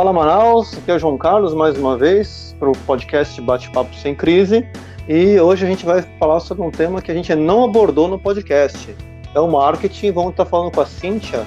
Fala 0.00 0.14
Manaus, 0.14 0.78
aqui 0.78 0.90
é 0.90 0.94
o 0.94 0.98
João 0.98 1.18
Carlos 1.18 1.52
mais 1.52 1.76
uma 1.76 1.94
vez 1.94 2.56
para 2.58 2.70
o 2.70 2.72
podcast 2.86 3.38
Bate-Papo 3.38 3.94
Sem 3.96 4.14
Crise 4.14 4.66
e 5.06 5.38
hoje 5.38 5.66
a 5.66 5.68
gente 5.68 5.84
vai 5.84 6.00
falar 6.18 6.40
sobre 6.40 6.62
um 6.62 6.70
tema 6.70 7.02
que 7.02 7.10
a 7.10 7.14
gente 7.14 7.34
não 7.34 7.64
abordou 7.64 8.08
no 8.08 8.18
podcast, 8.18 8.96
é 9.34 9.38
o 9.38 9.46
marketing. 9.46 10.12
Vamos 10.12 10.30
estar 10.30 10.46
falando 10.46 10.72
com 10.72 10.80
a 10.80 10.86
Cíntia 10.86 11.44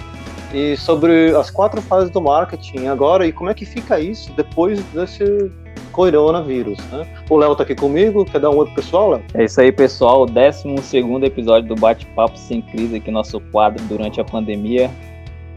e 0.54 0.78
sobre 0.78 1.36
as 1.36 1.50
quatro 1.50 1.82
fases 1.82 2.12
do 2.12 2.22
marketing 2.22 2.86
agora 2.86 3.26
e 3.26 3.32
como 3.32 3.50
é 3.50 3.56
que 3.56 3.66
fica 3.66 4.00
isso 4.00 4.32
depois 4.34 4.80
desse 4.94 5.52
coronavírus, 5.92 6.78
né? 6.92 7.08
O 7.28 7.38
Léo 7.38 7.56
tá 7.56 7.64
aqui 7.64 7.74
comigo, 7.74 8.24
quer 8.24 8.40
dar 8.40 8.52
um 8.52 8.58
oi 8.58 8.68
pro 8.68 8.76
pessoal, 8.76 9.10
Léo? 9.14 9.24
É 9.34 9.46
isso 9.46 9.60
aí, 9.60 9.72
pessoal, 9.72 10.22
o 10.22 10.26
12 10.28 10.78
segundo 10.84 11.26
episódio 11.26 11.70
do 11.70 11.76
Bate-Papo 11.76 12.38
Sem 12.38 12.62
Crise, 12.62 12.98
aqui 12.98 13.10
nosso 13.10 13.40
quadro 13.52 13.84
durante 13.86 14.22
a 14.22 14.24
pandemia. 14.24 14.92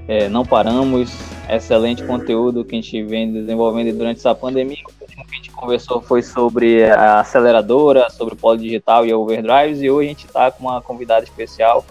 É, 0.09 0.29
não 0.29 0.45
paramos, 0.45 1.13
excelente 1.49 2.05
conteúdo 2.05 2.65
que 2.65 2.77
a 2.77 2.81
gente 2.81 3.03
vem 3.03 3.33
desenvolvendo 3.33 3.97
durante 3.97 4.19
essa 4.19 4.35
pandemia. 4.35 4.79
O 4.87 5.03
último 5.03 5.27
que 5.27 5.35
a 5.35 5.37
gente 5.37 5.51
conversou 5.51 6.01
foi 6.01 6.23
sobre 6.23 6.85
a 6.85 7.21
aceleradora, 7.21 8.09
sobre 8.11 8.35
o 8.35 8.37
polo 8.37 8.59
digital 8.59 9.05
e 9.05 9.13
overdrives, 9.13 9.83
e 9.83 9.91
hoje 9.91 10.07
a 10.07 10.11
gente 10.11 10.27
está 10.27 10.51
com 10.51 10.65
uma 10.65 10.81
convidada 10.81 11.25
especial 11.25 11.85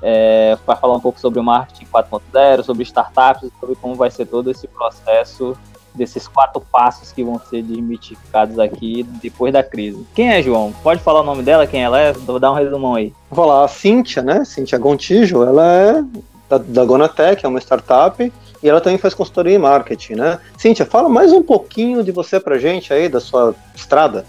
é, 0.00 0.56
para 0.64 0.76
falar 0.76 0.94
um 0.94 1.00
pouco 1.00 1.20
sobre 1.20 1.38
o 1.40 1.44
marketing 1.44 1.84
4.0, 1.92 2.62
sobre 2.62 2.82
startups, 2.84 3.50
sobre 3.60 3.76
como 3.76 3.94
vai 3.94 4.10
ser 4.10 4.26
todo 4.26 4.50
esse 4.50 4.66
processo 4.66 5.56
desses 5.94 6.26
quatro 6.26 6.58
passos 6.72 7.12
que 7.12 7.22
vão 7.22 7.38
ser 7.38 7.62
desmitificados 7.62 8.58
aqui 8.58 9.02
depois 9.20 9.52
da 9.52 9.62
crise. 9.62 10.06
Quem 10.14 10.30
é 10.30 10.42
João? 10.42 10.72
Pode 10.82 11.02
falar 11.02 11.20
o 11.20 11.24
nome 11.24 11.42
dela, 11.42 11.66
quem 11.66 11.82
ela 11.82 12.00
é? 12.00 12.12
Vou 12.12 12.40
dar 12.40 12.50
um 12.50 12.54
resumão 12.54 12.94
aí. 12.94 13.12
Vou 13.30 13.44
falar 13.44 13.62
a 13.62 13.68
Cíntia, 13.68 14.22
né? 14.22 14.42
Cíntia 14.42 14.78
Gontijo, 14.78 15.42
ela 15.42 15.66
é 15.70 16.04
da, 16.52 16.58
da 16.58 16.84
Gonatec, 16.84 17.44
é 17.44 17.48
uma 17.48 17.60
startup, 17.60 18.32
e 18.62 18.68
ela 18.68 18.80
também 18.80 18.98
faz 18.98 19.14
consultoria 19.14 19.54
em 19.54 19.58
marketing, 19.58 20.14
né? 20.14 20.38
Cíntia, 20.58 20.84
fala 20.84 21.08
mais 21.08 21.32
um 21.32 21.42
pouquinho 21.42 22.02
de 22.02 22.12
você 22.12 22.38
pra 22.38 22.58
gente 22.58 22.92
aí, 22.92 23.08
da 23.08 23.20
sua 23.20 23.54
estrada. 23.74 24.26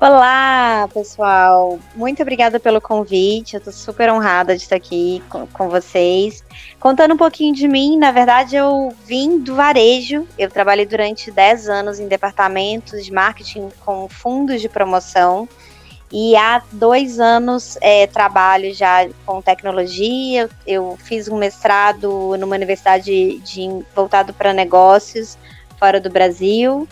Olá, 0.00 0.88
pessoal. 0.92 1.78
Muito 1.94 2.22
obrigada 2.22 2.58
pelo 2.58 2.80
convite. 2.80 3.54
Eu 3.54 3.58
estou 3.58 3.72
super 3.72 4.10
honrada 4.10 4.56
de 4.56 4.62
estar 4.62 4.76
aqui 4.76 5.22
com, 5.28 5.46
com, 5.46 5.68
vocês. 5.68 6.42
Contando 6.80 7.14
um 7.14 7.16
pouquinho 7.16 7.54
de 7.54 7.68
mim, 7.68 7.96
na 7.96 8.10
verdade, 8.10 8.56
eu 8.56 8.92
vim 9.04 9.38
do 9.38 9.54
varejo. 9.54 10.26
Eu 10.38 10.50
trabalhei 10.50 10.86
durante 10.86 11.30
10 11.30 11.68
anos 11.68 12.00
em 12.00 12.08
departamentos 12.08 13.04
de 13.04 13.12
marketing 13.12 13.68
com 13.84 14.08
fundos 14.08 14.60
de 14.60 14.68
promoção. 14.68 15.48
E 16.10 16.34
há 16.36 16.62
dois 16.72 17.20
anos 17.20 17.76
é, 17.80 18.06
trabalho 18.06 18.72
já 18.74 19.08
com 19.26 19.42
tecnologia. 19.42 20.48
Eu 20.66 20.96
fiz 21.02 21.28
um 21.28 21.36
mestrado 21.36 22.34
numa 22.38 22.56
universidade 22.56 23.38
de, 23.38 23.84
voltado 23.94 24.32
para 24.32 24.52
negócios 24.52 25.36
fora 25.78 26.00
do 26.00 26.08
Brasil. 26.08 26.88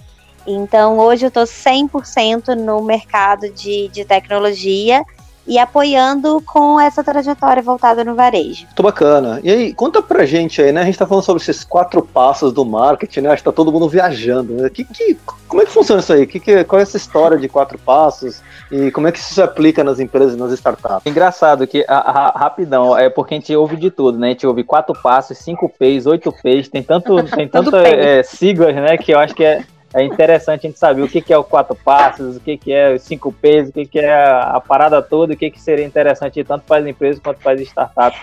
Então, 0.47 0.99
hoje 0.99 1.25
eu 1.25 1.29
estou 1.29 1.45
100% 1.45 2.55
no 2.55 2.81
mercado 2.83 3.51
de, 3.51 3.89
de 3.89 4.05
tecnologia 4.05 5.05
e 5.47 5.59
apoiando 5.59 6.43
com 6.45 6.81
essa 6.81 7.05
trajetória 7.05 7.63
voltada 7.63 8.05
no 8.05 8.15
varejo. 8.15 8.65
Muito 8.65 8.83
bacana. 8.83 9.41
E 9.43 9.51
aí, 9.51 9.75
conta 9.75 10.03
pra 10.03 10.27
gente 10.27 10.61
aí, 10.61 10.73
né? 10.73 10.83
A 10.83 10.85
gente 10.85 10.99
tá 10.99 11.07
falando 11.07 11.25
sobre 11.25 11.43
esses 11.43 11.65
quatro 11.65 12.03
passos 12.03 12.53
do 12.53 12.65
marketing, 12.65 13.21
né? 13.21 13.31
Acho 13.31 13.43
que 13.43 13.49
tá 13.49 13.53
todo 13.53 13.73
mundo 13.73 13.89
viajando. 13.89 14.55
Né? 14.55 14.71
Que, 14.71 14.85
que, 14.85 15.17
como 15.47 15.63
é 15.63 15.65
que 15.65 15.71
funciona 15.71 16.01
isso 16.01 16.13
aí? 16.13 16.27
Que, 16.27 16.41
que, 16.41 16.65
qual 16.65 16.81
é 16.81 16.83
essa 16.83 16.97
história 16.97 17.39
de 17.39 17.49
quatro 17.49 17.79
passos? 17.79 18.43
E 18.71 18.91
como 18.91 19.07
é 19.07 19.13
que 19.13 19.19
isso 19.19 19.35
se 19.35 19.43
aplica 19.43 19.85
nas 19.85 20.01
empresas 20.01 20.35
e 20.35 20.39
nas 20.39 20.53
startups? 20.53 21.07
Engraçado 21.07 21.67
que, 21.67 21.85
a, 21.87 21.97
a, 21.97 22.39
rapidão, 22.39 22.97
é 22.97 23.09
porque 23.09 23.35
a 23.35 23.39
gente 23.39 23.55
ouve 23.55 23.77
de 23.77 23.91
tudo, 23.91 24.19
né? 24.19 24.29
A 24.29 24.31
gente 24.31 24.47
ouve 24.47 24.65
quatro 24.65 24.95
passos, 25.01 25.39
cinco 25.39 25.69
P's, 25.69 26.07
oito 26.07 26.33
P's, 26.43 26.69
tem 26.69 26.83
tanto, 26.83 27.23
tem 27.25 27.47
tanto 27.49 27.75
é, 27.77 28.23
siglas, 28.23 28.75
né? 28.75 28.97
Que 28.97 29.13
eu 29.13 29.19
acho 29.19 29.35
que 29.35 29.45
é 29.45 29.63
é 29.95 30.03
interessante 30.03 30.67
a 30.67 30.71
gente 30.71 30.79
saber 30.79 31.03
o 31.03 31.09
que, 31.09 31.21
que 31.21 31.33
é 31.33 31.39
o 31.39 31.45
quatro 31.45 31.77
passos, 31.77 32.37
o 32.37 32.41
que, 32.41 32.57
que 32.57 32.73
é 32.73 32.95
os 32.95 33.03
cinco 33.03 33.33
P's, 33.33 33.69
o 33.69 33.73
que, 33.73 33.87
que 33.87 33.99
é 33.99 34.13
a, 34.13 34.61
parada 34.61 35.01
toda, 35.01 35.35
o 35.35 35.37
que, 35.37 35.51
que 35.51 35.61
seria 35.61 35.85
interessante 35.85 36.43
tanto 36.45 36.65
para 36.65 36.83
as 36.83 36.87
empresas 36.87 37.21
quanto 37.23 37.41
para 37.41 37.53
as 37.53 37.61
startups 37.61 38.21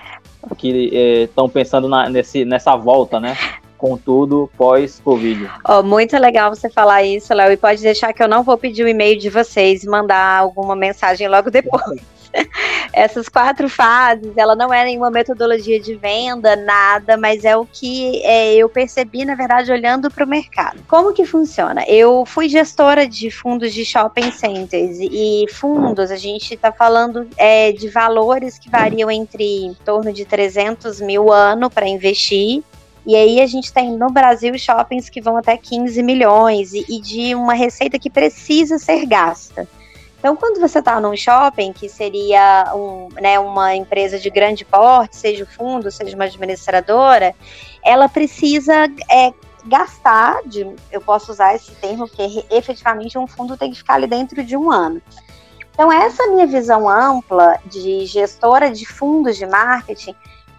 que 0.58 1.24
estão 1.24 1.46
é, 1.46 1.50
pensando 1.50 1.88
na, 1.88 2.10
nesse, 2.10 2.46
nessa 2.46 2.76
volta, 2.76 3.20
né? 3.20 3.38
com 3.84 3.98
tudo 3.98 4.50
pós-Covid. 4.58 5.50
Oh, 5.68 5.84
muito 5.84 6.18
legal 6.18 6.56
você 6.56 6.70
falar 6.70 7.04
isso, 7.04 7.34
Léo. 7.34 7.52
E 7.52 7.58
pode 7.58 7.82
deixar 7.82 8.14
que 8.14 8.24
eu 8.24 8.30
não 8.30 8.42
vou 8.42 8.58
pedir 8.58 8.86
o 8.86 8.88
e-mail 8.88 9.20
de 9.20 9.30
vocês 9.30 9.84
e 9.84 9.90
mandar 9.90 10.40
alguma 10.40 10.74
mensagem 10.74 11.28
logo 11.28 11.52
depois. 11.52 11.84
Essas 12.94 13.30
quatro 13.30 13.70
fases, 13.70 14.38
ela 14.38 14.56
não 14.56 14.74
é 14.74 14.84
nenhuma 14.84 15.10
metodologia 15.10 15.80
de 15.80 15.96
venda, 15.96 16.56
nada, 16.56 17.18
mas 17.18 17.46
é 17.46 17.56
o 17.56 17.66
que 17.66 18.24
é, 18.24 18.56
eu 18.56 18.70
percebi, 18.70 19.26
na 19.26 19.36
verdade, 19.36 19.72
olhando 19.72 20.12
para 20.12 20.26
o 20.26 20.28
mercado. 20.28 20.80
Como 20.88 21.14
que 21.14 21.26
funciona? 21.26 21.84
Eu 21.88 22.26
fui 22.26 22.50
gestora 22.50 23.08
de 23.08 23.32
fundos 23.32 23.74
de 23.74 23.86
shopping 23.86 24.32
centers 24.32 24.98
e 25.00 25.46
fundos, 25.52 26.12
a 26.12 26.18
gente 26.18 26.54
está 26.54 26.72
falando 26.72 27.28
é, 27.38 27.72
de 27.72 27.90
valores 27.90 28.60
que 28.60 28.70
variam 28.70 29.10
entre 29.10 29.66
em 29.66 29.74
torno 29.86 30.12
de 30.12 30.26
300 30.26 31.02
mil 31.02 31.32
ano 31.32 31.70
para 31.70 31.88
investir 31.88 32.64
e 33.06 33.16
aí 33.16 33.42
a 33.42 33.48
gente 33.48 33.72
tem 33.72 33.92
no 33.92 34.10
Brasil 34.10 34.58
shoppings 34.58 35.10
que 35.10 35.22
vão 35.22 35.36
até 35.36 35.58
15 35.58 36.02
milhões 36.02 36.74
e, 36.74 36.86
e 36.88 37.02
de 37.02 37.36
uma 37.36 37.54
receita 37.54 38.00
que 38.00 38.10
precisa 38.10 38.78
ser 38.80 39.06
gasta. 39.06 39.68
Então, 40.24 40.38
quando 40.38 40.58
você 40.58 40.80
está 40.80 41.02
num 41.02 41.18
shopping, 41.18 41.74
que 41.74 41.90
seria 41.90 42.72
um, 42.74 43.10
né, 43.20 43.38
uma 43.38 43.76
empresa 43.76 44.18
de 44.18 44.30
grande 44.30 44.64
porte, 44.64 45.18
seja 45.18 45.44
o 45.44 45.46
fundo, 45.46 45.92
seja 45.92 46.16
uma 46.16 46.24
administradora, 46.24 47.36
ela 47.84 48.08
precisa 48.08 48.86
é, 49.12 49.34
gastar, 49.66 50.40
de, 50.46 50.66
eu 50.90 51.02
posso 51.02 51.30
usar 51.30 51.54
esse 51.56 51.72
termo, 51.72 52.08
porque 52.08 52.46
efetivamente 52.50 53.18
um 53.18 53.28
fundo 53.28 53.58
tem 53.58 53.70
que 53.70 53.80
ficar 53.80 53.96
ali 53.96 54.08
dentro 54.08 54.42
de 54.46 54.56
um 54.56 54.72
ano. 54.72 55.02
Então, 55.74 55.92
essa 55.92 56.26
minha 56.28 56.48
visão 56.48 56.88
ampla 56.88 57.60
de 57.66 58.06
gestora 58.06 58.72
de 58.72 58.86
fundos 58.86 59.36
de 59.36 59.46
marketing 59.46 60.16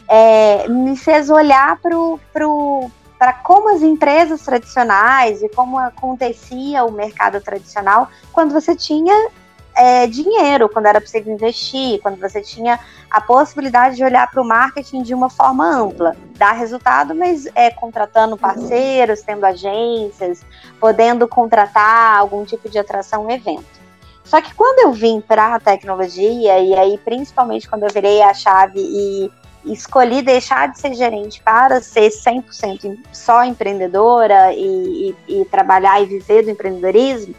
é, 0.07 0.69
me 0.69 0.95
fez 0.95 1.31
olhar 1.31 1.81
para 1.81 3.33
como 3.43 3.75
as 3.75 3.81
empresas 3.81 4.43
tradicionais 4.43 5.43
e 5.43 5.49
como 5.49 5.79
acontecia 5.79 6.85
o 6.85 6.93
mercado 6.93 7.41
tradicional 7.41 8.11
quando 8.31 8.53
você 8.53 8.77
tinha 8.77 9.31
é, 9.75 10.07
dinheiro, 10.07 10.69
quando 10.69 10.87
era 10.87 11.01
possível 11.01 11.33
investir, 11.33 12.01
quando 12.01 12.19
você 12.21 12.41
tinha 12.41 12.79
a 13.11 13.21
possibilidade 13.21 13.97
de 13.97 14.05
olhar 14.05 14.31
para 14.31 14.41
o 14.41 14.45
marketing 14.45 15.03
de 15.03 15.15
uma 15.15 15.29
forma 15.29 15.69
ampla, 15.69 16.17
dar 16.37 16.53
resultado, 16.53 17.15
mas 17.15 17.47
é 17.55 17.71
contratando 17.71 18.37
parceiros, 18.37 19.23
tendo 19.23 19.45
agências, 19.45 20.45
podendo 20.81 21.27
contratar 21.29 22.19
algum 22.19 22.45
tipo 22.45 22.69
de 22.69 22.79
atração, 22.79 23.31
evento. 23.31 23.85
Só 24.25 24.41
que 24.41 24.55
quando 24.55 24.81
eu 24.81 24.93
vim 24.93 25.21
para 25.21 25.55
a 25.55 25.61
tecnologia, 25.61 26.59
e 26.59 26.75
aí 26.75 26.99
principalmente 26.99 27.69
quando 27.69 27.83
eu 27.83 27.93
virei 27.93 28.23
a 28.23 28.33
chave 28.33 28.81
e 28.81 29.31
escolhi 29.67 30.23
deixar 30.23 30.69
de 30.69 30.79
ser 30.79 30.95
gerente 30.95 31.43
para 31.43 31.81
ser 31.81 32.09
100% 32.11 32.99
só 33.13 33.45
empreendedora 33.45 34.53
e, 34.53 35.15
e, 35.29 35.41
e 35.41 35.45
trabalhar 35.47 36.03
e 36.03 36.07
viver 36.07 36.45
do 36.45 36.51
empreendedorismo, 36.51 37.35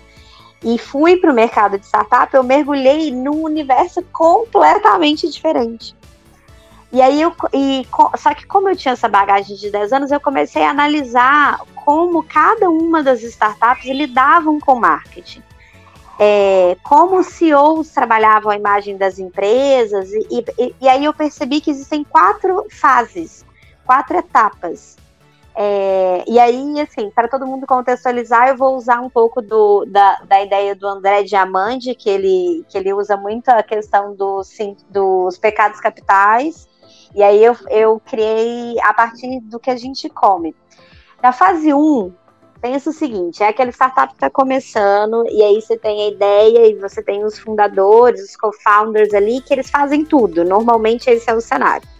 e 0.65 0.79
fui 0.79 1.15
para 1.17 1.31
o 1.31 1.35
mercado 1.35 1.77
de 1.77 1.85
startup, 1.85 2.33
eu 2.33 2.43
mergulhei 2.43 3.11
num 3.11 3.43
universo 3.43 4.01
completamente 4.11 5.29
diferente. 5.29 5.95
E 6.91 7.03
aí, 7.03 7.21
eu, 7.21 7.35
e, 7.53 7.85
só 8.17 8.33
que 8.33 8.47
como 8.47 8.67
eu 8.69 8.75
tinha 8.75 8.93
essa 8.93 9.07
bagagem 9.07 9.55
de 9.55 9.69
10 9.69 9.93
anos, 9.93 10.11
eu 10.11 10.19
comecei 10.19 10.63
a 10.63 10.71
analisar 10.71 11.59
como 11.75 12.23
cada 12.23 12.67
uma 12.67 13.03
das 13.03 13.21
startups 13.21 13.85
lidavam 13.85 14.59
com 14.59 14.73
marketing. 14.73 15.43
É, 16.17 16.75
como 16.81 17.19
os 17.19 17.27
CEOs 17.27 17.89
trabalhavam 17.89 18.51
a 18.51 18.55
imagem 18.55 18.97
das 18.97 19.19
empresas, 19.19 20.11
e, 20.11 20.43
e, 20.57 20.75
e 20.81 20.89
aí 20.89 21.05
eu 21.05 21.13
percebi 21.13 21.61
que 21.61 21.69
existem 21.69 22.03
quatro 22.03 22.65
fases, 22.71 23.45
quatro 23.85 24.17
etapas 24.17 24.97
é, 25.57 26.23
e 26.27 26.37
aí, 26.37 26.81
assim, 26.81 27.09
para 27.09 27.29
todo 27.29 27.47
mundo 27.47 27.65
contextualizar, 27.65 28.49
eu 28.49 28.57
vou 28.57 28.75
usar 28.75 28.99
um 28.99 29.09
pouco 29.09 29.41
do, 29.41 29.85
da, 29.85 30.15
da 30.27 30.43
ideia 30.43 30.75
do 30.75 30.85
André 30.85 31.23
Diamante, 31.23 31.95
que 31.95 32.09
ele, 32.09 32.65
que 32.67 32.77
ele 32.77 32.93
usa 32.93 33.15
muito 33.15 33.47
a 33.47 33.63
questão 33.63 34.13
do, 34.13 34.43
sim, 34.43 34.75
dos 34.89 35.37
pecados 35.37 35.79
capitais. 35.79 36.67
E 37.15 37.23
aí 37.23 37.41
eu, 37.41 37.55
eu 37.69 38.01
criei 38.05 38.77
a 38.81 38.93
partir 38.93 39.39
do 39.39 39.57
que 39.57 39.69
a 39.69 39.77
gente 39.77 40.09
come. 40.09 40.53
Na 41.23 41.31
fase 41.31 41.73
1, 41.73 42.13
pensa 42.59 42.89
o 42.89 42.93
seguinte: 42.93 43.41
é 43.41 43.47
aquele 43.47 43.71
startup 43.71 44.09
que 44.09 44.15
está 44.15 44.29
começando, 44.29 45.25
e 45.29 45.41
aí 45.41 45.61
você 45.61 45.77
tem 45.77 46.01
a 46.01 46.07
ideia, 46.09 46.67
e 46.67 46.75
você 46.75 47.01
tem 47.01 47.23
os 47.23 47.39
fundadores, 47.39 48.21
os 48.21 48.35
co-founders 48.35 49.13
ali, 49.13 49.39
que 49.39 49.53
eles 49.53 49.69
fazem 49.69 50.03
tudo. 50.03 50.43
Normalmente 50.43 51.09
esse 51.09 51.29
é 51.29 51.33
o 51.33 51.39
cenário. 51.39 51.94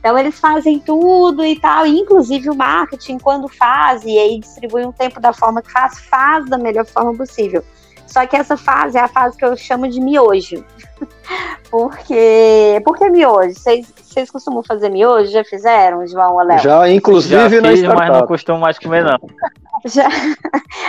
Então 0.00 0.18
eles 0.18 0.40
fazem 0.40 0.78
tudo 0.78 1.44
e 1.44 1.60
tal, 1.60 1.86
inclusive 1.86 2.48
o 2.48 2.54
marketing, 2.54 3.18
quando 3.18 3.48
faz, 3.48 4.02
e 4.04 4.18
aí 4.18 4.40
distribui 4.40 4.84
um 4.84 4.92
tempo 4.92 5.20
da 5.20 5.32
forma 5.32 5.60
que 5.60 5.70
faz, 5.70 6.00
faz 6.00 6.46
da 6.46 6.56
melhor 6.56 6.86
forma 6.86 7.14
possível. 7.14 7.62
Só 8.06 8.26
que 8.26 8.34
essa 8.34 8.56
fase 8.56 8.98
é 8.98 9.02
a 9.02 9.08
fase 9.08 9.36
que 9.36 9.44
eu 9.44 9.56
chamo 9.56 9.86
de 9.88 10.00
miojo. 10.00 10.64
Porque. 11.70 12.82
Por 12.84 12.98
que 12.98 13.08
miojo? 13.08 13.54
Vocês, 13.54 13.92
vocês 14.02 14.28
costumam 14.28 14.64
fazer 14.64 14.88
miojo? 14.88 15.30
Já 15.30 15.44
fizeram, 15.44 16.04
João 16.06 16.34
ou 16.34 16.42
Léo? 16.42 16.58
Já, 16.58 16.88
inclusive 16.88 17.36
Já 17.36 17.60
na 17.60 17.68
fiz, 17.68 17.78
startup. 17.78 18.08
mas 18.08 18.18
não 18.18 18.26
costumo 18.26 18.58
mais 18.58 18.78
comer, 18.80 19.04
não. 19.04 19.18
Já... 19.86 20.08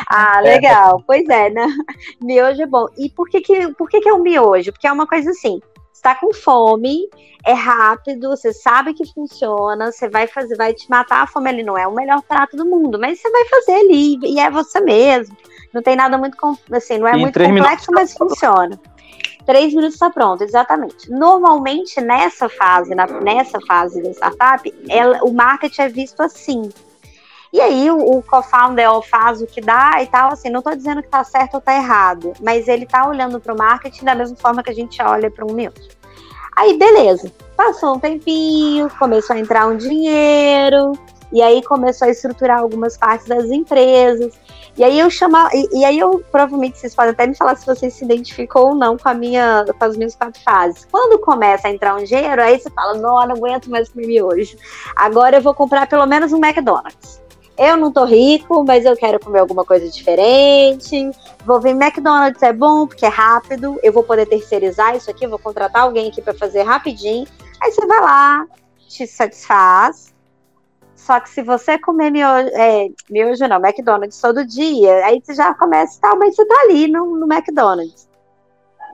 Ah, 0.10 0.42
legal. 0.42 1.04
Pois 1.06 1.30
é, 1.30 1.50
né? 1.52 1.68
Miojo 2.20 2.62
é 2.62 2.66
bom. 2.66 2.88
E 2.98 3.10
por 3.10 3.30
que, 3.30 3.40
que, 3.40 3.68
por 3.76 3.88
que, 3.88 4.02
que 4.02 4.10
é 4.10 4.14
o 4.14 4.20
miojo? 4.20 4.72
Porque 4.72 4.88
é 4.88 4.92
uma 4.92 5.08
coisa 5.08 5.30
assim: 5.30 5.62
tá 6.02 6.16
com 6.16 6.34
fome, 6.34 7.08
é 7.46 7.54
rápido, 7.54 8.30
você 8.30 8.54
sabe 8.54 8.94
que 8.94 9.06
funciona, 9.14 9.92
você 9.92 10.10
vai 10.10 10.28
fazer, 10.28 10.56
vai 10.56 10.74
te 10.74 10.90
matar 10.90 11.24
a 11.24 11.28
fome 11.28 11.50
ali. 11.50 11.64
Não 11.64 11.78
é 11.78 11.88
o 11.88 11.94
melhor 11.94 12.22
prato 12.22 12.56
do 12.58 12.66
mundo, 12.66 13.00
mas 13.00 13.20
você 13.20 13.30
vai 13.30 13.46
fazer 13.46 13.74
ali, 13.74 14.18
e 14.24 14.40
é 14.40 14.50
você 14.50 14.80
mesmo. 14.80 15.36
Não 15.74 15.82
tem 15.82 15.96
nada 15.96 16.18
muito, 16.18 16.38
assim, 16.72 16.98
não 16.98 17.08
é 17.08 17.16
Em 17.16 17.22
muito 17.22 17.40
complexo, 17.40 17.92
mas 17.92 18.14
funciona. 18.14 18.80
Três 19.46 19.74
minutos 19.74 19.96
está 19.96 20.10
pronto, 20.10 20.44
exatamente. 20.44 21.10
Normalmente, 21.10 22.00
nessa 22.00 22.48
fase, 22.48 22.94
na- 22.94 23.08
nessa 23.08 23.60
fase 23.62 24.02
da 24.02 24.12
startup, 24.12 24.74
ela- 24.88 25.20
o 25.24 25.34
marketing 25.34 25.82
é 25.82 25.90
visto 25.90 26.22
assim. 26.22 26.70
E 27.54 27.60
aí 27.60 27.92
o, 27.92 28.18
o 28.18 28.24
co-founder 28.24 29.02
faz 29.02 29.42
o 29.42 29.48
que 29.48 29.60
dá 29.60 30.02
e 30.02 30.08
tal, 30.08 30.32
assim, 30.32 30.50
não 30.50 30.60
estou 30.60 30.76
dizendo 30.76 31.02
que 31.02 31.08
está 31.08 31.24
certo 31.24 31.56
ou 31.56 31.60
está 31.60 31.76
errado, 31.76 32.34
mas 32.42 32.68
ele 32.68 32.86
está 32.86 33.08
olhando 33.08 33.40
para 33.40 33.54
o 33.54 33.58
marketing 33.58 34.06
da 34.06 34.16
mesma 34.16 34.38
forma 34.38 34.64
que 34.64 34.72
a 34.72 34.76
gente 34.76 35.02
olha 35.02 35.30
para 35.30 35.46
um 35.46 35.54
miojo. 35.54 35.90
Aí, 36.56 36.78
beleza. 36.78 37.32
Passou 37.56 37.96
um 37.96 38.00
tempinho, 38.00 38.90
começou 38.98 39.36
a 39.36 39.40
entrar 39.40 39.68
um 39.68 39.76
dinheiro, 39.76 40.94
e 41.32 41.42
aí 41.42 41.62
começou 41.64 42.08
a 42.08 42.12
estruturar 42.12 42.60
algumas 42.60 42.98
partes 42.98 43.28
das 43.28 43.46
empresas. 43.46 44.34
E 44.78 44.84
aí 44.84 45.00
eu 45.00 45.10
chamar, 45.10 45.50
e, 45.54 45.80
e 45.80 45.86
aí 45.86 46.00
eu 46.00 46.24
provavelmente 46.32 46.78
vocês 46.78 46.96
podem 46.96 47.12
até 47.12 47.28
me 47.28 47.36
falar 47.36 47.56
se 47.56 47.66
vocês 47.66 47.94
se 47.94 48.06
identificam 48.06 48.64
ou 48.64 48.76
não 48.76 48.98
com 48.98 49.10
a 49.10 49.14
minha, 49.14 49.66
com 49.78 49.86
as 49.86 49.98
minhas 49.98 50.16
quatro 50.16 50.42
fases. 50.42 50.88
Quando 50.90 51.20
começa 51.20 51.68
a 51.68 51.72
entrar 51.72 51.96
um 51.96 52.04
dinheiro, 52.04 52.42
aí 52.42 52.60
você 52.60 52.70
fala, 52.70 52.94
não, 52.96 53.16
não 53.28 53.36
aguento 53.36 53.70
mais 53.70 53.90
comer 53.90 54.08
miojo. 54.08 54.58
Agora 54.96 55.38
eu 55.38 55.42
vou 55.42 55.54
comprar 55.54 55.88
pelo 55.88 56.06
menos 56.06 56.32
um 56.32 56.38
McDonald's. 56.38 57.21
Eu 57.64 57.78
não 57.78 57.92
tô 57.92 58.06
rico, 58.06 58.64
mas 58.64 58.86
eu 58.86 58.96
quero 58.96 59.20
comer 59.20 59.38
alguma 59.38 59.64
coisa 59.64 59.88
diferente. 59.88 61.12
Vou 61.46 61.62
ver 61.62 61.76
McDonald's 61.76 62.42
é 62.42 62.52
bom 62.52 62.88
porque 62.88 63.06
é 63.06 63.08
rápido. 63.10 63.80
Eu 63.84 63.94
vou 63.94 64.02
poder 64.02 64.26
terceirizar 64.26 64.96
isso 64.96 65.12
aqui, 65.12 65.28
vou 65.28 65.38
contratar 65.38 65.84
alguém 65.84 66.10
aqui 66.10 66.24
para 66.24 66.34
fazer 66.34 66.64
rapidinho. 66.64 67.28
Aí 67.62 67.72
você 67.72 67.86
vai 67.86 68.02
lá, 68.02 68.48
te 68.88 69.06
satisfaz. 69.06 70.12
Só 70.96 71.20
que 71.20 71.30
se 71.30 71.44
você 71.44 71.78
comer 71.78 72.10
miojo, 72.10 72.50
é, 72.54 72.88
miojo 73.08 73.48
não, 73.48 73.58
McDonald's 73.58 74.20
todo 74.20 74.44
dia, 74.44 75.06
aí 75.06 75.22
você 75.24 75.36
já 75.36 75.54
começa, 75.54 76.00
tal, 76.02 76.18
mas 76.18 76.36
você 76.36 76.44
tá 76.44 76.62
ali 76.64 76.88
no, 76.88 77.16
no 77.16 77.32
McDonald's. 77.32 78.10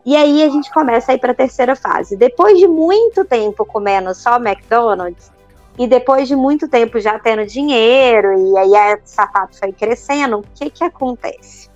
E 0.06 0.14
aí 0.14 0.44
a 0.44 0.50
gente 0.50 0.70
começa 0.74 1.14
a 1.14 1.16
ir 1.16 1.20
para 1.20 1.32
a 1.32 1.36
terceira 1.36 1.74
fase. 1.74 2.18
Depois 2.18 2.60
de 2.60 2.68
muito 2.68 3.24
tempo 3.24 3.66
comendo 3.66 4.14
só 4.14 4.36
McDonald's, 4.36 5.32
e 5.78 5.88
depois 5.88 6.28
de 6.28 6.36
muito 6.36 6.68
tempo 6.68 7.00
já 7.00 7.20
tendo 7.20 7.46
dinheiro, 7.46 8.34
e 8.34 8.58
aí 8.58 8.76
a 8.76 9.00
startup 9.06 9.56
foi 9.56 9.72
crescendo, 9.72 10.40
o 10.40 10.44
que 10.56 10.70
que 10.70 10.84
acontece? 10.84 11.70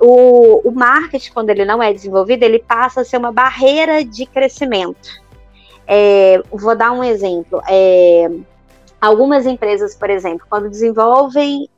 O, 0.00 0.68
o 0.68 0.72
marketing, 0.72 1.32
quando 1.32 1.50
ele 1.50 1.64
não 1.64 1.82
é 1.82 1.92
desenvolvido, 1.92 2.42
ele 2.42 2.58
passa 2.58 3.00
a 3.00 3.04
ser 3.04 3.16
uma 3.16 3.32
barreira 3.32 4.04
de 4.04 4.26
crescimento. 4.26 5.08
É, 5.86 6.40
vou 6.50 6.76
dar 6.76 6.92
um 6.92 7.02
exemplo. 7.02 7.60
É, 7.68 8.30
algumas 9.00 9.46
empresas, 9.46 9.94
por 9.94 10.10
exemplo, 10.10 10.46
quando 10.48 10.68
desenvolvem, 10.68 11.68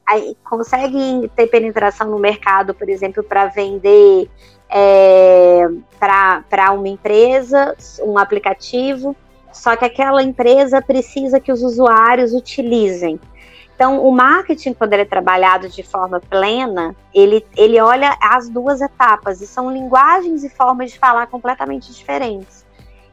conseguem 0.44 1.28
ter 1.34 1.46
penetração 1.48 2.10
no 2.10 2.18
mercado, 2.18 2.74
por 2.74 2.88
exemplo, 2.88 3.22
para 3.22 3.46
vender 3.46 4.30
é, 4.68 5.68
para 5.98 6.72
uma 6.72 6.88
empresa 6.88 7.74
um 8.02 8.18
aplicativo, 8.18 9.14
só 9.56 9.76
que 9.76 9.84
aquela 9.84 10.22
empresa 10.22 10.80
precisa 10.80 11.40
que 11.40 11.50
os 11.50 11.62
usuários 11.62 12.32
utilizem. 12.32 13.18
Então, 13.74 14.06
o 14.06 14.10
marketing, 14.10 14.72
quando 14.72 14.94
ele 14.94 15.02
é 15.02 15.06
trabalhado 15.06 15.68
de 15.68 15.82
forma 15.82 16.18
plena, 16.18 16.96
ele, 17.12 17.44
ele 17.56 17.78
olha 17.78 18.16
as 18.22 18.48
duas 18.48 18.80
etapas, 18.80 19.42
e 19.42 19.46
são 19.46 19.70
linguagens 19.70 20.44
e 20.44 20.48
formas 20.48 20.92
de 20.92 20.98
falar 20.98 21.26
completamente 21.26 21.92
diferentes. 21.92 22.64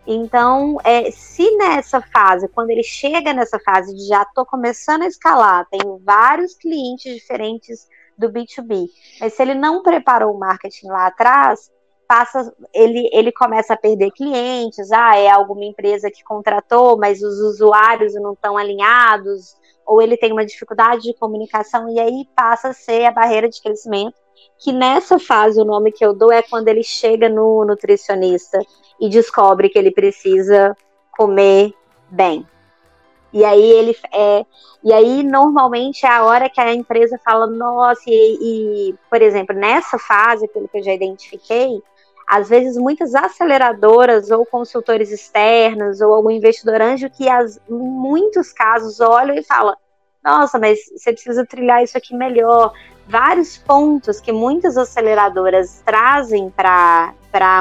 Então, 0.08 0.78
é, 0.84 1.12
se 1.12 1.50
nessa 1.58 2.02
fase, 2.02 2.48
quando 2.48 2.70
ele 2.70 2.84
chega 2.84 3.34
nessa 3.34 3.60
fase 3.60 3.94
de 3.96 4.08
já 4.08 4.22
estou 4.22 4.46
começando 4.46 5.04
a 5.04 5.08
escalar, 5.08 5.68
tenho 5.70 6.02
vários 6.04 6.54
clientes 6.56 7.14
diferentes 7.14 7.88
do 8.18 8.30
B2B, 8.30 8.88
mas 9.20 9.34
se 9.34 9.42
ele 9.42 9.56
não 9.56 9.82
preparou 9.82 10.34
o 10.34 10.40
marketing 10.40 10.88
lá 10.88 11.08
atrás, 11.08 11.72
passa, 12.14 12.54
ele, 12.72 13.10
ele 13.12 13.32
começa 13.32 13.74
a 13.74 13.78
perder 13.78 14.12
clientes, 14.12 14.92
ah, 14.92 15.18
é 15.18 15.32
alguma 15.32 15.66
empresa 15.66 16.12
que 16.12 16.24
contratou, 16.24 16.96
mas 16.96 17.24
os 17.24 17.40
usuários 17.40 18.14
não 18.14 18.34
estão 18.34 18.56
alinhados, 18.56 19.56
ou 19.84 20.00
ele 20.00 20.16
tem 20.16 20.32
uma 20.32 20.46
dificuldade 20.46 21.02
de 21.02 21.16
comunicação, 21.16 21.90
e 21.90 22.00
aí 22.00 22.28
passa 22.36 22.68
a 22.70 22.74
ser 22.74 23.06
a 23.06 23.12
barreira 23.12 23.50
de 23.50 23.60
crescimento, 23.60 24.14
que 24.60 24.72
nessa 24.72 25.18
fase 25.18 25.60
o 25.60 25.66
nome 25.66 25.92
que 25.92 26.06
eu 26.06 26.14
dou 26.14 26.32
é 26.32 26.44
quando 26.44 26.68
ele 26.68 26.84
chega 26.84 27.28
no 27.28 27.66
nutricionista 27.66 28.60
e 29.02 29.10
descobre 29.10 29.68
que 29.68 29.80
ele 29.80 29.90
precisa 29.90 30.78
comer 31.18 31.74
bem. 32.12 32.46
E 33.34 33.44
aí 33.44 33.72
ele 33.72 33.98
é, 34.14 34.46
e 34.84 34.94
aí 34.94 35.24
normalmente 35.24 36.06
é 36.06 36.10
a 36.10 36.24
hora 36.24 36.48
que 36.48 36.62
a 36.62 36.72
empresa 36.72 37.20
fala, 37.26 37.48
nossa, 37.48 38.04
e, 38.06 38.90
e 38.92 38.96
por 39.10 39.20
exemplo, 39.20 39.56
nessa 39.56 39.98
fase, 39.98 40.48
pelo 40.50 40.68
que 40.68 40.78
eu 40.78 40.84
já 40.84 40.94
identifiquei, 40.94 41.82
às 42.28 42.50
vezes 42.50 42.78
muitas 42.78 43.14
aceleradoras 43.16 44.32
ou 44.32 44.46
consultores 44.46 45.12
externos 45.12 46.02
ou 46.02 46.14
algum 46.14 46.32
investidor 46.32 46.82
anjo 46.82 47.10
que 47.10 47.30
as, 47.30 47.58
em 47.70 47.74
muitos 47.74 48.52
casos 48.52 49.00
olham 49.00 49.36
e 49.36 49.44
falam, 49.44 49.76
nossa, 50.24 50.58
mas 50.58 50.80
você 50.96 51.12
precisa 51.12 51.46
trilhar 51.46 51.84
isso 51.84 51.98
aqui 51.98 52.16
melhor. 52.16 52.74
Vários 53.06 53.58
pontos 53.58 54.22
que 54.22 54.32
muitas 54.32 54.78
aceleradoras 54.78 55.82
trazem 55.86 56.50
para 56.50 57.14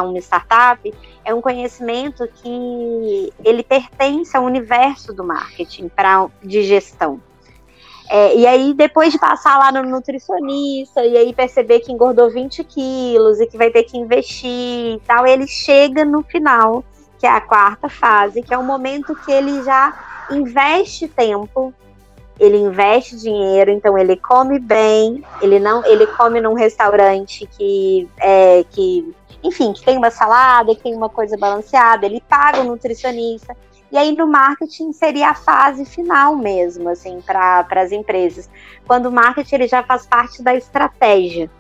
uma 0.05 0.19
startup 0.19 0.95
é 1.25 1.35
um 1.35 1.41
conhecimento 1.41 2.29
que 2.29 3.33
ele 3.45 3.65
pertence 3.65 4.37
ao 4.37 4.45
universo 4.45 5.13
do 5.13 5.25
marketing 5.25 5.89
pra, 5.89 6.29
de 6.43 6.63
gestão. 6.63 7.21
É, 8.15 8.37
e 8.37 8.47
aí, 8.47 8.75
depois 8.75 9.11
de 9.11 9.19
passar 9.19 9.57
lá 9.57 9.73
no 9.73 9.89
nutricionista, 9.89 11.03
e 11.03 11.17
aí 11.17 11.33
perceber 11.33 11.81
que 11.81 11.91
engordou 11.91 12.31
20 12.31 12.63
quilos 12.63 13.41
e 13.41 13.47
que 13.47 13.57
vai 13.57 13.71
ter 13.71 13.85
que 13.85 13.97
investir 13.97 14.51
e 14.97 15.01
tal, 15.07 15.27
ele 15.27 15.47
chega 15.47 16.05
no 16.05 16.23
final, 16.23 16.85
que 17.19 17.27
é 17.27 17.31
a 17.31 17.41
quarta 17.41 17.89
fase, 17.89 18.43
que 18.43 18.53
é 18.53 18.59
o 18.59 18.63
momento 18.63 19.17
que 19.25 19.33
ele 19.33 19.63
já 19.63 20.27
investe 20.31 21.09
tempo, 21.09 21.73
ele 22.39 22.59
investe 22.59 23.17
dinheiro, 23.17 23.71
então 23.71 23.97
ele 23.97 24.15
come 24.15 24.59
bem, 24.59 25.25
ele 25.41 25.59
não, 25.59 25.83
ele 25.87 26.07
come 26.09 26.39
num 26.39 26.53
restaurante 26.53 27.49
que 27.57 28.07
é 28.21 28.63
que, 28.73 29.11
enfim, 29.43 29.73
que 29.73 29.83
tem 29.83 29.97
uma 29.97 30.11
salada, 30.11 30.75
que 30.75 30.83
tem 30.83 30.95
uma 30.95 31.09
coisa 31.09 31.35
balanceada, 31.39 32.05
ele 32.05 32.23
paga 32.29 32.61
o 32.61 32.65
nutricionista. 32.65 33.57
E 33.93 33.99
aí 33.99 34.17
no 34.17 34.27
marketing 34.27 34.91
seria 34.93 35.29
a 35.29 35.35
fase 35.35 35.85
final 35.85 36.35
mesmo, 36.35 36.89
assim, 36.89 37.21
para 37.21 37.67
as 37.73 37.93
empresas. 37.93 38.49
Quando 38.87 39.07
o 39.07 39.13
marketing 39.13 39.55
ele 39.57 39.69
já 39.69 39.83
faz 39.83 40.07
parte 40.07 40.43
da 40.43 40.55
estratégia. 40.55 41.51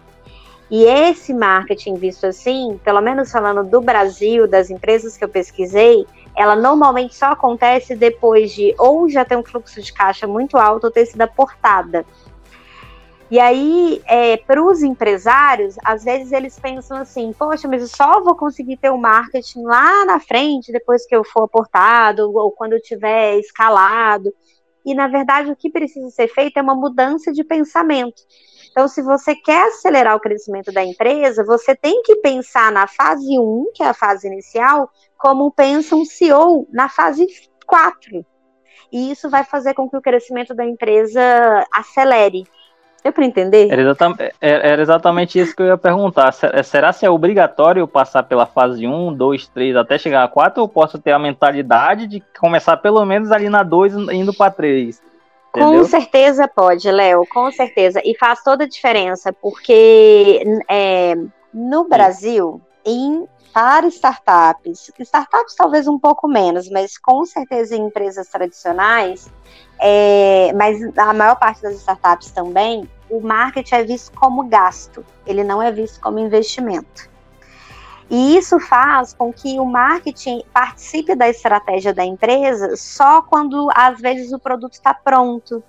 E 0.70 0.84
esse 0.84 1.34
marketing 1.34 1.96
visto 1.96 2.24
assim, 2.24 2.80
pelo 2.82 3.02
menos 3.02 3.30
falando 3.30 3.62
do 3.62 3.82
Brasil, 3.82 4.48
das 4.48 4.70
empresas 4.70 5.18
que 5.18 5.22
eu 5.22 5.28
pesquisei, 5.28 6.06
ela 6.34 6.56
normalmente 6.56 7.14
só 7.14 7.26
acontece 7.26 7.94
depois 7.94 8.52
de 8.52 8.74
ou 8.78 9.06
já 9.10 9.22
ter 9.22 9.36
um 9.36 9.44
fluxo 9.44 9.82
de 9.82 9.92
caixa 9.92 10.26
muito 10.26 10.56
alto 10.56 10.84
ou 10.84 10.90
ter 10.90 11.04
sido 11.04 11.20
aportada. 11.20 12.06
E 13.32 13.40
aí, 13.40 14.02
é, 14.04 14.36
para 14.36 14.62
os 14.62 14.82
empresários, 14.82 15.76
às 15.82 16.04
vezes 16.04 16.32
eles 16.32 16.60
pensam 16.60 16.98
assim: 16.98 17.32
poxa, 17.32 17.66
mas 17.66 17.80
eu 17.80 17.88
só 17.88 18.22
vou 18.22 18.36
conseguir 18.36 18.76
ter 18.76 18.90
o 18.90 18.98
marketing 18.98 19.62
lá 19.62 20.04
na 20.04 20.20
frente, 20.20 20.70
depois 20.70 21.06
que 21.06 21.16
eu 21.16 21.24
for 21.24 21.44
aportado, 21.44 22.30
ou 22.30 22.52
quando 22.52 22.74
eu 22.74 22.82
tiver 22.82 23.38
escalado. 23.38 24.34
E, 24.84 24.94
na 24.94 25.08
verdade, 25.08 25.50
o 25.50 25.56
que 25.56 25.70
precisa 25.70 26.10
ser 26.10 26.28
feito 26.28 26.58
é 26.58 26.62
uma 26.62 26.74
mudança 26.74 27.32
de 27.32 27.42
pensamento. 27.42 28.20
Então, 28.70 28.86
se 28.86 29.00
você 29.00 29.34
quer 29.34 29.68
acelerar 29.68 30.14
o 30.14 30.20
crescimento 30.20 30.70
da 30.70 30.84
empresa, 30.84 31.42
você 31.42 31.74
tem 31.74 32.02
que 32.02 32.16
pensar 32.16 32.70
na 32.70 32.86
fase 32.86 33.38
1, 33.38 33.70
que 33.74 33.82
é 33.82 33.86
a 33.86 33.94
fase 33.94 34.26
inicial, 34.26 34.90
como 35.16 35.50
pensa 35.50 35.96
um 35.96 36.04
CEO 36.04 36.68
na 36.70 36.90
fase 36.90 37.26
4. 37.66 38.26
E 38.92 39.10
isso 39.10 39.30
vai 39.30 39.42
fazer 39.42 39.72
com 39.72 39.88
que 39.88 39.96
o 39.96 40.02
crescimento 40.02 40.54
da 40.54 40.66
empresa 40.66 41.66
acelere. 41.72 42.44
Deu 43.02 43.12
para 43.12 43.24
entender? 43.24 43.68
Era 43.70 43.82
exatamente, 43.82 44.32
era 44.40 44.80
exatamente, 44.80 45.38
isso 45.38 45.56
que 45.56 45.62
eu 45.62 45.66
ia 45.66 45.76
perguntar. 45.76 46.32
Será 46.32 46.92
se 46.92 47.04
é 47.04 47.10
obrigatório 47.10 47.86
passar 47.88 48.22
pela 48.22 48.46
fase 48.46 48.86
1, 48.86 49.14
2, 49.14 49.48
3 49.48 49.76
até 49.76 49.98
chegar 49.98 50.22
a 50.22 50.28
4 50.28 50.62
ou 50.62 50.68
posso 50.68 50.98
ter 50.98 51.10
a 51.10 51.18
mentalidade 51.18 52.06
de 52.06 52.22
começar 52.38 52.76
pelo 52.76 53.04
menos 53.04 53.32
ali 53.32 53.48
na 53.48 53.64
2 53.64 53.94
indo 54.12 54.32
para 54.32 54.52
3? 54.52 55.02
Entendeu? 55.50 55.80
Com 55.80 55.84
certeza 55.84 56.46
pode, 56.46 56.90
Léo, 56.90 57.26
com 57.26 57.50
certeza. 57.50 58.00
E 58.04 58.16
faz 58.16 58.42
toda 58.42 58.64
a 58.64 58.68
diferença, 58.68 59.32
porque 59.32 60.42
é, 60.70 61.14
No 61.52 61.84
Brasil, 61.84 62.60
em 62.86 63.26
para 63.52 63.86
startups, 63.88 64.90
startups 64.98 65.54
talvez 65.54 65.86
um 65.86 65.98
pouco 65.98 66.26
menos, 66.26 66.70
mas 66.70 66.96
com 66.96 67.22
certeza 67.26 67.76
em 67.76 67.82
empresas 67.84 68.28
tradicionais, 68.28 69.30
é, 69.82 70.52
mas 70.54 70.80
a 70.96 71.12
maior 71.12 71.36
parte 71.36 71.60
das 71.60 71.74
startups 71.74 72.30
também, 72.30 72.88
o 73.10 73.20
marketing 73.20 73.74
é 73.74 73.84
visto 73.84 74.12
como 74.16 74.44
gasto, 74.44 75.04
ele 75.26 75.42
não 75.42 75.60
é 75.60 75.72
visto 75.72 76.00
como 76.00 76.18
investimento. 76.20 77.10
E 78.08 78.36
isso 78.36 78.60
faz 78.60 79.12
com 79.12 79.32
que 79.32 79.58
o 79.58 79.64
marketing 79.64 80.42
participe 80.52 81.14
da 81.14 81.28
estratégia 81.28 81.92
da 81.92 82.04
empresa 82.04 82.76
só 82.76 83.22
quando, 83.22 83.68
às 83.74 84.00
vezes, 84.00 84.32
o 84.32 84.38
produto 84.38 84.74
está 84.74 84.94
pronto, 84.94 85.62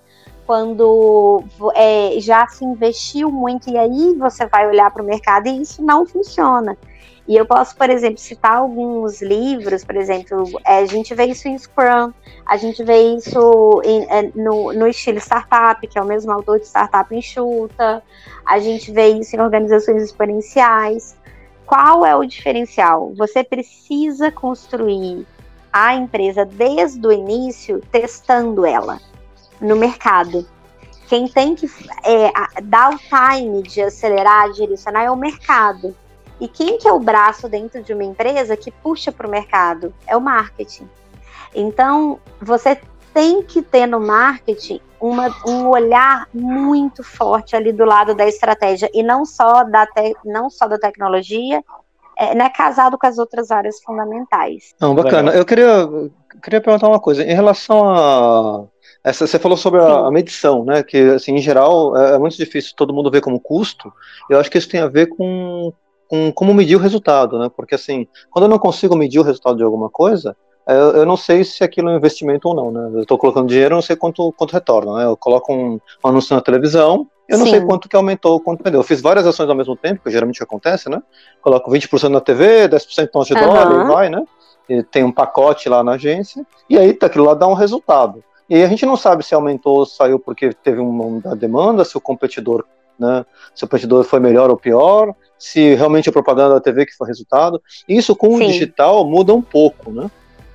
quando 0.46 1.44
é, 1.74 2.16
já 2.20 2.46
se 2.48 2.64
investiu 2.66 3.32
muito, 3.32 3.70
e 3.70 3.78
aí 3.78 4.14
você 4.16 4.46
vai 4.46 4.68
olhar 4.68 4.92
para 4.92 5.02
o 5.02 5.06
mercado 5.06 5.48
e 5.48 5.62
isso 5.62 5.82
não 5.82 6.06
funciona. 6.06 6.78
E 7.28 7.38
eu 7.38 7.46
posso, 7.46 7.76
por 7.78 7.90
exemplo, 7.90 8.18
citar 8.18 8.58
alguns 8.58 9.22
livros, 9.22 9.86
por 9.86 9.96
exemplo, 9.96 10.44
é, 10.66 10.80
a 10.80 10.86
gente 10.86 11.16
vê 11.16 11.26
isso 11.26 11.48
em 11.48 11.58
Scrum, 11.58 12.12
a 12.46 12.58
gente 12.58 12.84
vê 12.84 13.16
isso 13.16 13.82
em, 13.86 14.06
é, 14.10 14.24
no, 14.36 14.74
no, 14.74 14.88
estilo 14.88 15.20
startup, 15.20 15.86
que 15.88 15.98
é 15.98 16.02
o 16.02 16.06
mesmo 16.06 16.32
autor 16.34 16.60
de 16.60 16.66
Startup 16.66 17.16
Enxuta, 17.16 18.04
a 18.46 18.60
gente 18.60 18.92
vê 18.92 19.08
isso 19.08 19.36
em 19.38 19.40
organizações 19.40 20.04
exponenciais. 20.04 21.16
Qual 21.66 22.06
é 22.06 22.14
o 22.14 22.26
diferencial? 22.26 23.14
Você 23.16 23.42
precisa 23.42 24.30
construir 24.30 25.26
a 25.72 25.96
empresa 25.96 26.46
desde 26.46 27.08
o 27.08 27.12
início 27.12 27.82
testando 27.90 28.66
ela 28.66 29.00
no 29.62 29.78
mercado. 29.78 30.46
Quem 31.08 31.28
tem 31.28 31.56
que 31.56 31.68
é, 32.04 32.32
dar 32.64 32.94
o 32.94 32.98
time 32.98 33.64
de 33.64 33.82
acelerar, 33.82 34.52
direcionar 34.52 35.04
é 35.04 35.12
o 35.12 35.16
mercado. 35.16 35.96
E 36.40 36.48
quem 36.48 36.78
que 36.78 36.88
é 36.88 36.92
o 36.92 37.00
braço 37.00 37.48
dentro 37.48 37.82
de 37.82 37.94
uma 37.94 38.04
empresa 38.04 38.58
que 38.58 38.72
puxa 38.72 39.12
para 39.12 39.28
o 39.28 39.30
mercado? 39.30 39.94
É 40.08 40.18
o 40.18 40.22
marketing. 40.22 40.90
Então, 41.54 42.20
você 42.42 42.80
tem 43.14 43.44
que 43.44 43.62
ter 43.62 43.86
no 43.86 44.00
marketing 44.00 44.82
uma, 45.00 45.30
um 45.46 45.68
olhar 45.68 46.28
muito 46.34 47.04
forte 47.04 47.56
ali 47.56 47.72
do 47.72 47.86
lado 47.86 48.16
da 48.16 48.26
estratégia 48.28 48.90
e 48.94 49.04
não 49.04 49.26
só 49.26 49.64
da, 49.64 49.86
te, 49.86 50.16
não 50.26 50.50
só 50.50 50.68
da 50.68 50.80
tecnologia, 50.80 51.62
é, 52.18 52.34
né, 52.34 52.50
casado 52.50 52.98
com 52.98 53.06
as 53.06 53.18
outras 53.18 53.52
áreas 53.52 53.82
fundamentais. 53.84 54.74
Não, 54.80 54.96
bacana. 54.96 55.32
Eu 55.32 55.46
queria, 55.46 55.88
queria 56.42 56.62
perguntar 56.62 56.88
uma 56.88 57.00
coisa. 57.00 57.24
Em 57.24 57.34
relação 57.34 57.90
a 57.90 58.66
essa, 59.04 59.28
você 59.28 59.38
falou 59.38 59.58
sobre 59.58 59.82
a, 59.82 60.08
a, 60.08 60.12
medição, 60.12 60.64
né? 60.64 60.82
Que 60.82 60.98
assim, 61.12 61.34
em 61.34 61.42
geral 61.42 61.98
é, 61.98 62.16
é, 62.16 62.18
muito 62.18 62.38
difícil 62.38 62.74
todo 62.76 62.94
mundo 62.94 63.12
ver 63.12 63.22
como 63.22 63.40
custo. 63.40 63.92
Eu 64.30 64.40
acho 64.40 64.50
que 64.50 64.58
isso 64.58 64.70
tem 64.70 64.80
a 64.80 64.88
ver 64.88 65.08
com, 65.08 65.74
com 66.08 66.32
como 66.32 66.54
medir 66.54 66.76
o 66.76 66.80
resultado, 66.80 67.40
né? 67.40 67.50
Porque 67.56 67.76
assim, 67.76 68.08
quando 68.30 68.46
eu 68.46 68.50
não 68.50 68.60
consigo 68.60 68.96
medir 68.96 69.20
o 69.20 69.24
resultado 69.24 69.58
de 69.58 69.64
alguma 69.64 69.90
coisa, 69.90 70.36
é, 70.68 70.74
eu, 70.74 70.98
eu 70.98 71.06
não 71.06 71.18
sei 71.18 71.44
se 71.44 71.64
aquilo 71.64 71.90
é 71.90 71.94
um 71.94 71.98
investimento 71.98 72.48
ou 72.48 72.56
não, 72.56 72.72
né? 72.72 72.92
Eu 72.94 73.02
estou 73.02 73.18
colocando 73.18 73.48
dinheiro, 73.48 73.74
eu 73.74 73.78
não 73.78 73.82
sei 73.82 73.96
quanto, 73.96 74.32
quanto 74.34 74.54
retorna, 74.54 74.98
né? 74.98 75.06
Eu 75.06 75.18
coloco 75.18 75.54
um, 75.54 75.80
um 76.04 76.08
anúncio 76.08 76.36
na 76.36 76.42
televisão, 76.42 77.08
eu 77.28 77.38
não 77.38 77.46
Sim. 77.46 77.52
sei 77.52 77.62
quanto 77.62 77.88
que 77.88 77.96
aumentou, 77.96 78.40
quanto 78.40 78.64
perdeu. 78.64 78.82
Eu 78.82 78.86
fiz 78.86 79.02
várias 79.02 79.26
ações 79.26 79.50
ao 79.50 79.56
mesmo 79.56 79.76
tempo, 79.76 80.02
que 80.04 80.12
geralmente 80.12 80.44
acontece, 80.44 80.90
né? 80.90 81.02
Coloco 81.42 81.72
20% 81.72 82.10
na 82.10 82.22
TV, 82.22 82.68
10% 82.68 83.10
no 83.14 83.26
de 83.26 83.34
uhum. 83.34 83.40
dólar 83.40 83.86
e 83.86 83.88
vai, 83.88 84.10
né? 84.10 84.24
E 84.70 84.84
tem 84.84 85.04
um 85.04 85.12
pacote 85.12 85.68
lá 85.68 85.84
na 85.84 85.94
agência, 85.94 86.46
e 86.70 86.78
aí 86.78 86.94
tá, 86.94 87.08
aquilo 87.08 87.26
lá 87.26 87.34
dá 87.34 87.48
um 87.48 87.54
resultado. 87.54 88.24
E 88.50 88.56
aí 88.56 88.64
a 88.64 88.68
gente 88.68 88.86
não 88.86 88.98
sabe 88.98 89.24
se 89.24 89.34
aumentou 89.34 89.80
ou 89.80 89.86
saiu 89.86 90.20
porque 90.20 90.54
teve 90.54 90.80
uma 90.80 91.36
demanda, 91.36 91.84
se 91.84 91.98
o 91.98 92.02
competidor 92.02 92.66
né? 93.00 93.26
Se 93.54 93.64
o 93.64 93.68
competidor 93.68 94.04
foi 94.04 94.20
melhor 94.20 94.50
ou 94.50 94.58
pior, 94.58 95.14
se 95.38 95.76
realmente 95.76 96.10
a 96.10 96.12
propaganda 96.12 96.56
da 96.56 96.62
TV 96.62 96.86
que 96.86 96.96
foi 96.96 97.08
resultado. 97.08 97.62
Isso 97.88 98.16
com 98.16 98.38
Sim. 98.38 98.44
o 98.44 98.48
digital 98.48 99.06
muda 99.06 99.34
um 99.34 99.42
pouco, 99.42 99.92
né? 99.92 100.10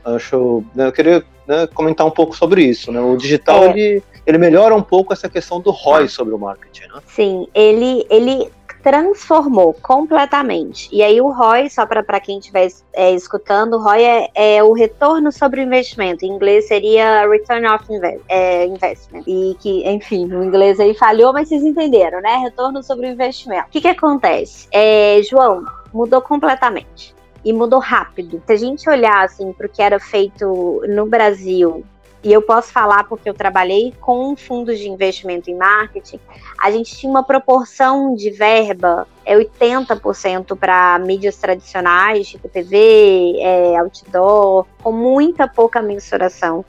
Acho, 0.04 0.62
né, 0.75 0.87
eu 0.87 0.92
queria 0.92 1.23
né, 1.47 1.66
comentar 1.66 2.07
um 2.07 2.11
pouco 2.11 2.35
sobre 2.35 2.62
isso, 2.62 2.90
né? 2.90 3.00
O 3.00 3.16
digital 3.16 3.64
é. 3.64 3.71
ele, 3.71 4.02
ele 4.26 4.38
melhora 4.38 4.75
um 4.75 4.83
pouco 4.83 5.12
essa 5.12 5.28
questão 5.28 5.61
do 5.61 5.71
ROI 5.71 6.09
sobre 6.09 6.35
o 6.35 6.38
marketing, 6.38 6.88
né? 6.88 7.00
Sim, 7.07 7.47
ele 7.54 8.07
ele 8.09 8.50
transformou 8.82 9.75
completamente. 9.75 10.88
E 10.92 11.02
aí 11.02 11.20
o 11.20 11.30
ROI, 11.30 11.68
só 11.70 11.87
para 11.87 12.20
quem 12.20 12.38
estiver 12.38 12.68
é, 12.92 13.12
escutando, 13.12 13.75
o 13.75 13.82
ROI 13.82 14.04
é, 14.04 14.30
é, 14.35 14.62
o 14.62 14.73
retorno 14.73 15.30
sobre 15.32 15.61
o 15.61 15.64
investimento. 15.64 16.25
Em 16.25 16.28
inglês 16.28 16.68
seria 16.68 17.28
Return 17.28 17.66
of 17.66 17.85
invest, 17.92 18.20
é, 18.28 18.66
Investment. 18.66 19.25
E 19.26 19.56
que, 19.61 19.88
enfim, 19.88 20.32
o 20.32 20.44
inglês 20.44 20.78
aí 20.80 20.94
falhou, 20.94 21.32
mas 21.32 21.49
vocês 21.49 21.64
entenderam, 21.64 22.20
né? 22.20 22.37
Retorno 22.37 22.82
sobre 22.82 23.08
o 23.08 23.11
investimento. 23.11 23.68
O 23.68 23.70
que, 23.70 23.80
que 23.80 23.88
acontece? 23.88 24.68
É, 24.73 25.20
João, 25.28 25.64
mudou 25.92 26.20
completamente. 26.20 27.14
E 27.44 27.52
mudou 27.52 27.78
rápido. 27.78 28.42
Se 28.47 28.52
a 28.52 28.56
gente 28.56 28.90
olhar 28.90 29.25
assim 29.25 29.52
para 29.52 29.66
o 29.66 29.70
que 29.70 29.80
era 29.80 30.00
feito 30.00 30.82
no 30.88 31.06
Brasil 31.06 31.85
e 32.22 32.32
eu 32.32 32.42
posso 32.42 32.72
falar 32.72 33.04
porque 33.04 33.28
eu 33.28 33.34
trabalhei 33.34 33.94
com 34.00 34.34
fundos 34.37 34.78
de 34.78 34.88
investimento 34.88 35.50
em 35.50 35.56
marketing, 35.56 36.18
a 36.60 36.70
gente 36.70 36.96
tinha 36.96 37.08
uma 37.08 37.22
proporção 37.22 38.14
de 38.14 38.30
verba, 38.30 39.06
é 39.25 39.37
80% 39.37 40.56
para 40.58 40.98
mídias 40.98 41.37
tradicionais, 41.37 42.28
tipo 42.28 42.48
TV, 42.48 43.37
é, 43.40 43.78
outdoor, 43.78 44.66
com 44.82 44.90
muita 44.90 45.46
pouca 45.46 45.80
mensuração. 45.80 46.64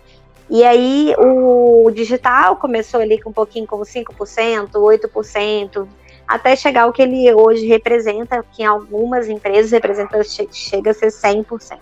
E 0.50 0.64
aí 0.64 1.16
o 1.18 1.90
digital 1.92 2.56
começou 2.56 3.00
ali 3.00 3.20
com 3.22 3.30
um 3.30 3.34
pouquinho 3.34 3.68
como 3.68 3.84
5%, 3.84 4.72
8%, 4.72 5.88
até 6.28 6.56
chegar 6.56 6.84
ao 6.84 6.94
que 6.94 7.02
ele 7.02 7.34
hoje 7.34 7.66
representa, 7.66 8.44
que 8.52 8.62
em 8.62 8.66
algumas 8.66 9.28
empresas 9.28 9.72
representa 9.72 10.22
chega 10.24 10.92
a 10.92 10.94
ser 10.94 11.08
100%. 11.08 11.78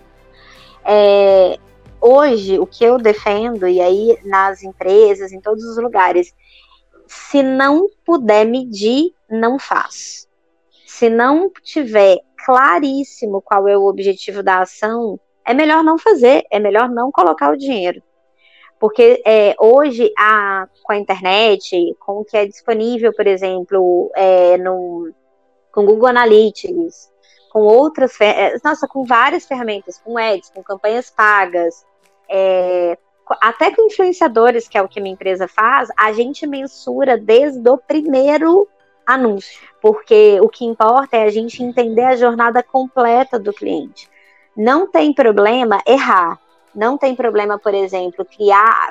É, 0.84 1.58
hoje, 2.00 2.58
o 2.58 2.66
que 2.66 2.84
eu 2.84 2.98
defendo, 2.98 3.66
e 3.66 3.80
aí 3.80 4.18
nas 4.24 4.62
empresas, 4.62 5.32
em 5.32 5.40
todos 5.40 5.64
os 5.64 5.76
lugares, 5.78 6.34
se 7.06 7.42
não 7.42 7.86
puder 8.04 8.44
medir, 8.44 9.12
não 9.28 9.58
faz. 9.58 10.28
Se 10.86 11.08
não 11.08 11.50
tiver 11.62 12.18
claríssimo 12.44 13.42
qual 13.42 13.68
é 13.68 13.76
o 13.76 13.86
objetivo 13.86 14.42
da 14.42 14.60
ação, 14.62 15.18
é 15.44 15.54
melhor 15.54 15.82
não 15.82 15.98
fazer, 15.98 16.44
é 16.50 16.58
melhor 16.58 16.88
não 16.90 17.10
colocar 17.10 17.50
o 17.50 17.56
dinheiro. 17.56 18.02
Porque 18.78 19.22
é, 19.26 19.56
hoje, 19.58 20.12
a, 20.16 20.68
com 20.82 20.92
a 20.92 20.98
internet, 20.98 21.96
com 21.98 22.20
o 22.20 22.24
que 22.24 22.36
é 22.36 22.46
disponível, 22.46 23.12
por 23.12 23.26
exemplo, 23.26 24.10
é, 24.14 24.56
no, 24.58 25.12
com 25.72 25.84
Google 25.84 26.08
Analytics, 26.08 27.10
com 27.50 27.60
outras, 27.60 28.20
é, 28.20 28.56
nossa, 28.62 28.86
com 28.86 29.04
várias 29.04 29.46
ferramentas, 29.46 29.98
com 29.98 30.16
ads, 30.16 30.50
com 30.50 30.62
campanhas 30.62 31.10
pagas, 31.10 31.84
é, 32.28 32.98
até 33.40 33.70
com 33.70 33.86
influenciadores, 33.86 34.68
que 34.68 34.78
é 34.78 34.82
o 34.82 34.88
que 34.88 35.00
minha 35.00 35.14
empresa 35.14 35.46
faz, 35.48 35.88
a 35.96 36.12
gente 36.12 36.46
mensura 36.46 37.16
desde 37.16 37.68
o 37.68 37.76
primeiro 37.76 38.68
anúncio, 39.06 39.66
porque 39.80 40.38
o 40.40 40.48
que 40.48 40.64
importa 40.64 41.16
é 41.16 41.24
a 41.24 41.30
gente 41.30 41.62
entender 41.62 42.04
a 42.04 42.16
jornada 42.16 42.62
completa 42.62 43.38
do 43.38 43.52
cliente. 43.52 44.08
Não 44.56 44.86
tem 44.86 45.12
problema 45.12 45.80
errar, 45.86 46.38
não 46.74 46.98
tem 46.98 47.14
problema, 47.14 47.58
por 47.58 47.72
exemplo, 47.72 48.24
criar, 48.24 48.90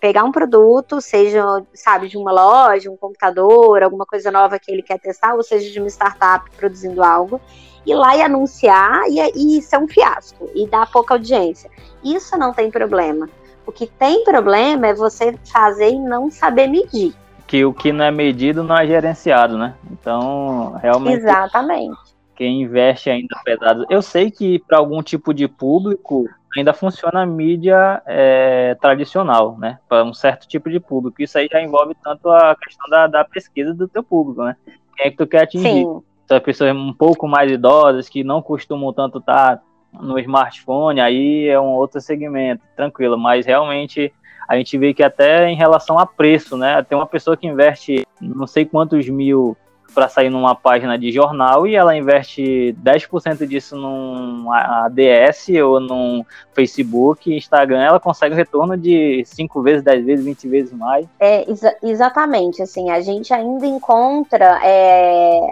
pegar 0.00 0.24
um 0.24 0.32
produto, 0.32 1.00
seja, 1.00 1.42
sabe, 1.74 2.08
de 2.08 2.16
uma 2.16 2.32
loja, 2.32 2.90
um 2.90 2.96
computador, 2.96 3.82
alguma 3.82 4.04
coisa 4.04 4.30
nova 4.30 4.58
que 4.58 4.70
ele 4.70 4.82
quer 4.82 4.98
testar, 4.98 5.34
ou 5.34 5.42
seja, 5.42 5.70
de 5.70 5.80
uma 5.80 5.88
startup 5.88 6.50
produzindo 6.56 7.02
algo, 7.02 7.40
ir 7.86 7.94
lá 7.94 8.16
e 8.16 8.22
anunciar 8.22 9.02
e, 9.08 9.58
e 9.58 9.62
ser 9.62 9.78
um 9.78 9.86
fiasco 9.86 10.50
e 10.54 10.66
dar 10.66 10.90
pouca 10.90 11.14
audiência. 11.14 11.70
Isso 12.02 12.36
não 12.36 12.52
tem 12.52 12.70
problema. 12.70 13.28
O 13.64 13.72
que 13.72 13.86
tem 13.86 14.24
problema 14.24 14.88
é 14.88 14.94
você 14.94 15.38
fazer 15.50 15.90
e 15.90 15.98
não 15.98 16.30
saber 16.30 16.66
medir. 16.66 17.14
Que 17.46 17.64
o 17.64 17.72
que 17.72 17.92
não 17.92 18.04
é 18.04 18.10
medido 18.10 18.62
não 18.62 18.76
é 18.76 18.86
gerenciado, 18.86 19.56
né? 19.56 19.74
Então, 19.90 20.74
realmente. 20.82 21.18
Exatamente. 21.18 21.96
Quem 22.34 22.62
investe 22.62 23.08
ainda 23.08 23.40
pesado. 23.44 23.86
Eu 23.88 24.02
sei 24.02 24.30
que 24.30 24.58
para 24.58 24.78
algum 24.78 25.02
tipo 25.02 25.32
de 25.32 25.48
público 25.48 26.28
ainda 26.56 26.74
funciona 26.74 27.22
a 27.22 27.26
mídia 27.26 28.02
é, 28.04 28.76
tradicional, 28.80 29.56
né? 29.58 29.78
Para 29.88 30.04
um 30.04 30.12
certo 30.12 30.46
tipo 30.46 30.68
de 30.68 30.78
público. 30.78 31.22
Isso 31.22 31.38
aí 31.38 31.48
já 31.50 31.62
envolve 31.62 31.96
tanto 32.02 32.28
a 32.28 32.54
questão 32.56 32.88
da, 32.90 33.06
da 33.06 33.24
pesquisa 33.24 33.72
do 33.72 33.88
teu 33.88 34.02
público, 34.02 34.42
né? 34.44 34.56
Quem 34.96 35.06
é 35.06 35.10
que 35.10 35.16
tu 35.16 35.26
quer 35.26 35.44
atingir? 35.44 35.84
Sim 35.84 36.02
as 36.28 36.42
pessoas 36.42 36.74
um 36.74 36.92
pouco 36.92 37.28
mais 37.28 37.50
idosas 37.50 38.08
que 38.08 38.24
não 38.24 38.42
costumam 38.42 38.92
tanto 38.92 39.18
estar 39.18 39.62
no 39.92 40.18
smartphone, 40.18 41.00
aí 41.00 41.48
é 41.48 41.58
um 41.58 41.74
outro 41.74 42.00
segmento, 42.00 42.62
tranquilo, 42.74 43.16
mas 43.16 43.46
realmente 43.46 44.12
a 44.48 44.56
gente 44.56 44.76
vê 44.78 44.94
que 44.94 45.02
até 45.02 45.48
em 45.48 45.56
relação 45.56 45.98
a 45.98 46.06
preço, 46.06 46.56
né? 46.56 46.82
Tem 46.82 46.96
uma 46.96 47.06
pessoa 47.06 47.36
que 47.36 47.46
investe 47.46 48.06
não 48.20 48.46
sei 48.46 48.64
quantos 48.64 49.08
mil 49.08 49.56
para 49.96 50.08
sair 50.10 50.28
numa 50.28 50.54
página 50.54 50.98
de 50.98 51.10
jornal 51.10 51.66
e 51.66 51.74
ela 51.74 51.96
investe 51.96 52.76
10% 52.84 53.46
disso 53.46 53.74
num 53.76 54.52
ADS 54.52 55.48
ou 55.64 55.80
num 55.80 56.22
Facebook, 56.52 57.34
Instagram, 57.34 57.80
ela 57.80 57.98
consegue 57.98 58.34
um 58.34 58.36
retorno 58.36 58.76
de 58.76 59.22
5 59.24 59.62
vezes, 59.62 59.82
10 59.82 60.04
vezes, 60.04 60.24
20 60.26 60.48
vezes 60.48 60.72
mais. 60.74 61.06
É, 61.18 61.50
exa 61.50 61.74
exatamente, 61.82 62.60
assim, 62.60 62.90
a 62.90 63.00
gente 63.00 63.32
ainda 63.32 63.66
encontra 63.66 64.60
é, 64.62 65.50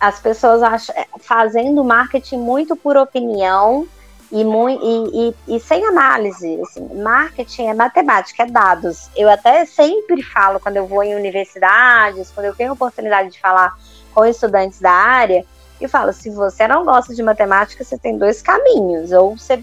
as 0.00 0.18
pessoas 0.18 0.62
acham, 0.62 0.94
é, 0.96 1.06
fazendo 1.18 1.84
marketing 1.84 2.38
muito 2.38 2.74
por 2.74 2.96
opinião 2.96 3.86
e, 4.32 4.42
e, 4.42 5.34
e, 5.46 5.56
e, 5.56 5.60
sem 5.60 5.84
análise. 5.84 6.58
Assim, 6.62 6.88
marketing 7.02 7.66
é 7.66 7.74
matemática, 7.74 8.44
é 8.44 8.46
dados. 8.46 9.10
Eu 9.14 9.28
até 9.28 9.66
sempre 9.66 10.22
falo 10.22 10.58
quando 10.58 10.78
eu 10.78 10.86
vou 10.86 11.02
em 11.02 11.14
universidades, 11.14 12.30
quando 12.30 12.46
eu 12.46 12.54
tenho 12.54 12.72
oportunidade 12.72 13.30
de 13.30 13.40
falar 13.40 13.76
com 14.14 14.24
estudantes 14.24 14.80
da 14.80 14.90
área, 14.90 15.44
eu 15.78 15.88
falo: 15.88 16.12
se 16.12 16.30
você 16.30 16.66
não 16.66 16.84
gosta 16.84 17.14
de 17.14 17.22
matemática, 17.22 17.84
você 17.84 17.98
tem 17.98 18.16
dois 18.16 18.40
caminhos. 18.40 19.12
Ou 19.12 19.36
você. 19.36 19.62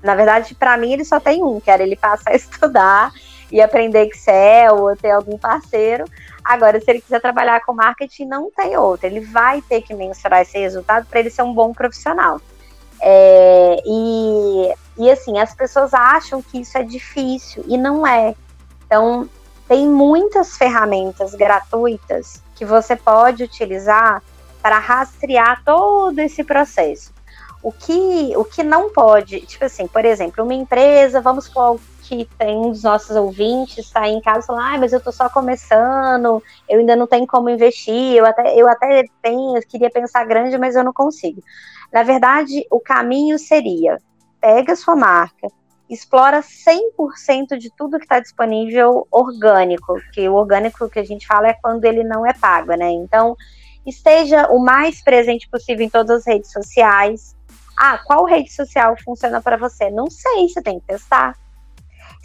Na 0.00 0.14
verdade, 0.14 0.54
para 0.54 0.76
mim, 0.76 0.92
ele 0.92 1.04
só 1.04 1.18
tem 1.18 1.42
um, 1.42 1.58
que 1.58 1.68
era 1.68 1.82
ele 1.82 1.96
passar 1.96 2.30
a 2.30 2.36
estudar 2.36 3.10
e 3.50 3.60
aprender 3.60 4.06
Excel 4.06 4.76
ou 4.76 4.96
ter 4.96 5.10
algum 5.10 5.38
parceiro. 5.38 6.04
Agora, 6.44 6.80
se 6.80 6.90
ele 6.90 7.00
quiser 7.00 7.20
trabalhar 7.20 7.64
com 7.64 7.72
marketing, 7.72 8.26
não 8.26 8.50
tem 8.50 8.76
outro. 8.76 9.06
Ele 9.06 9.20
vai 9.20 9.60
ter 9.62 9.82
que 9.82 9.94
mensurar 9.94 10.42
esse 10.42 10.58
resultado 10.58 11.06
para 11.06 11.20
ele 11.20 11.30
ser 11.30 11.42
um 11.42 11.52
bom 11.52 11.72
profissional. 11.72 12.40
É, 13.00 13.76
e, 13.86 14.74
e 14.98 15.10
assim, 15.10 15.38
as 15.38 15.54
pessoas 15.54 15.94
acham 15.94 16.42
que 16.42 16.60
isso 16.60 16.76
é 16.76 16.82
difícil 16.82 17.64
e 17.66 17.76
não 17.76 18.06
é. 18.06 18.34
Então, 18.86 19.28
tem 19.68 19.86
muitas 19.86 20.56
ferramentas 20.56 21.34
gratuitas 21.34 22.42
que 22.54 22.64
você 22.64 22.96
pode 22.96 23.44
utilizar 23.44 24.22
para 24.62 24.78
rastrear 24.78 25.62
todo 25.64 26.18
esse 26.18 26.42
processo. 26.42 27.12
O 27.62 27.70
que, 27.70 28.32
o 28.36 28.44
que 28.44 28.62
não 28.62 28.90
pode, 28.90 29.40
tipo 29.42 29.64
assim, 29.64 29.86
por 29.86 30.04
exemplo, 30.04 30.44
uma 30.44 30.54
empresa, 30.54 31.20
vamos 31.20 31.44
supor 31.44 31.78
que 32.08 32.24
tem 32.38 32.56
um 32.56 32.70
dos 32.70 32.82
nossos 32.82 33.14
ouvintes 33.14 33.78
está 33.78 34.08
em 34.08 34.20
casa 34.22 34.46
falando, 34.46 34.74
ah, 34.74 34.78
mas 34.78 34.92
eu 34.92 34.98
estou 34.98 35.12
só 35.12 35.28
começando, 35.28 36.42
eu 36.66 36.78
ainda 36.78 36.96
não 36.96 37.06
tenho 37.06 37.26
como 37.26 37.50
investir, 37.50 38.14
eu 38.14 38.24
até, 38.24 38.58
eu 38.58 38.66
até 38.66 39.04
tenho, 39.20 39.56
eu 39.56 39.62
queria 39.68 39.90
pensar 39.90 40.24
grande, 40.24 40.56
mas 40.56 40.74
eu 40.74 40.82
não 40.82 40.92
consigo. 40.92 41.42
Na 41.92 42.02
verdade, 42.02 42.66
o 42.70 42.80
caminho 42.80 43.38
seria: 43.38 43.98
pega 44.40 44.74
sua 44.74 44.96
marca, 44.96 45.48
explora 45.88 46.40
100% 46.40 47.58
de 47.58 47.70
tudo 47.76 47.98
que 47.98 48.04
está 48.06 48.20
disponível 48.20 49.06
orgânico, 49.10 50.00
que 50.14 50.26
o 50.28 50.34
orgânico 50.34 50.88
que 50.88 50.98
a 50.98 51.04
gente 51.04 51.26
fala 51.26 51.48
é 51.48 51.58
quando 51.60 51.84
ele 51.84 52.02
não 52.04 52.24
é 52.24 52.32
pago, 52.32 52.72
né? 52.74 52.90
Então, 52.90 53.36
esteja 53.84 54.48
o 54.48 54.58
mais 54.58 55.02
presente 55.02 55.46
possível 55.50 55.84
em 55.84 55.90
todas 55.90 56.20
as 56.20 56.26
redes 56.26 56.50
sociais. 56.50 57.36
Ah, 57.78 57.98
qual 57.98 58.24
rede 58.24 58.50
social 58.50 58.96
funciona 59.04 59.42
para 59.42 59.58
você? 59.58 59.90
Não 59.90 60.10
sei, 60.10 60.48
você 60.48 60.62
tem 60.62 60.80
que 60.80 60.86
testar. 60.86 61.36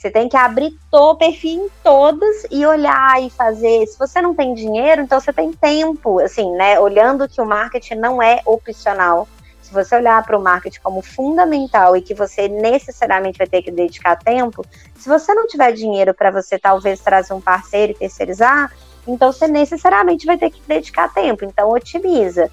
Você 0.03 0.11
tem 0.11 0.27
que 0.27 0.35
abrir 0.35 0.77
o 0.91 1.15
perfil 1.15 1.63
em 1.63 1.69
todas 1.81 2.45
e 2.51 2.65
olhar 2.65 3.23
e 3.23 3.29
fazer. 3.29 3.87
Se 3.87 3.97
você 3.97 4.21
não 4.21 4.35
tem 4.35 4.53
dinheiro, 4.53 5.01
então 5.01 5.17
você 5.17 5.31
tem 5.31 5.53
tempo, 5.53 6.19
assim, 6.19 6.51
né? 6.57 6.77
Olhando 6.77 7.25
que 7.29 7.39
o 7.39 7.45
marketing 7.45 7.95
não 7.95 8.21
é 8.21 8.41
opcional 8.45 9.29
se 9.61 9.73
você 9.73 9.95
olhar 9.95 10.21
para 10.25 10.37
o 10.37 10.43
marketing 10.43 10.81
como 10.81 11.01
fundamental 11.01 11.95
e 11.95 12.01
que 12.01 12.13
você 12.13 12.49
necessariamente 12.49 13.37
vai 13.37 13.47
ter 13.47 13.61
que 13.61 13.71
dedicar 13.71 14.17
tempo, 14.17 14.65
se 14.93 15.07
você 15.07 15.33
não 15.33 15.47
tiver 15.47 15.71
dinheiro 15.71 16.13
para 16.13 16.31
você 16.31 16.59
talvez 16.59 16.99
trazer 16.99 17.33
um 17.33 17.39
parceiro 17.39 17.93
e 17.93 17.95
terceirizar, 17.95 18.73
então 19.07 19.31
você 19.31 19.47
necessariamente 19.47 20.25
vai 20.25 20.37
ter 20.37 20.49
que 20.49 20.61
dedicar 20.67 21.13
tempo. 21.13 21.45
Então 21.45 21.71
otimiza. 21.71 22.51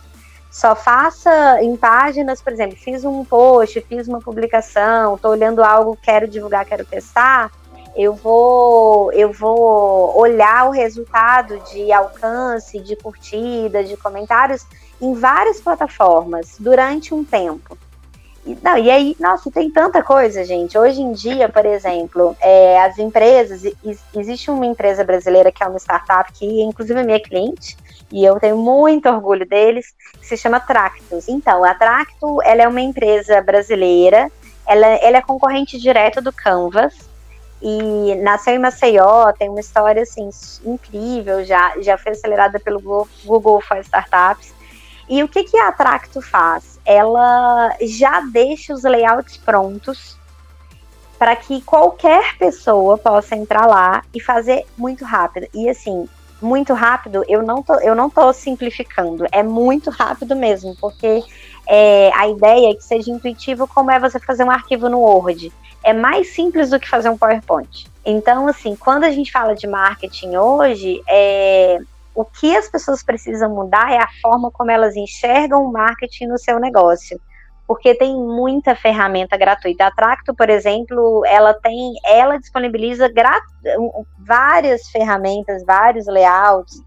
Só 0.50 0.75
faça 0.75 1.62
em 1.62 1.76
páginas, 1.76 2.42
por 2.42 2.52
exemplo, 2.52 2.76
fiz 2.76 3.04
um 3.04 3.25
post, 3.25 3.80
fiz 3.83 4.09
uma 4.09 4.21
publicação, 4.21 5.14
estou 5.14 5.30
olhando 5.30 5.62
algo, 5.62 5.97
quero 6.02 6.26
divulgar, 6.26 6.64
quero 6.64 6.85
testar 6.85 7.50
eu 7.97 8.14
vou 8.14 9.12
eu 9.12 9.33
vou 9.33 10.19
olhar 10.19 10.69
o 10.69 10.71
resultado 10.71 11.59
de 11.73 11.92
alcance, 11.92 12.78
de 12.80 12.97
curtida, 12.97 13.83
de 13.83 13.97
comentários 13.97 14.64
em 15.00 15.14
várias 15.14 15.61
plataformas 15.61 16.57
durante 16.59 17.14
um 17.14 17.25
tempo. 17.25 17.76
E, 18.47 18.57
não, 18.62 18.78
e 18.78 18.90
aí, 18.90 19.16
nossa, 19.21 19.50
tem 19.50 19.71
tanta 19.71 20.02
coisa, 20.02 20.45
gente. 20.45 20.76
Hoje 20.78 21.02
em 21.02 21.12
dia, 21.12 21.49
por 21.49 21.66
exemplo, 21.66 22.35
é, 22.40 22.80
as 22.83 22.99
empresas, 22.99 23.62
existe 24.16 24.50
uma 24.50 24.64
empresa 24.64 25.04
brasileira 25.04 25.52
que 25.52 25.62
é 25.62 25.66
uma 25.66 25.78
startup 25.78 26.32
que, 26.32 26.63
inclusive, 26.63 26.99
é 26.99 27.02
minha 27.02 27.21
cliente, 27.21 27.76
e 28.12 28.25
eu 28.25 28.38
tenho 28.40 28.56
muito 28.56 29.08
orgulho 29.08 29.46
deles, 29.46 29.94
se 30.20 30.36
chama 30.36 30.60
Tractus. 30.60 31.28
Então, 31.28 31.64
a 31.64 31.75
Tractus, 31.75 32.38
ela 32.44 32.62
é 32.62 32.68
uma 32.68 32.80
empresa 32.80 33.40
brasileira, 33.40 34.30
ela, 34.66 34.86
ela 34.86 35.16
é 35.18 35.23
concorrente 35.23 35.78
direto 35.78 36.20
do 36.20 36.32
Canvas, 36.32 37.10
e 37.62 38.14
nasceu 38.16 38.54
em 38.54 38.58
Maceió, 38.58 39.32
tem 39.32 39.49
uma 39.49 39.60
história 39.60 40.02
assim 40.02 40.30
incrível, 40.64 41.44
já, 41.44 41.75
já 41.80 41.99
foi 41.99 42.12
acelerada 42.12 42.58
pelo 42.58 42.80
Google 43.25 43.60
for 43.60 43.78
Startups. 43.78 44.54
E 45.08 45.23
o 45.23 45.28
que, 45.28 45.44
que 45.44 45.58
a 45.58 45.70
Tracto 45.73 46.23
faz? 46.23 46.80
Ela 46.86 47.76
já 47.82 48.20
deixa 48.20 48.73
os 48.73 48.82
layouts 48.82 49.36
prontos 49.36 50.16
para 51.18 51.36
que 51.36 51.60
qualquer 51.62 52.38
pessoa 52.38 52.96
possa 52.96 53.36
entrar 53.36 53.66
lá 53.66 54.02
e 54.14 54.20
fazer 54.20 54.64
muito 54.78 55.04
rápido. 55.04 55.46
E 55.52 55.68
assim, 55.68 56.08
muito 56.40 56.72
rápido, 56.72 57.24
eu 57.28 57.42
não 57.42 57.62
tô, 57.62 57.74
eu 57.80 57.94
não 57.94 58.08
tô 58.08 58.32
simplificando, 58.32 59.26
é 59.32 59.42
muito 59.42 59.90
rápido 59.90 60.34
mesmo, 60.34 60.74
porque 60.80 61.22
é, 61.68 62.10
a 62.14 62.28
ideia 62.28 62.72
é 62.72 62.74
que 62.74 62.84
seja 62.84 63.10
intuitivo 63.10 63.66
como 63.68 63.90
é 63.90 63.98
você 63.98 64.18
fazer 64.18 64.44
um 64.44 64.50
arquivo 64.50 64.88
no 64.88 65.00
Word 65.00 65.52
é 65.82 65.92
mais 65.92 66.34
simples 66.34 66.70
do 66.70 66.78
que 66.78 66.88
fazer 66.88 67.08
um 67.08 67.16
PowerPoint. 67.16 67.86
Então, 68.04 68.46
assim, 68.48 68.76
quando 68.76 69.04
a 69.04 69.10
gente 69.10 69.32
fala 69.32 69.54
de 69.54 69.66
marketing 69.66 70.36
hoje, 70.36 71.02
é, 71.08 71.78
o 72.14 72.24
que 72.24 72.56
as 72.56 72.68
pessoas 72.68 73.02
precisam 73.02 73.54
mudar 73.54 73.92
é 73.92 73.98
a 73.98 74.08
forma 74.20 74.50
como 74.50 74.70
elas 74.70 74.96
enxergam 74.96 75.64
o 75.64 75.72
marketing 75.72 76.26
no 76.26 76.38
seu 76.38 76.58
negócio. 76.58 77.20
Porque 77.71 77.95
tem 77.95 78.17
muita 78.17 78.75
ferramenta 78.75 79.37
gratuita. 79.37 79.87
A 79.87 79.93
Tracto, 79.93 80.35
por 80.35 80.50
exemplo, 80.50 81.23
ela 81.25 81.54
tem, 81.54 81.93
ela 82.04 82.37
disponibiliza 82.37 83.09
várias 84.19 84.89
ferramentas, 84.91 85.65
vários 85.65 86.04
layouts. 86.09 86.83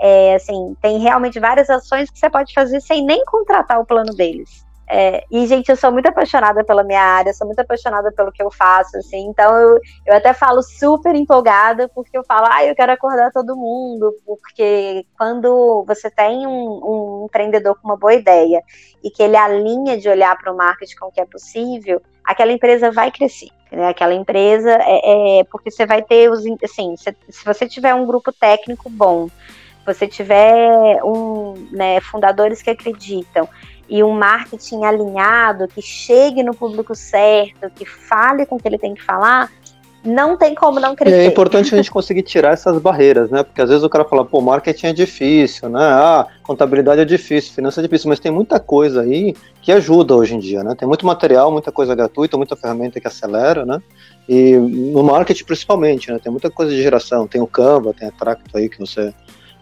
É, 0.00 0.36
assim, 0.36 0.76
tem 0.80 1.00
realmente 1.00 1.40
várias 1.40 1.68
ações 1.68 2.08
que 2.08 2.20
você 2.20 2.30
pode 2.30 2.54
fazer 2.54 2.80
sem 2.80 3.04
nem 3.04 3.24
contratar 3.24 3.80
o 3.80 3.84
plano 3.84 4.14
deles. 4.14 4.64
É, 4.90 5.22
e, 5.30 5.46
gente, 5.46 5.68
eu 5.68 5.76
sou 5.76 5.92
muito 5.92 6.08
apaixonada 6.08 6.64
pela 6.64 6.82
minha 6.82 7.02
área, 7.02 7.34
sou 7.34 7.46
muito 7.46 7.58
apaixonada 7.58 8.10
pelo 8.10 8.32
que 8.32 8.42
eu 8.42 8.50
faço, 8.50 8.96
assim, 8.96 9.26
então 9.28 9.54
eu, 9.54 9.78
eu 10.06 10.16
até 10.16 10.32
falo 10.32 10.62
super 10.62 11.14
empolgada, 11.14 11.90
porque 11.94 12.16
eu 12.16 12.24
falo, 12.24 12.46
ah, 12.50 12.64
eu 12.64 12.74
quero 12.74 12.92
acordar 12.92 13.30
todo 13.30 13.54
mundo, 13.54 14.14
porque 14.24 15.04
quando 15.18 15.84
você 15.86 16.10
tem 16.10 16.46
um, 16.46 16.80
um 16.82 17.26
empreendedor 17.26 17.78
com 17.78 17.86
uma 17.86 17.98
boa 17.98 18.14
ideia 18.14 18.62
e 19.04 19.10
que 19.10 19.22
ele 19.22 19.36
alinha 19.36 19.98
de 19.98 20.08
olhar 20.08 20.34
para 20.38 20.50
o 20.50 20.56
marketing 20.56 20.96
com 20.96 21.08
o 21.08 21.12
que 21.12 21.20
é 21.20 21.26
possível, 21.26 22.00
aquela 22.24 22.52
empresa 22.52 22.90
vai 22.90 23.10
crescer. 23.10 23.50
Né? 23.70 23.88
Aquela 23.88 24.14
empresa 24.14 24.70
é, 24.70 25.40
é 25.40 25.44
porque 25.44 25.70
você 25.70 25.84
vai 25.84 26.00
ter 26.00 26.30
os 26.30 26.42
assim, 26.64 26.96
se, 26.96 27.14
se 27.28 27.44
você 27.44 27.68
tiver 27.68 27.94
um 27.94 28.06
grupo 28.06 28.32
técnico 28.32 28.88
bom, 28.88 29.28
você 29.84 30.06
tiver 30.06 31.02
um, 31.04 31.54
né, 31.70 32.00
fundadores 32.00 32.62
que 32.62 32.70
acreditam 32.70 33.48
e 33.88 34.02
um 34.02 34.12
marketing 34.12 34.84
alinhado, 34.84 35.66
que 35.68 35.80
chegue 35.80 36.42
no 36.42 36.54
público 36.54 36.94
certo, 36.94 37.70
que 37.74 37.84
fale 37.84 38.44
com 38.44 38.56
o 38.56 38.58
que 38.58 38.68
ele 38.68 38.78
tem 38.78 38.94
que 38.94 39.02
falar, 39.02 39.50
não 40.04 40.36
tem 40.36 40.54
como 40.54 40.78
não 40.78 40.94
crescer. 40.94 41.16
é 41.16 41.26
importante 41.26 41.74
a 41.74 41.76
gente 41.76 41.90
conseguir 41.92 42.22
tirar 42.22 42.52
essas 42.52 42.80
barreiras, 42.80 43.30
né? 43.30 43.42
Porque 43.42 43.60
às 43.60 43.68
vezes 43.68 43.84
o 43.84 43.88
cara 43.88 44.04
fala, 44.04 44.24
pô, 44.24 44.40
marketing 44.40 44.86
é 44.86 44.92
difícil, 44.92 45.68
né? 45.68 45.82
Ah, 45.82 46.26
contabilidade 46.42 47.00
é 47.00 47.04
difícil, 47.04 47.52
finança 47.52 47.80
é 47.80 47.82
difícil, 47.82 48.08
mas 48.08 48.20
tem 48.20 48.30
muita 48.30 48.60
coisa 48.60 49.02
aí 49.02 49.34
que 49.60 49.72
ajuda 49.72 50.14
hoje 50.14 50.34
em 50.34 50.38
dia, 50.38 50.62
né? 50.62 50.74
Tem 50.78 50.86
muito 50.86 51.04
material, 51.04 51.50
muita 51.50 51.72
coisa 51.72 51.94
gratuita, 51.94 52.36
muita 52.36 52.56
ferramenta 52.56 53.00
que 53.00 53.08
acelera, 53.08 53.66
né? 53.66 53.82
E 54.28 54.56
no 54.56 55.02
marketing 55.02 55.44
principalmente, 55.44 56.12
né? 56.12 56.18
Tem 56.22 56.30
muita 56.30 56.50
coisa 56.50 56.72
de 56.72 56.82
geração, 56.82 57.26
tem 57.26 57.40
o 57.40 57.46
Canva, 57.46 57.94
tem 57.94 58.08
a 58.08 58.12
Tracto 58.12 58.56
aí 58.56 58.68
que 58.68 58.78
você 58.78 59.12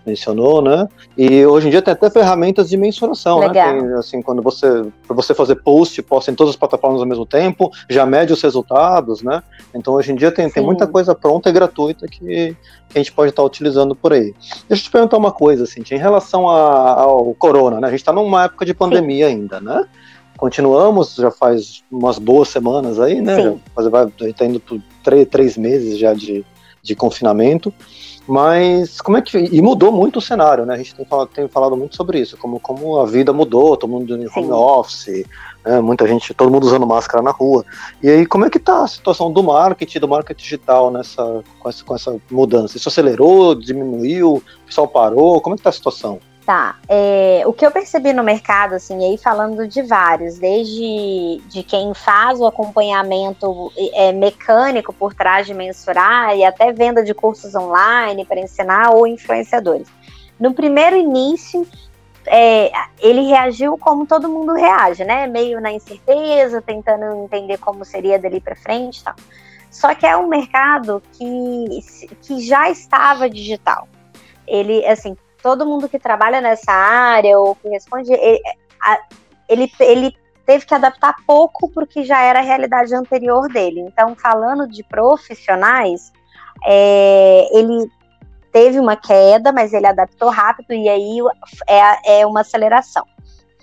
mencionou, 0.06 0.62
né? 0.62 0.88
E 1.16 1.44
hoje 1.44 1.66
em 1.66 1.70
dia 1.70 1.82
tem 1.82 1.92
até 1.92 2.08
ferramentas 2.08 2.68
de 2.68 2.76
mensuração, 2.76 3.40
né? 3.40 3.48
Legal. 3.48 3.74
né? 3.74 3.80
Tem, 3.80 3.92
assim, 3.94 4.22
quando 4.22 4.40
você, 4.40 4.84
para 5.06 5.16
você 5.16 5.34
fazer 5.34 5.56
post, 5.56 6.00
posta 6.02 6.30
em 6.30 6.34
todas 6.34 6.50
as 6.50 6.56
plataformas 6.56 7.00
ao 7.00 7.06
mesmo 7.06 7.26
tempo, 7.26 7.70
já 7.88 8.06
mede 8.06 8.32
os 8.32 8.40
resultados, 8.40 9.22
né? 9.22 9.42
Então 9.74 9.94
hoje 9.94 10.12
em 10.12 10.14
dia 10.14 10.30
tem, 10.30 10.48
tem 10.48 10.62
muita 10.62 10.86
coisa 10.86 11.14
pronta 11.14 11.48
e 11.48 11.52
gratuita 11.52 12.06
que, 12.06 12.20
que 12.20 12.56
a 12.94 12.98
gente 12.98 13.12
pode 13.12 13.30
estar 13.30 13.42
utilizando 13.42 13.94
por 13.94 14.12
aí. 14.12 14.34
Deixa 14.68 14.82
eu 14.82 14.86
te 14.86 14.90
perguntar 14.90 15.16
uma 15.16 15.32
coisa, 15.32 15.64
assim, 15.64 15.82
em 15.90 15.98
relação 15.98 16.48
a, 16.48 17.02
ao 17.02 17.34
corona, 17.34 17.80
né? 17.80 17.88
A 17.88 17.90
gente 17.90 18.00
está 18.00 18.12
numa 18.12 18.44
época 18.44 18.64
de 18.64 18.72
pandemia 18.72 19.28
Sim. 19.28 19.34
ainda, 19.34 19.60
né? 19.60 19.84
Continuamos, 20.36 21.14
já 21.14 21.30
faz 21.30 21.82
umas 21.90 22.18
boas 22.18 22.48
semanas 22.48 23.00
aí, 23.00 23.20
né? 23.20 23.36
Sim. 23.36 23.60
Já, 23.78 23.88
vai, 23.88 24.02
a 24.02 24.06
gente 24.06 24.26
está 24.26 24.44
indo 24.44 24.60
por 24.60 24.80
três, 25.02 25.26
três 25.28 25.56
meses 25.56 25.98
já 25.98 26.12
de, 26.12 26.44
de 26.82 26.94
confinamento. 26.94 27.72
Mas 28.26 29.00
como 29.00 29.16
é 29.16 29.22
que. 29.22 29.38
E 29.38 29.62
mudou 29.62 29.92
muito 29.92 30.18
o 30.18 30.22
cenário, 30.22 30.66
né? 30.66 30.74
A 30.74 30.76
gente 30.76 30.94
tem 30.94 31.04
falado, 31.04 31.28
tem 31.28 31.48
falado 31.48 31.76
muito 31.76 31.94
sobre 31.94 32.18
isso, 32.18 32.36
como, 32.36 32.58
como 32.58 32.98
a 32.98 33.06
vida 33.06 33.32
mudou, 33.32 33.76
todo 33.76 33.88
mundo 33.90 34.16
em 34.16 34.28
home 34.34 34.50
office, 34.50 35.24
né? 35.64 35.80
muita 35.80 36.06
gente, 36.08 36.34
todo 36.34 36.50
mundo 36.50 36.64
usando 36.64 36.86
máscara 36.86 37.22
na 37.22 37.30
rua. 37.30 37.64
E 38.02 38.10
aí, 38.10 38.26
como 38.26 38.44
é 38.44 38.50
que 38.50 38.58
tá 38.58 38.82
a 38.82 38.88
situação 38.88 39.32
do 39.32 39.42
marketing, 39.42 40.00
do 40.00 40.08
marketing 40.08 40.42
digital 40.42 40.90
nessa, 40.90 41.44
com, 41.60 41.68
essa, 41.68 41.84
com 41.84 41.94
essa 41.94 42.16
mudança? 42.30 42.76
Isso 42.76 42.88
acelerou, 42.88 43.54
diminuiu, 43.54 44.34
o 44.34 44.66
pessoal 44.66 44.88
parou? 44.88 45.40
Como 45.40 45.54
é 45.54 45.56
que 45.56 45.62
tá 45.62 45.70
a 45.70 45.72
situação? 45.72 46.18
Tá. 46.46 46.78
É, 46.88 47.42
o 47.44 47.52
que 47.52 47.66
eu 47.66 47.72
percebi 47.72 48.12
no 48.12 48.22
mercado, 48.22 48.76
assim, 48.76 49.04
aí 49.04 49.18
falando 49.18 49.66
de 49.66 49.82
vários, 49.82 50.38
desde 50.38 51.42
de 51.48 51.64
quem 51.64 51.92
faz 51.92 52.38
o 52.38 52.46
acompanhamento 52.46 53.72
é, 53.92 54.12
mecânico 54.12 54.92
por 54.92 55.12
trás 55.12 55.44
de 55.44 55.52
mensurar 55.52 56.36
e 56.36 56.44
até 56.44 56.72
venda 56.72 57.02
de 57.02 57.12
cursos 57.12 57.56
online 57.56 58.24
para 58.24 58.38
ensinar 58.38 58.92
ou 58.92 59.08
influenciadores. 59.08 59.88
No 60.38 60.54
primeiro 60.54 60.94
início, 60.94 61.66
é, 62.24 62.70
ele 63.00 63.22
reagiu 63.22 63.76
como 63.76 64.06
todo 64.06 64.28
mundo 64.28 64.52
reage, 64.52 65.04
né? 65.04 65.26
Meio 65.26 65.60
na 65.60 65.72
incerteza, 65.72 66.62
tentando 66.62 67.24
entender 67.24 67.58
como 67.58 67.84
seria 67.84 68.20
dali 68.20 68.40
para 68.40 68.54
frente, 68.54 69.02
tal. 69.02 69.16
Só 69.68 69.96
que 69.96 70.06
é 70.06 70.16
um 70.16 70.28
mercado 70.28 71.02
que, 71.12 71.80
que 72.22 72.40
já 72.40 72.70
estava 72.70 73.28
digital. 73.28 73.88
Ele, 74.46 74.86
assim, 74.86 75.16
todo 75.46 75.64
mundo 75.64 75.88
que 75.88 75.96
trabalha 75.96 76.40
nessa 76.40 76.72
área 76.72 77.38
ou 77.38 77.54
que 77.54 77.68
responde, 77.68 78.12
ele, 78.12 78.42
ele, 79.48 79.72
ele 79.78 80.16
teve 80.44 80.66
que 80.66 80.74
adaptar 80.74 81.14
pouco 81.24 81.70
porque 81.70 82.02
já 82.02 82.20
era 82.20 82.40
a 82.40 82.42
realidade 82.42 82.92
anterior 82.92 83.46
dele. 83.46 83.78
Então, 83.78 84.16
falando 84.16 84.66
de 84.66 84.82
profissionais, 84.82 86.12
é, 86.64 87.48
ele 87.56 87.88
teve 88.50 88.80
uma 88.80 88.96
queda, 88.96 89.52
mas 89.52 89.72
ele 89.72 89.86
adaptou 89.86 90.30
rápido 90.30 90.72
e 90.74 90.88
aí 90.88 91.18
é, 91.68 92.22
é 92.22 92.26
uma 92.26 92.40
aceleração. 92.40 93.06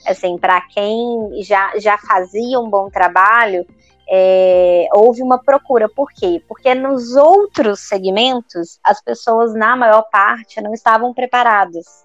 Assim, 0.07 0.37
para 0.37 0.61
quem 0.61 1.43
já, 1.43 1.77
já 1.79 1.97
fazia 1.97 2.61
um 2.61 2.69
bom 2.69 2.89
trabalho, 2.89 3.67
é, 4.09 4.87
houve 4.93 5.21
uma 5.21 5.37
procura. 5.37 5.89
Por 5.89 6.11
quê? 6.11 6.41
Porque 6.47 6.73
nos 6.75 7.15
outros 7.15 7.81
segmentos, 7.81 8.79
as 8.83 9.01
pessoas, 9.01 9.53
na 9.53 9.75
maior 9.75 10.03
parte, 10.03 10.61
não 10.61 10.73
estavam 10.73 11.13
preparadas. 11.13 12.03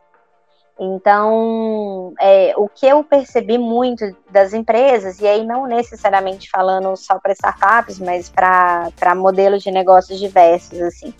Então, 0.80 2.14
é, 2.20 2.54
o 2.56 2.68
que 2.68 2.86
eu 2.86 3.02
percebi 3.02 3.58
muito 3.58 4.04
das 4.30 4.54
empresas, 4.54 5.18
e 5.18 5.26
aí 5.26 5.44
não 5.44 5.66
necessariamente 5.66 6.48
falando 6.48 6.96
só 6.96 7.18
para 7.18 7.32
startups, 7.32 7.98
mas 7.98 8.28
para 8.28 9.14
modelos 9.16 9.62
de 9.62 9.72
negócios 9.72 10.20
diversos, 10.20 10.80
assim. 10.80 11.12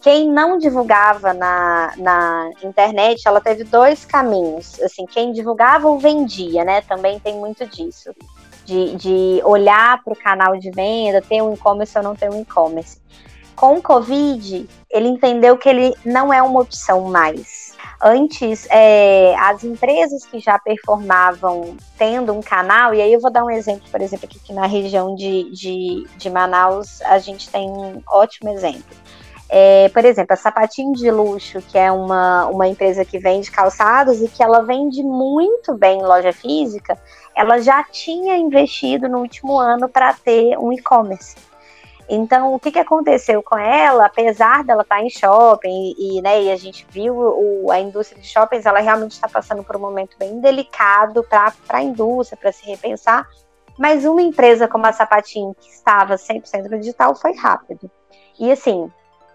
Quem 0.00 0.30
não 0.30 0.56
divulgava 0.56 1.34
na, 1.34 1.92
na 1.98 2.50
internet, 2.62 3.26
ela 3.26 3.40
teve 3.40 3.64
dois 3.64 4.04
caminhos. 4.04 4.80
Assim, 4.80 5.04
quem 5.04 5.32
divulgava 5.32 5.88
ou 5.88 5.98
vendia, 5.98 6.64
né? 6.64 6.80
Também 6.82 7.18
tem 7.18 7.34
muito 7.34 7.66
disso 7.66 8.14
de, 8.66 8.96
de 8.96 9.40
olhar 9.44 10.02
para 10.02 10.12
o 10.12 10.16
canal 10.16 10.58
de 10.58 10.70
venda, 10.70 11.22
ter 11.22 11.40
um 11.40 11.54
e-commerce 11.54 11.96
ou 11.96 12.04
não 12.04 12.14
ter 12.14 12.28
um 12.28 12.42
e-commerce. 12.42 13.00
Com 13.54 13.78
o 13.78 13.82
Covid, 13.82 14.68
ele 14.90 15.08
entendeu 15.08 15.56
que 15.56 15.68
ele 15.68 15.94
não 16.04 16.32
é 16.32 16.42
uma 16.42 16.60
opção 16.60 17.04
mais. 17.04 17.74
Antes, 18.02 18.66
é, 18.70 19.34
as 19.38 19.64
empresas 19.64 20.26
que 20.26 20.38
já 20.38 20.58
performavam 20.58 21.74
tendo 21.96 22.34
um 22.34 22.42
canal, 22.42 22.92
e 22.92 23.00
aí 23.00 23.10
eu 23.10 23.20
vou 23.20 23.30
dar 23.30 23.42
um 23.42 23.50
exemplo, 23.50 23.88
por 23.90 24.02
exemplo, 24.02 24.28
aqui, 24.30 24.52
na 24.52 24.66
região 24.66 25.14
de, 25.14 25.50
de, 25.50 26.06
de 26.18 26.28
Manaus, 26.28 27.00
a 27.02 27.18
gente 27.18 27.48
tem 27.48 27.70
um 27.70 28.02
ótimo 28.06 28.50
exemplo. 28.50 28.94
É, 29.48 29.88
por 29.90 30.04
exemplo, 30.04 30.34
a 30.34 30.36
Sapatinho 30.36 30.92
de 30.92 31.10
Luxo, 31.10 31.62
que 31.62 31.78
é 31.78 31.90
uma, 31.90 32.46
uma 32.46 32.66
empresa 32.66 33.04
que 33.04 33.18
vende 33.18 33.50
calçados 33.50 34.20
e 34.20 34.28
que 34.28 34.42
ela 34.42 34.62
vende 34.62 35.02
muito 35.02 35.72
bem 35.74 36.00
em 36.00 36.02
loja 36.02 36.32
física, 36.32 36.98
ela 37.36 37.58
já 37.58 37.84
tinha 37.84 38.36
investido 38.36 39.08
no 39.08 39.18
último 39.18 39.58
ano 39.58 39.88
para 39.88 40.14
ter 40.14 40.58
um 40.58 40.72
e-commerce. 40.72 41.36
Então, 42.08 42.54
o 42.54 42.60
que, 42.60 42.70
que 42.70 42.78
aconteceu 42.78 43.42
com 43.42 43.58
ela, 43.58 44.06
apesar 44.06 44.62
dela 44.62 44.82
estar 44.82 44.96
tá 44.96 45.02
em 45.02 45.10
shopping 45.10 45.94
e, 45.98 46.22
né, 46.22 46.44
e 46.44 46.52
a 46.52 46.56
gente 46.56 46.86
viu 46.88 47.14
o, 47.14 47.70
a 47.70 47.80
indústria 47.80 48.22
de 48.22 48.28
shoppings, 48.28 48.64
ela 48.64 48.78
realmente 48.78 49.12
está 49.12 49.28
passando 49.28 49.64
por 49.64 49.76
um 49.76 49.80
momento 49.80 50.16
bem 50.16 50.40
delicado 50.40 51.24
para 51.24 51.52
a 51.68 51.82
indústria, 51.82 52.38
para 52.40 52.52
se 52.52 52.64
repensar. 52.64 53.26
Mas 53.76 54.04
uma 54.04 54.22
empresa 54.22 54.68
como 54.68 54.86
a 54.86 54.92
Sapatinho, 54.92 55.54
que 55.60 55.68
estava 55.68 56.14
100% 56.14 56.70
no 56.70 56.78
digital, 56.78 57.14
foi 57.14 57.34
rápido. 57.34 57.90
E 58.38 58.52
assim, 58.52 58.90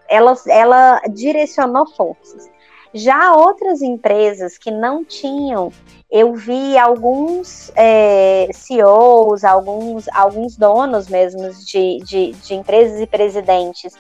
ela, 0.08 0.34
ela 0.48 1.02
direcionou 1.10 1.86
forças. 1.96 2.50
Já 2.94 3.34
outras 3.34 3.82
empresas 3.82 4.58
que 4.58 4.72
não 4.72 5.04
tinham, 5.04 5.72
eu 6.12 6.36
vi 6.36 6.78
alguns 6.78 7.71
é, 7.76 8.50
CEOs, 8.54 9.43
alguns, 9.43 10.08
alguns 10.10 10.58
donos 10.58 11.08
mesmo 11.08 11.50
de, 11.65 12.00
de, 12.04 12.32
de 12.34 12.54
empresas 12.54 13.00
e 13.00 13.08
presidentes 13.08 13.95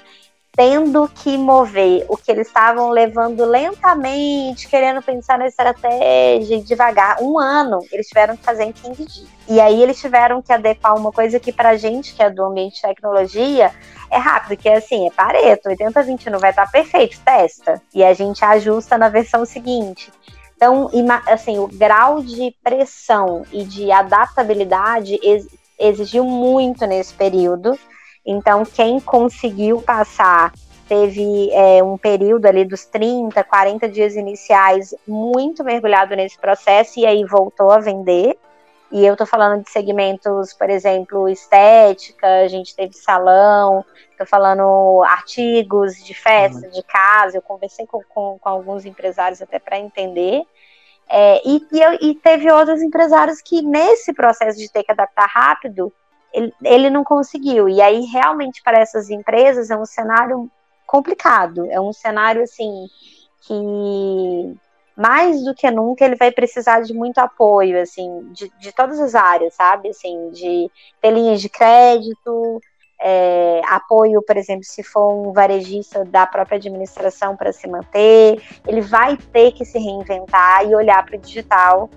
tendo 0.53 1.07
que 1.07 1.37
mover 1.37 2.05
o 2.09 2.17
que 2.17 2.29
eles 2.29 2.47
estavam 2.47 2.89
levando 2.89 3.45
lentamente, 3.45 4.67
querendo 4.67 5.01
pensar 5.01 5.37
na 5.39 5.47
estratégia 5.47 6.61
devagar. 6.61 7.21
Um 7.21 7.39
ano 7.39 7.79
eles 7.91 8.07
tiveram 8.07 8.35
que 8.35 8.43
fazer 8.43 8.65
em 8.65 8.71
15 8.73 9.05
dias. 9.05 9.27
E 9.47 9.61
aí 9.61 9.81
eles 9.81 9.99
tiveram 9.99 10.41
que 10.41 10.51
adequar 10.51 10.95
uma 10.95 11.11
coisa 11.11 11.39
que 11.39 11.53
para 11.53 11.77
gente 11.77 12.13
que 12.13 12.21
é 12.21 12.29
do 12.29 12.43
ambiente 12.43 12.75
de 12.75 12.81
tecnologia 12.81 13.71
é 14.09 14.17
rápido, 14.17 14.57
que 14.57 14.67
é 14.67 14.75
assim, 14.75 15.07
é 15.07 15.11
Pareto, 15.11 15.69
80-20 15.69 16.27
não 16.27 16.39
vai 16.39 16.49
estar 16.49 16.65
tá 16.65 16.71
perfeito, 16.71 17.19
testa. 17.23 17.81
E 17.93 18.03
a 18.03 18.13
gente 18.13 18.43
ajusta 18.43 18.97
na 18.97 19.07
versão 19.07 19.45
seguinte. 19.45 20.11
Então, 20.61 20.91
assim, 21.25 21.57
o 21.57 21.65
grau 21.67 22.21
de 22.21 22.55
pressão 22.63 23.43
e 23.51 23.63
de 23.63 23.91
adaptabilidade 23.91 25.19
exigiu 25.79 26.23
muito 26.23 26.85
nesse 26.85 27.15
período. 27.15 27.75
Então, 28.23 28.63
quem 28.63 28.99
conseguiu 28.99 29.81
passar 29.81 30.53
teve 30.87 31.49
é, 31.51 31.83
um 31.83 31.97
período 31.97 32.45
ali 32.45 32.63
dos 32.63 32.85
30, 32.85 33.43
40 33.43 33.89
dias 33.89 34.15
iniciais 34.15 34.93
muito 35.07 35.63
mergulhado 35.63 36.15
nesse 36.15 36.37
processo 36.37 36.99
e 36.99 37.07
aí 37.07 37.25
voltou 37.25 37.71
a 37.71 37.79
vender. 37.79 38.37
E 38.91 39.03
eu 39.03 39.17
tô 39.17 39.25
falando 39.25 39.63
de 39.63 39.71
segmentos, 39.71 40.53
por 40.53 40.69
exemplo, 40.69 41.27
estética, 41.27 42.27
a 42.43 42.47
gente 42.47 42.75
teve 42.75 42.93
salão, 42.93 43.83
falando 44.25 45.03
artigos 45.03 45.95
de 46.03 46.13
festa, 46.13 46.65
uhum. 46.65 46.71
de 46.71 46.83
casa, 46.83 47.37
eu 47.37 47.41
conversei 47.41 47.85
com, 47.85 48.01
com, 48.03 48.37
com 48.39 48.49
alguns 48.49 48.85
empresários 48.85 49.41
até 49.41 49.59
para 49.59 49.79
entender. 49.79 50.43
É, 51.09 51.41
e, 51.45 51.67
e, 51.71 51.81
eu, 51.81 51.93
e, 52.01 52.15
teve 52.15 52.49
outros 52.51 52.81
empresários 52.81 53.41
que, 53.41 53.61
nesse 53.61 54.13
processo 54.13 54.57
de 54.57 54.71
ter 54.71 54.83
que 54.83 54.91
adaptar 54.91 55.27
rápido, 55.27 55.91
ele, 56.33 56.53
ele 56.63 56.89
não 56.89 57.03
conseguiu. 57.03 57.67
E 57.67 57.81
aí, 57.81 58.05
realmente, 58.05 58.63
para 58.63 58.79
essas 58.79 59.09
empresas, 59.09 59.69
é 59.69 59.77
um 59.77 59.85
cenário 59.85 60.49
complicado. 60.87 61.69
É 61.69 61.81
um 61.81 61.91
cenário, 61.91 62.41
assim, 62.41 62.87
que 63.41 64.57
mais 64.95 65.43
do 65.43 65.53
que 65.55 65.69
nunca 65.71 66.05
ele 66.05 66.15
vai 66.15 66.31
precisar 66.31 66.81
de 66.81 66.93
muito 66.93 67.17
apoio, 67.17 67.81
assim, 67.81 68.31
de, 68.31 68.49
de 68.59 68.71
todas 68.71 68.99
as 68.99 69.15
áreas, 69.15 69.53
sabe? 69.53 69.89
Assim, 69.89 70.29
de 70.29 70.69
ter 71.01 71.11
linhas 71.11 71.41
de 71.41 71.49
crédito, 71.49 72.61
é, 73.01 73.61
apoio, 73.67 74.21
por 74.21 74.37
exemplo, 74.37 74.63
se 74.63 74.83
for 74.83 75.11
um 75.11 75.33
varejista 75.33 76.05
da 76.05 76.27
própria 76.27 76.57
administração 76.57 77.35
para 77.35 77.51
se 77.51 77.67
manter, 77.67 78.41
ele 78.67 78.81
vai 78.81 79.17
ter 79.17 79.51
que 79.53 79.65
se 79.65 79.79
reinventar 79.79 80.65
e 80.65 80.75
olhar 80.75 81.03
para 81.05 81.17
o 81.17 81.19
digital 81.19 81.89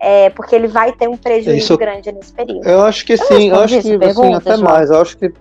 é, 0.00 0.30
porque 0.30 0.54
ele 0.54 0.68
vai 0.68 0.92
ter 0.92 1.08
um 1.08 1.16
prejuízo 1.16 1.56
Isso, 1.56 1.76
grande 1.76 2.12
nesse 2.12 2.32
período. 2.32 2.64
Eu 2.64 2.82
acho 2.82 3.04
que 3.04 3.16
sim, 3.16 3.48
eu 3.48 3.56
acho 3.56 3.80
que 3.80 4.04
assim, 4.04 4.34
até 4.34 4.56
João. 4.56 4.70
mais. 4.70 4.90
Eu 4.90 5.00
acho 5.00 5.16
que 5.16 5.32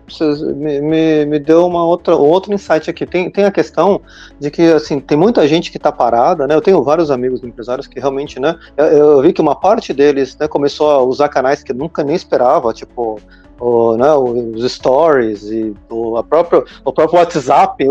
me, 0.55 0.81
me, 0.81 1.25
me, 1.25 1.39
deu 1.39 1.65
uma 1.67 1.85
outra, 1.85 2.15
outro 2.15 2.51
insight 2.51 2.89
aqui. 2.89 3.05
Tem, 3.05 3.29
tem 3.29 3.45
a 3.45 3.51
questão 3.51 4.01
de 4.39 4.49
que 4.49 4.63
assim, 4.71 4.99
tem 4.99 5.15
muita 5.15 5.47
gente 5.47 5.69
que 5.69 5.77
está 5.77 5.91
parada, 5.91 6.47
né? 6.47 6.55
Eu 6.55 6.61
tenho 6.61 6.83
vários 6.83 7.11
amigos 7.11 7.43
empresários 7.43 7.85
que 7.85 7.99
realmente, 7.99 8.39
né? 8.39 8.57
Eu, 8.75 8.85
eu, 8.85 9.21
vi 9.21 9.31
que 9.31 9.41
uma 9.41 9.55
parte 9.55 9.93
deles 9.93 10.35
né, 10.39 10.47
começou 10.47 10.89
a 10.89 11.03
usar 11.03 11.29
canais 11.29 11.61
que 11.61 11.73
nunca 11.73 12.03
nem 12.03 12.15
esperava, 12.15 12.73
tipo. 12.73 13.19
O, 13.59 13.97
né, 13.97 14.13
os 14.13 14.71
stories 14.71 15.45
e 15.45 15.73
o, 15.89 16.15
a 16.15 16.23
própria, 16.23 16.63
o 16.85 16.93
próprio 16.93 17.17
WhatsApp. 17.17 17.83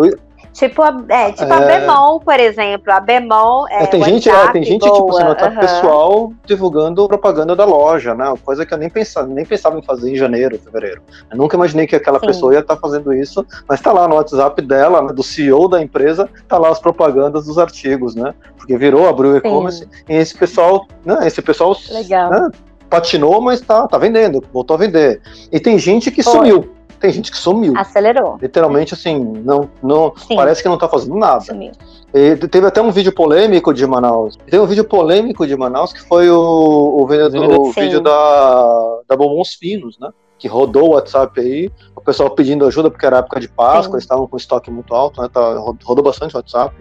Tipo, 0.57 0.83
a, 0.83 1.05
é, 1.11 1.33
tipo 1.33 1.53
é... 1.53 1.55
a 1.55 1.61
bemol, 1.61 2.19
por 2.19 2.41
exemplo. 2.41 2.91
A 2.91 2.99
bemol 2.99 3.69
é. 3.69 3.83
é 3.83 3.87
tem 3.87 4.03
gente, 4.03 4.31
é, 4.31 4.53
tem 4.53 4.65
gente, 4.65 4.81
boa. 4.81 4.95
tipo, 4.95 5.11
assim, 5.11 5.25
no 5.25 5.49
uhum. 5.55 5.61
pessoal 5.61 6.33
divulgando 6.47 7.07
propaganda 7.07 7.55
da 7.55 7.67
loja, 7.67 8.15
né? 8.15 8.33
Coisa 8.43 8.65
que 8.65 8.73
eu 8.73 8.79
nem 8.79 8.89
pensava, 8.89 9.27
nem 9.27 9.45
pensava 9.45 9.79
em 9.79 9.83
fazer 9.83 10.11
em 10.11 10.17
janeiro, 10.17 10.59
fevereiro. 10.59 11.03
Eu 11.31 11.37
nunca 11.37 11.57
imaginei 11.57 11.87
que 11.87 11.95
aquela 11.95 12.19
Sim. 12.21 12.27
pessoa 12.29 12.55
ia 12.55 12.61
estar 12.61 12.75
tá 12.75 12.81
fazendo 12.81 13.13
isso, 13.13 13.45
mas 13.69 13.83
tá 13.83 13.93
lá 13.93 14.09
no 14.09 14.15
WhatsApp 14.15 14.63
dela, 14.63 15.03
né, 15.03 15.13
do 15.13 15.23
CEO 15.23 15.69
da 15.69 15.83
empresa, 15.83 16.27
tá 16.49 16.57
lá 16.57 16.71
as 16.71 16.79
propagandas 16.79 17.45
dos 17.45 17.59
artigos, 17.59 18.15
né? 18.15 18.33
Porque 18.57 18.79
virou, 18.79 19.07
abriu 19.07 19.33
o 19.33 19.37
e-commerce, 19.37 19.87
e 20.09 20.15
esse 20.15 20.35
pessoal, 20.35 20.87
né? 21.05 21.19
Esse 21.27 21.43
pessoal. 21.43 21.77
Legal. 21.91 22.31
Né, 22.31 22.51
patinou, 22.89 23.41
mas 23.41 23.61
tá, 23.61 23.87
tá 23.87 23.99
vendendo, 23.99 24.43
voltou 24.53 24.75
a 24.75 24.79
vender. 24.79 25.21
E 25.53 25.61
tem 25.61 25.79
gente 25.79 26.11
que 26.11 26.23
Foi. 26.23 26.33
sumiu 26.33 26.76
tem 26.99 27.11
gente 27.11 27.31
que 27.31 27.37
sumiu. 27.37 27.75
Acelerou. 27.77 28.39
Literalmente, 28.41 28.95
assim, 28.95 29.19
não, 29.19 29.69
não 29.83 30.13
parece 30.35 30.63
que 30.63 30.69
não 30.69 30.79
tá 30.79 30.89
fazendo 30.89 31.17
nada. 31.17 31.41
Sumiu. 31.41 31.73
E 32.15 32.37
teve 32.49 32.67
até 32.67 32.81
um 32.81 32.91
vídeo 32.91 33.13
polêmico 33.13 33.75
de 33.75 33.87
Manaus. 33.87 34.37
Teve 34.47 34.59
um 34.59 34.67
vídeo 34.67 34.85
polêmico 34.85 35.47
de 35.47 35.57
Manaus 35.57 35.93
que 35.93 36.01
foi 36.03 36.31
o, 36.31 36.39
o, 36.39 37.03
o, 37.03 37.69
o 37.69 37.73
vídeo 37.73 38.01
da, 38.01 39.01
da 39.09 39.17
Bombons 39.17 39.55
Finos, 39.55 39.99
né? 39.99 40.11
que 40.39 40.49
rodou 40.49 40.91
o 40.91 40.93
WhatsApp 40.95 41.41
aí, 41.41 41.71
o 41.95 42.01
pessoal 42.01 42.31
pedindo 42.31 42.67
ajuda 42.67 42.91
porque 42.91 43.07
era 43.07 43.19
época 43.19 43.41
de 43.41 43.49
Páscoa, 43.49 43.85
Sim. 43.85 43.93
eles 43.93 44.05
estavam 44.05 44.27
com 44.27 44.37
estoque 44.37 44.71
muito 44.71 44.95
alto, 44.95 45.23
né? 45.23 45.29
Tá, 45.33 45.55
rodou 45.57 46.05
bastante 46.05 46.35
o 46.35 46.39
WhatsApp. 46.39 46.75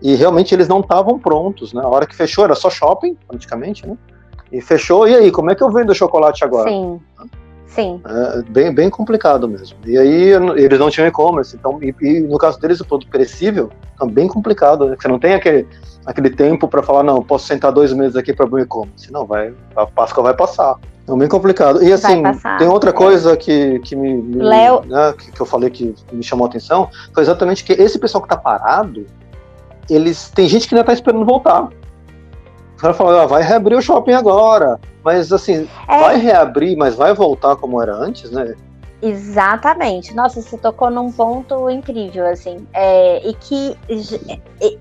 E 0.00 0.14
realmente 0.14 0.54
eles 0.54 0.68
não 0.68 0.80
estavam 0.80 1.18
prontos, 1.18 1.72
né? 1.72 1.82
A 1.82 1.88
hora 1.88 2.06
que 2.06 2.14
fechou 2.14 2.44
era 2.44 2.54
só 2.54 2.70
shopping, 2.70 3.16
praticamente, 3.26 3.86
né? 3.86 3.96
E 4.52 4.60
fechou, 4.60 5.08
e 5.08 5.14
aí, 5.14 5.30
como 5.30 5.50
é 5.50 5.54
que 5.54 5.62
eu 5.62 5.70
vendo 5.70 5.94
chocolate 5.94 6.44
agora? 6.44 6.70
Sim. 6.70 7.00
Sim. 7.74 8.00
É 8.04 8.42
bem, 8.50 8.72
bem 8.72 8.90
complicado 8.90 9.48
mesmo. 9.48 9.78
E 9.86 9.96
aí 9.96 10.32
eles 10.56 10.78
não 10.78 10.90
tinham 10.90 11.06
e-commerce, 11.06 11.56
então, 11.56 11.78
e, 11.82 11.94
e, 12.00 12.20
no 12.20 12.36
caso 12.38 12.60
deles 12.60 12.80
o 12.80 12.84
produto 12.84 13.10
perecível 13.10 13.70
é 14.00 14.06
bem 14.06 14.28
complicado, 14.28 14.86
né? 14.86 14.96
Você 14.98 15.08
não 15.08 15.18
tem 15.18 15.34
aquele, 15.34 15.66
aquele 16.04 16.30
tempo 16.30 16.68
para 16.68 16.82
falar, 16.82 17.02
não, 17.02 17.22
posso 17.22 17.46
sentar 17.46 17.72
dois 17.72 17.92
meses 17.92 18.16
aqui 18.16 18.32
para 18.32 18.44
abrir 18.44 18.62
o 18.62 18.64
e-commerce. 18.64 19.10
Não, 19.10 19.24
vai, 19.24 19.54
a 19.74 19.86
Páscoa 19.86 20.22
vai 20.22 20.34
passar. 20.34 20.76
É 21.08 21.16
bem 21.16 21.28
complicado. 21.28 21.82
E 21.82 21.92
assim, 21.92 22.22
tem 22.58 22.68
outra 22.68 22.90
é. 22.90 22.92
coisa 22.92 23.36
que, 23.36 23.78
que 23.80 23.96
me, 23.96 24.14
me 24.14 24.36
Léo... 24.36 24.82
né, 24.84 25.14
que, 25.18 25.32
que, 25.32 25.40
eu 25.40 25.46
falei 25.46 25.70
que 25.70 25.94
me 26.12 26.22
chamou 26.22 26.46
a 26.46 26.50
atenção, 26.50 26.88
foi 27.12 27.22
exatamente 27.22 27.64
que 27.64 27.72
esse 27.72 27.98
pessoal 27.98 28.22
que 28.22 28.28
tá 28.28 28.36
parado, 28.36 29.06
eles 29.90 30.30
tem 30.30 30.46
gente 30.48 30.68
que 30.68 30.74
ainda 30.74 30.84
tá 30.84 30.92
esperando 30.92 31.24
voltar. 31.24 31.68
Cara 32.82 32.94
fala, 32.94 33.22
ah, 33.22 33.26
vai 33.26 33.44
reabrir 33.44 33.78
o 33.78 33.80
shopping 33.80 34.12
agora. 34.12 34.80
Mas 35.04 35.32
assim, 35.32 35.68
é... 35.86 36.00
vai 36.00 36.16
reabrir, 36.16 36.76
mas 36.76 36.96
vai 36.96 37.14
voltar 37.14 37.54
como 37.54 37.80
era 37.80 37.94
antes, 37.94 38.28
né? 38.32 38.56
Exatamente. 39.00 40.12
Nossa, 40.16 40.42
você 40.42 40.58
tocou 40.58 40.90
num 40.90 41.12
ponto 41.12 41.70
incrível, 41.70 42.26
assim. 42.26 42.66
É, 42.72 43.24
e 43.24 43.34
que 43.34 43.78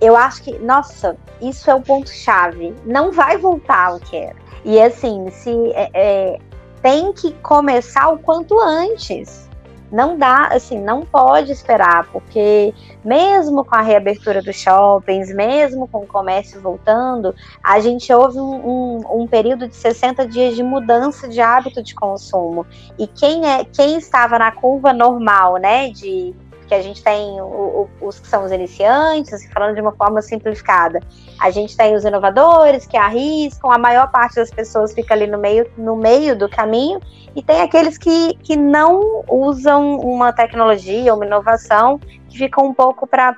eu 0.02 0.18
acho 0.18 0.42
que, 0.42 0.58
nossa, 0.58 1.16
isso 1.40 1.70
é 1.70 1.76
o 1.76 1.82
ponto-chave. 1.82 2.74
Não 2.88 3.12
vai 3.12 3.38
voltar 3.38 3.94
o 3.94 4.00
que 4.00 4.18
era. 4.18 4.36
E 4.66 4.82
assim, 4.82 5.30
se 5.30 5.52
é, 5.76 5.92
é, 5.94 6.40
tem 6.82 7.14
que 7.14 7.32
começar 7.44 8.10
o 8.10 8.18
quanto 8.18 8.60
antes 8.60 9.48
não 9.92 10.18
dá, 10.18 10.48
assim, 10.48 10.80
não 10.80 11.02
pode 11.02 11.52
esperar, 11.52 12.08
porque 12.12 12.74
mesmo 13.04 13.66
com 13.66 13.76
a 13.76 13.82
reabertura 13.82 14.42
dos 14.42 14.56
shoppings, 14.56 15.34
mesmo 15.34 15.88
com 15.88 16.00
o 16.00 16.08
comércio 16.08 16.62
voltando, 16.62 17.36
a 17.62 17.80
gente 17.80 18.12
houve 18.14 18.40
um, 18.40 18.54
um, 18.54 19.22
um, 19.22 19.28
período 19.28 19.68
de 19.68 19.76
60 19.76 20.26
dias 20.28 20.56
de 20.56 20.64
mudança 20.64 21.28
de 21.28 21.42
hábito 21.42 21.84
de 21.84 21.94
consumo. 21.94 22.66
E 22.98 23.06
quem 23.06 23.46
é 23.46 23.66
quem 23.66 23.98
estava 23.98 24.40
na 24.40 24.52
curva 24.52 24.94
normal, 24.94 25.58
né, 25.58 25.90
de 25.90 26.34
que 26.72 26.76
a 26.76 26.82
gente 26.82 27.04
tem 27.04 27.42
o, 27.42 27.90
o, 28.02 28.08
os 28.08 28.18
que 28.18 28.26
são 28.26 28.46
os 28.46 28.52
iniciantes, 28.54 29.34
assim, 29.34 29.50
falando 29.50 29.76
de 29.76 29.82
uma 29.82 29.92
forma 29.92 30.22
simplificada. 30.22 31.02
A 31.38 31.52
gente 31.52 31.76
tem 31.76 31.94
os 31.94 32.06
inovadores 32.06 32.86
que 32.86 32.96
arriscam, 32.96 33.70
a 33.70 33.78
maior 33.78 34.10
parte 34.10 34.36
das 34.36 34.50
pessoas 34.50 34.94
fica 34.94 35.14
ali 35.14 35.28
no 35.28 35.38
meio, 35.38 35.70
no 35.78 35.98
meio 35.98 36.34
do 36.34 36.48
caminho, 36.48 37.02
e 37.36 37.44
tem 37.44 37.60
aqueles 37.60 37.98
que, 37.98 38.36
que 38.36 38.56
não 38.56 39.22
usam 39.28 40.00
uma 40.00 40.32
tecnologia, 40.32 41.14
uma 41.14 41.26
inovação, 41.26 42.00
que 42.32 42.38
ficam 42.38 42.66
um 42.66 42.74
pouco 42.74 43.06
para 43.06 43.36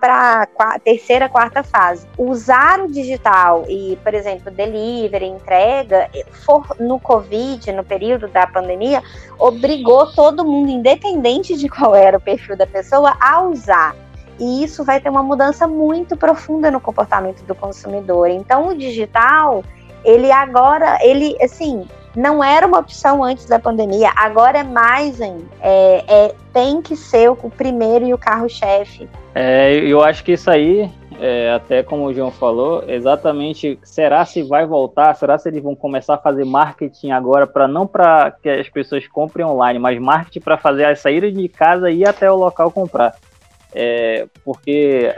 a 0.60 0.79
terceira, 0.79 1.27
quarta 1.27 1.63
fase. 1.63 2.08
Usar 2.17 2.79
o 2.79 2.88
digital 2.88 3.65
e, 3.67 3.97
por 4.03 4.13
exemplo, 4.13 4.51
delivery, 4.51 5.25
entrega, 5.25 6.10
for, 6.45 6.63
no 6.79 6.99
Covid, 6.99 7.71
no 7.71 7.84
período 7.84 8.27
da 8.27 8.45
pandemia, 8.45 9.01
obrigou 9.39 10.13
todo 10.13 10.45
mundo, 10.45 10.69
independente 10.69 11.58
de 11.58 11.67
qual 11.67 11.95
era 11.95 12.17
o 12.17 12.21
perfil 12.21 12.56
da 12.56 12.67
pessoa, 12.67 13.17
a 13.19 13.41
usar. 13.41 13.95
E 14.39 14.63
isso 14.63 14.84
vai 14.84 15.01
ter 15.01 15.10
uma 15.10 15.23
mudança 15.23 15.67
muito 15.67 16.15
profunda 16.15 16.69
no 16.69 16.79
comportamento 16.79 17.43
do 17.43 17.56
consumidor. 17.56 18.29
Então, 18.29 18.67
o 18.67 18.77
digital, 18.77 19.63
ele 20.06 20.32
agora, 20.32 20.99
ele, 21.01 21.36
assim, 21.41 21.88
não 22.15 22.43
era 22.43 22.65
uma 22.65 22.80
opção 22.80 23.23
antes 23.23 23.45
da 23.45 23.60
pandemia, 23.60 24.12
agora 24.15 24.60
é 24.60 24.63
mais 24.63 25.19
ainda. 25.19 25.45
É, 25.62 26.04
é 26.08 26.36
tem 26.54 26.82
que 26.82 26.95
ser 26.95 27.30
o 27.30 27.36
primeiro 27.36 28.06
e 28.06 28.13
o 28.13 28.17
carro-chefe. 28.17 29.10
É, 29.34 29.73
eu 29.73 30.04
acho 30.04 30.23
que 30.23 30.34
isso 30.34 30.49
aí, 30.49 30.89
é, 31.19 31.52
até 31.52 31.82
como 31.82 32.06
o 32.06 32.13
João 32.13 32.30
falou, 32.30 32.84
exatamente, 32.88 33.80
será 33.84 34.23
se 34.26 34.43
vai 34.43 34.65
voltar? 34.65 35.15
Será 35.15 35.38
se 35.39 35.49
eles 35.49 35.63
vão 35.63 35.76
começar 35.76 36.15
a 36.15 36.19
fazer 36.19 36.45
marketing 36.45 37.10
agora 37.10 37.47
para 37.47 37.67
não 37.67 37.88
para 37.88 38.30
que 38.32 38.49
as 38.49 38.69
pessoas 38.69 39.08
comprem 39.08 39.45
online, 39.45 39.80
mas 39.80 39.99
marketing 39.99 40.41
para 40.41 40.58
fazer 40.58 40.86
a 40.86 40.95
saída 40.95 41.32
de 41.32 41.47
casa 41.47 41.89
e 41.89 42.02
ir 42.02 42.08
até 42.08 42.32
o 42.32 42.36
local 42.36 42.71
comprar? 42.71 43.15
É, 43.73 44.28
porque 44.45 45.12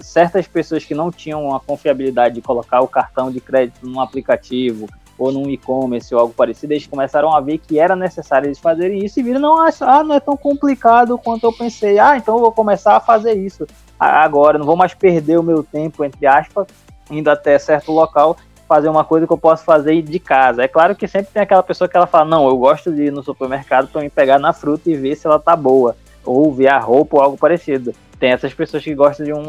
certas 0.00 0.46
pessoas 0.46 0.84
que 0.84 0.94
não 0.94 1.10
tinham 1.10 1.54
a 1.54 1.60
confiabilidade 1.60 2.34
de 2.34 2.42
colocar 2.42 2.80
o 2.80 2.88
cartão 2.88 3.30
de 3.30 3.40
crédito 3.40 3.86
num 3.86 4.00
aplicativo, 4.00 4.86
ou 5.18 5.32
num 5.32 5.50
e-commerce 5.50 6.14
ou 6.14 6.20
algo 6.20 6.32
parecido, 6.32 6.72
eles 6.72 6.86
começaram 6.86 7.34
a 7.34 7.40
ver 7.40 7.58
que 7.58 7.78
era 7.78 7.96
necessário 7.96 8.46
eles 8.46 8.58
fazerem 8.58 9.04
isso 9.04 9.18
e 9.18 9.22
viram, 9.22 9.40
não, 9.40 9.56
ah, 9.58 10.04
não 10.04 10.14
é 10.14 10.20
tão 10.20 10.36
complicado 10.36 11.18
quanto 11.18 11.44
eu 11.44 11.52
pensei. 11.52 11.98
Ah, 11.98 12.16
então 12.16 12.36
eu 12.36 12.40
vou 12.40 12.52
começar 12.52 12.96
a 12.96 13.00
fazer 13.00 13.34
isso 13.34 13.66
agora, 13.98 14.58
não 14.58 14.64
vou 14.64 14.76
mais 14.76 14.94
perder 14.94 15.38
o 15.38 15.42
meu 15.42 15.64
tempo, 15.64 16.04
entre 16.04 16.24
aspas, 16.26 16.68
indo 17.10 17.28
até 17.28 17.58
certo 17.58 17.90
local, 17.90 18.36
fazer 18.68 18.88
uma 18.88 19.02
coisa 19.02 19.26
que 19.26 19.32
eu 19.32 19.38
posso 19.38 19.64
fazer 19.64 20.00
de 20.02 20.18
casa. 20.20 20.62
É 20.62 20.68
claro 20.68 20.94
que 20.94 21.08
sempre 21.08 21.32
tem 21.32 21.42
aquela 21.42 21.62
pessoa 21.62 21.88
que 21.88 21.96
ela 21.96 22.06
fala, 22.06 22.24
não, 22.26 22.46
eu 22.46 22.56
gosto 22.56 22.92
de 22.92 23.04
ir 23.06 23.12
no 23.12 23.22
supermercado 23.22 23.88
para 23.88 24.02
me 24.02 24.10
pegar 24.10 24.38
na 24.38 24.52
fruta 24.52 24.88
e 24.88 24.94
ver 24.94 25.16
se 25.16 25.26
ela 25.26 25.40
tá 25.40 25.56
boa, 25.56 25.96
ou 26.24 26.52
ver 26.52 26.68
a 26.68 26.78
roupa 26.78 27.16
ou 27.16 27.22
algo 27.22 27.36
parecido 27.36 27.92
tem 28.18 28.30
essas 28.30 28.52
pessoas 28.52 28.82
que 28.82 28.94
gostam 28.94 29.24
de 29.24 29.32
um, 29.32 29.44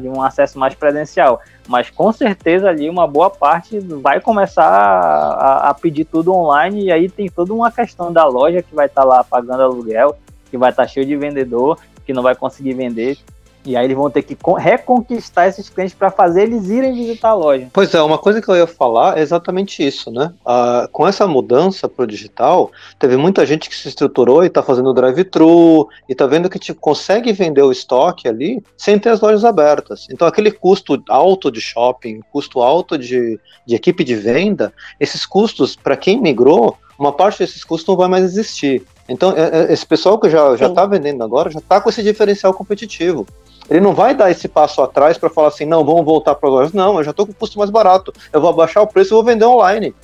de 0.00 0.08
um 0.08 0.22
acesso 0.22 0.58
mais 0.58 0.74
presencial. 0.74 1.40
Mas 1.66 1.90
com 1.90 2.12
certeza 2.12 2.68
ali 2.68 2.88
uma 2.88 3.06
boa 3.06 3.30
parte 3.30 3.78
vai 3.80 4.20
começar 4.20 4.66
a, 4.66 5.70
a 5.70 5.74
pedir 5.74 6.04
tudo 6.04 6.32
online 6.32 6.84
e 6.84 6.92
aí 6.92 7.08
tem 7.08 7.28
toda 7.28 7.52
uma 7.52 7.72
questão 7.72 8.12
da 8.12 8.24
loja 8.24 8.62
que 8.62 8.74
vai 8.74 8.86
estar 8.86 9.02
tá 9.02 9.08
lá 9.08 9.24
pagando 9.24 9.62
aluguel, 9.62 10.16
que 10.50 10.56
vai 10.56 10.70
estar 10.70 10.84
tá 10.84 10.88
cheio 10.88 11.06
de 11.06 11.16
vendedor, 11.16 11.78
que 12.06 12.12
não 12.12 12.22
vai 12.22 12.34
conseguir 12.34 12.74
vender. 12.74 13.18
E 13.64 13.76
aí 13.76 13.86
eles 13.86 13.96
vão 13.96 14.10
ter 14.10 14.22
que 14.22 14.36
reconquistar 14.58 15.48
esses 15.48 15.68
clientes 15.68 15.94
para 15.94 16.10
fazer 16.10 16.42
eles 16.42 16.68
irem 16.68 16.94
visitar 16.94 17.30
a 17.30 17.34
loja. 17.34 17.68
Pois 17.72 17.94
é, 17.94 18.02
uma 18.02 18.18
coisa 18.18 18.42
que 18.42 18.48
eu 18.48 18.56
ia 18.56 18.66
falar 18.66 19.18
é 19.18 19.22
exatamente 19.22 19.86
isso, 19.86 20.10
né? 20.10 20.32
Ah, 20.44 20.88
com 20.92 21.06
essa 21.06 21.26
mudança 21.26 21.88
para 21.88 22.04
o 22.04 22.06
digital, 22.06 22.70
teve 22.98 23.16
muita 23.16 23.46
gente 23.46 23.68
que 23.68 23.76
se 23.76 23.88
estruturou 23.88 24.44
e 24.44 24.48
está 24.48 24.62
fazendo 24.62 24.92
drive-thru 24.92 25.88
e 26.08 26.12
está 26.12 26.26
vendo 26.26 26.50
que 26.50 26.58
tipo, 26.58 26.80
consegue 26.80 27.32
vender 27.32 27.62
o 27.62 27.72
estoque 27.72 28.28
ali 28.28 28.62
sem 28.76 28.98
ter 28.98 29.10
as 29.10 29.20
lojas 29.20 29.44
abertas. 29.44 30.06
Então 30.10 30.28
aquele 30.28 30.50
custo 30.50 31.02
alto 31.08 31.50
de 31.50 31.60
shopping, 31.60 32.20
custo 32.30 32.60
alto 32.60 32.98
de, 32.98 33.40
de 33.66 33.74
equipe 33.74 34.04
de 34.04 34.14
venda, 34.14 34.72
esses 35.00 35.24
custos, 35.24 35.74
para 35.74 35.96
quem 35.96 36.20
migrou, 36.20 36.76
uma 36.98 37.12
parte 37.12 37.38
desses 37.38 37.64
custos 37.64 37.88
não 37.88 37.96
vai 37.96 38.08
mais 38.08 38.24
existir. 38.24 38.84
Então, 39.08 39.34
é, 39.36 39.70
é, 39.70 39.72
esse 39.72 39.84
pessoal 39.84 40.18
que 40.18 40.30
já 40.30 40.54
está 40.54 40.86
vendendo 40.86 41.22
agora 41.22 41.50
já 41.50 41.58
está 41.58 41.80
com 41.80 41.90
esse 41.90 42.02
diferencial 42.02 42.54
competitivo. 42.54 43.26
Ele 43.68 43.80
não 43.80 43.94
vai 43.94 44.14
dar 44.14 44.30
esse 44.30 44.46
passo 44.46 44.82
atrás 44.82 45.16
para 45.16 45.30
falar 45.30 45.48
assim, 45.48 45.64
não, 45.64 45.84
vamos 45.84 46.04
voltar 46.04 46.34
para 46.34 46.48
lojas. 46.48 46.72
Não, 46.72 46.98
eu 46.98 47.04
já 47.04 47.10
estou 47.10 47.26
com 47.26 47.32
custo 47.32 47.58
mais 47.58 47.70
barato. 47.70 48.12
Eu 48.32 48.40
vou 48.40 48.50
abaixar 48.50 48.82
o 48.82 48.86
preço 48.86 49.14
e 49.14 49.16
vou 49.16 49.24
vender 49.24 49.44
online. 49.44 49.94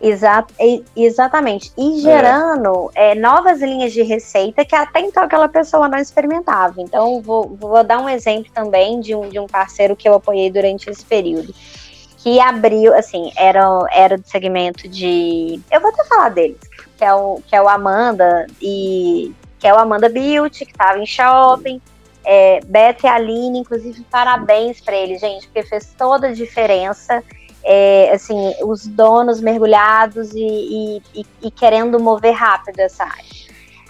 Exato, 0.00 0.54
exatamente. 0.96 1.72
E 1.76 2.00
gerando 2.00 2.90
é. 2.94 3.12
É, 3.12 3.14
novas 3.16 3.60
linhas 3.60 3.92
de 3.92 4.02
receita 4.02 4.64
que 4.64 4.74
até 4.74 5.00
então 5.00 5.24
aquela 5.24 5.48
pessoa 5.48 5.88
não 5.88 5.98
experimentava. 5.98 6.80
Então, 6.80 7.20
vou, 7.20 7.56
vou 7.58 7.82
dar 7.82 7.98
um 7.98 8.08
exemplo 8.08 8.50
também 8.54 9.00
de 9.00 9.14
um, 9.14 9.28
de 9.28 9.40
um 9.40 9.46
parceiro 9.46 9.96
que 9.96 10.08
eu 10.08 10.14
apoiei 10.14 10.50
durante 10.50 10.88
esse 10.88 11.04
período. 11.04 11.52
Que 12.18 12.40
abriu, 12.40 12.94
assim, 12.94 13.32
era, 13.36 13.64
era 13.92 14.16
do 14.16 14.28
segmento 14.28 14.88
de. 14.88 15.60
Eu 15.70 15.80
vou 15.80 15.90
até 15.90 16.04
falar 16.04 16.28
deles, 16.30 16.58
que 16.96 17.04
é 17.04 17.14
o, 17.14 17.40
que 17.46 17.54
é 17.54 17.62
o 17.62 17.68
Amanda, 17.68 18.46
e 18.60 19.32
que 19.58 19.66
é 19.66 19.74
o 19.74 19.78
Amanda 19.78 20.08
Beauty, 20.08 20.64
que 20.64 20.72
estava 20.72 20.98
em 20.98 21.06
shopping. 21.06 21.80
É, 22.30 22.60
e 23.02 23.06
Aline, 23.06 23.60
inclusive, 23.60 24.04
parabéns 24.10 24.82
para 24.82 24.94
eles, 24.94 25.18
gente, 25.18 25.46
porque 25.46 25.62
fez 25.62 25.94
toda 25.96 26.26
a 26.28 26.32
diferença. 26.32 27.24
É, 27.64 28.12
assim, 28.12 28.54
os 28.64 28.86
donos 28.86 29.40
mergulhados 29.40 30.32
e, 30.34 31.02
e, 31.14 31.26
e, 31.42 31.50
querendo 31.50 31.98
mover 31.98 32.32
rápido 32.32 32.78
essa 32.80 33.04
área. 33.04 33.38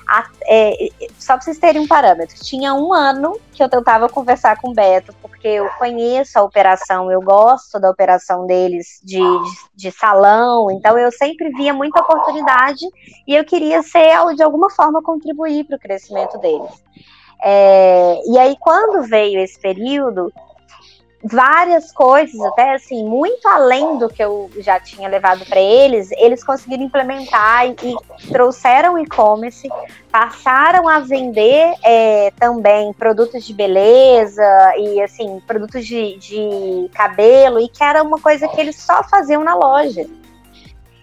A, 0.09 0.27
é, 0.47 0.89
só 1.19 1.35
para 1.35 1.43
vocês 1.43 1.59
terem 1.59 1.83
um 1.83 1.87
parâmetro, 1.87 2.35
tinha 2.43 2.73
um 2.75 2.93
ano 2.95 3.39
que 3.53 3.63
eu 3.63 3.69
tentava 3.69 4.09
conversar 4.09 4.57
com 4.61 4.71
o 4.71 4.75
Beto, 4.75 5.15
porque 5.21 5.47
eu 5.47 5.69
conheço 5.79 6.39
a 6.39 6.43
operação, 6.43 7.13
eu 7.13 7.21
gosto 7.21 7.79
da 7.79 7.91
operação 7.91 8.47
deles 8.47 9.01
de, 9.05 9.19
de, 9.19 9.51
de 9.75 9.91
salão, 9.93 10.71
então 10.71 10.99
eu 10.99 11.13
sempre 11.13 11.51
via 11.51 11.75
muita 11.75 12.01
oportunidade 12.01 12.87
e 13.27 13.35
eu 13.35 13.45
queria 13.45 13.83
ser, 13.83 14.17
de 14.35 14.43
alguma 14.43 14.71
forma, 14.71 15.03
contribuir 15.03 15.65
para 15.65 15.77
o 15.77 15.81
crescimento 15.81 16.39
deles. 16.39 16.73
É, 17.43 18.21
e 18.27 18.39
aí, 18.39 18.57
quando 18.61 19.07
veio 19.07 19.41
esse 19.41 19.59
período, 19.59 20.33
várias 21.23 21.91
coisas, 21.93 22.41
até 22.41 22.75
assim, 22.75 23.05
muito 23.05 23.47
além 23.49 23.99
do 23.99 24.09
que 24.09 24.23
eu 24.23 24.51
já 24.59 24.79
tinha 24.79 25.09
levado 25.09 25.45
para 25.47 25.61
eles, 25.61 26.11
eles 26.13 26.45
conseguiram 26.45 26.85
implementar 26.85 27.67
e, 27.67 27.75
e 27.83 28.29
trouxeram 28.33 28.99
e-commerce, 28.99 29.69
passaram 30.11 30.89
a 30.89 31.01
vender 31.01 31.75
é, 31.83 32.31
também 32.39 32.93
produtos 32.93 33.45
de 33.45 33.53
beleza 33.53 34.43
e 34.77 35.01
assim, 35.01 35.41
produtos 35.47 35.87
de, 35.87 36.17
de 36.19 36.91
cabelo, 36.95 37.59
e 37.61 37.69
que 37.69 37.83
era 37.83 38.03
uma 38.03 38.21
coisa 38.21 38.49
que 38.49 38.61
eles 38.61 38.77
só 38.77 39.03
faziam 39.05 39.43
na 39.43 39.55
loja. 39.55 40.07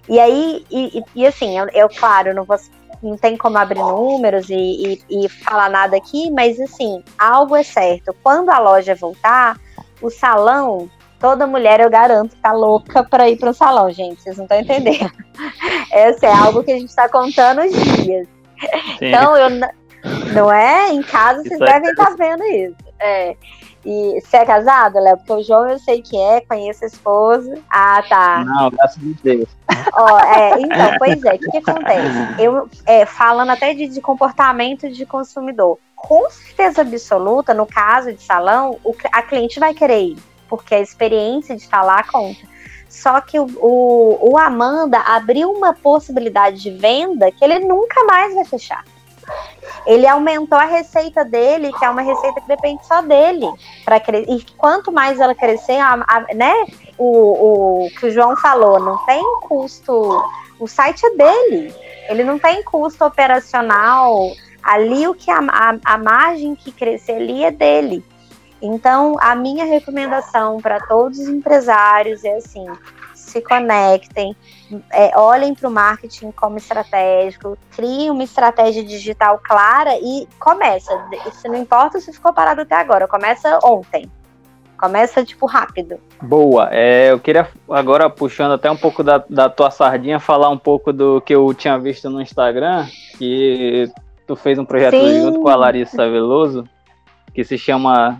E 0.07 0.19
aí, 0.19 0.65
e, 0.69 1.03
e 1.15 1.25
assim, 1.25 1.57
eu, 1.57 1.67
eu, 1.73 1.89
claro, 1.89 2.33
não 2.33 2.43
vou 2.43 2.57
não 3.01 3.17
tem 3.17 3.37
como 3.37 3.57
abrir 3.57 3.79
números 3.79 4.49
e, 4.49 4.99
e, 5.09 5.25
e 5.25 5.29
falar 5.29 5.69
nada 5.69 5.97
aqui, 5.97 6.29
mas 6.31 6.59
assim, 6.59 7.03
algo 7.17 7.55
é 7.55 7.63
certo. 7.63 8.15
Quando 8.23 8.49
a 8.49 8.59
loja 8.59 8.95
voltar, 8.95 9.57
o 10.01 10.09
salão 10.09 10.89
toda 11.19 11.47
mulher, 11.47 11.79
eu 11.79 11.89
garanto, 11.89 12.35
tá 12.37 12.51
louca 12.51 13.03
para 13.03 13.29
ir 13.29 13.37
para 13.37 13.49
o 13.49 13.53
salão, 13.53 13.91
gente. 13.91 14.21
Vocês 14.21 14.37
não 14.37 14.45
estão 14.45 14.59
entendendo. 14.59 15.11
Essa 15.91 16.27
é 16.27 16.33
algo 16.33 16.63
que 16.63 16.71
a 16.71 16.79
gente 16.79 16.89
está 16.89 17.09
contando 17.09 17.61
os 17.61 17.71
dias. 18.03 18.27
Sim. 18.99 19.07
Então, 19.07 19.35
eu 19.35 19.49
não 20.33 20.51
é? 20.51 20.91
Em 20.91 21.01
casa 21.01 21.41
vocês 21.41 21.59
é 21.59 21.65
devem 21.65 21.89
estar 21.89 22.05
tá 22.05 22.15
vendo 22.15 22.43
isso. 22.43 22.75
É. 22.99 23.35
E 23.85 24.19
você 24.19 24.37
é 24.37 24.45
casado, 24.45 24.99
Léo? 24.99 25.17
Porque 25.17 25.33
o 25.33 25.43
João 25.43 25.69
eu 25.69 25.77
sei 25.77 26.01
que 26.01 26.17
é, 26.17 26.41
conheço 26.41 26.83
a 26.83 26.87
esposa. 26.87 27.55
Ah, 27.69 28.03
tá. 28.07 28.43
Não, 28.43 28.71
graças 28.71 28.97
a 28.97 29.23
Deus. 29.23 29.49
Ó, 29.93 30.19
é, 30.19 30.61
então, 30.61 30.97
pois 30.97 31.23
é, 31.23 31.33
o 31.35 31.39
que, 31.39 31.51
que, 31.51 31.57
acontece? 31.57 32.41
Eu, 32.41 32.69
é, 32.85 33.05
falando 33.05 33.51
até 33.51 33.73
de, 33.73 33.87
de, 33.87 34.01
comportamento 34.01 34.89
de 34.89 35.05
consumidor, 35.05 35.79
com 35.95 36.29
certeza 36.29 36.81
absoluta, 36.81 37.53
no 37.53 37.65
caso 37.65 38.13
de 38.13 38.21
salão, 38.21 38.79
o, 38.83 38.95
a 39.11 39.21
cliente 39.21 39.59
vai 39.59 39.73
querer 39.73 40.01
ir, 40.01 40.17
porque 40.47 40.75
a 40.75 40.79
experiência 40.81 41.55
de 41.55 41.61
estar 41.61 41.81
lá 41.81 42.03
conta. 42.03 42.55
Só 42.89 43.19
que 43.19 43.37
o, 43.39 43.45
o, 43.57 44.31
o 44.31 44.37
Amanda 44.37 44.99
abriu 44.99 45.51
uma 45.51 45.73
possibilidade 45.73 46.61
de 46.61 46.71
venda 46.71 47.31
que 47.31 47.43
ele 47.43 47.59
nunca 47.59 48.03
mais 48.05 48.33
vai 48.33 48.45
fechar 48.45 48.83
ele 49.85 50.07
aumentou 50.07 50.57
a 50.57 50.65
receita 50.65 51.23
dele, 51.23 51.71
que 51.73 51.85
é 51.85 51.89
uma 51.89 52.01
receita 52.01 52.41
que 52.41 52.47
depende 52.47 52.85
só 52.85 53.01
dele. 53.01 53.47
para 53.83 53.97
E 54.27 54.43
quanto 54.57 54.91
mais 54.91 55.19
ela 55.19 55.35
crescer, 55.35 55.79
a, 55.79 55.93
a, 56.07 56.33
né? 56.33 56.53
O, 56.97 57.85
o 57.85 57.89
que 57.91 58.07
o 58.07 58.11
João 58.11 58.35
falou, 58.37 58.79
não 58.79 58.97
tem 59.05 59.23
custo. 59.41 60.23
O 60.59 60.67
site 60.67 61.05
é 61.05 61.09
dele. 61.15 61.75
Ele 62.09 62.23
não 62.23 62.39
tem 62.39 62.63
custo 62.63 63.03
operacional. 63.03 64.31
Ali 64.63 65.07
o 65.07 65.13
que 65.13 65.29
a, 65.29 65.39
a, 65.39 65.77
a 65.83 65.97
margem 65.97 66.55
que 66.55 66.71
crescer 66.71 67.13
ali 67.13 67.43
é 67.43 67.51
dele. 67.51 68.03
Então, 68.61 69.15
a 69.19 69.35
minha 69.35 69.65
recomendação 69.65 70.59
para 70.59 70.79
todos 70.79 71.19
os 71.19 71.27
empresários 71.27 72.23
é 72.23 72.37
assim: 72.37 72.65
se 73.13 73.41
conectem, 73.41 74.35
é, 74.91 75.17
olhem 75.17 75.53
para 75.53 75.67
o 75.67 75.71
marketing 75.71 76.31
como 76.31 76.57
estratégico, 76.57 77.57
criem 77.75 78.09
uma 78.09 78.23
estratégia 78.23 78.83
digital 78.83 79.39
clara 79.43 79.97
e 79.97 80.27
começa. 80.39 80.91
Isso 81.27 81.47
não 81.47 81.55
importa 81.55 81.99
se 81.99 82.13
ficou 82.13 82.33
parado 82.33 82.61
até 82.61 82.75
agora, 82.75 83.07
começa 83.07 83.59
ontem. 83.63 84.09
Começa, 84.77 85.23
tipo, 85.23 85.45
rápido. 85.45 85.97
Boa. 86.21 86.69
É, 86.71 87.11
eu 87.11 87.19
queria, 87.19 87.47
agora 87.69 88.09
puxando 88.09 88.53
até 88.53 88.69
um 88.69 88.77
pouco 88.77 89.03
da, 89.03 89.23
da 89.29 89.49
tua 89.49 89.71
sardinha, 89.71 90.19
falar 90.19 90.49
um 90.49 90.57
pouco 90.57 90.91
do 90.91 91.21
que 91.21 91.33
eu 91.33 91.53
tinha 91.53 91.77
visto 91.77 92.09
no 92.09 92.21
Instagram, 92.21 92.85
que 93.17 93.89
tu 94.27 94.35
fez 94.35 94.59
um 94.59 94.65
projeto 94.65 94.97
Sim. 94.97 95.21
junto 95.21 95.41
com 95.41 95.49
a 95.49 95.55
Larissa 95.55 96.09
Veloso, 96.09 96.67
que 97.33 97.43
se 97.43 97.57
chama 97.57 98.19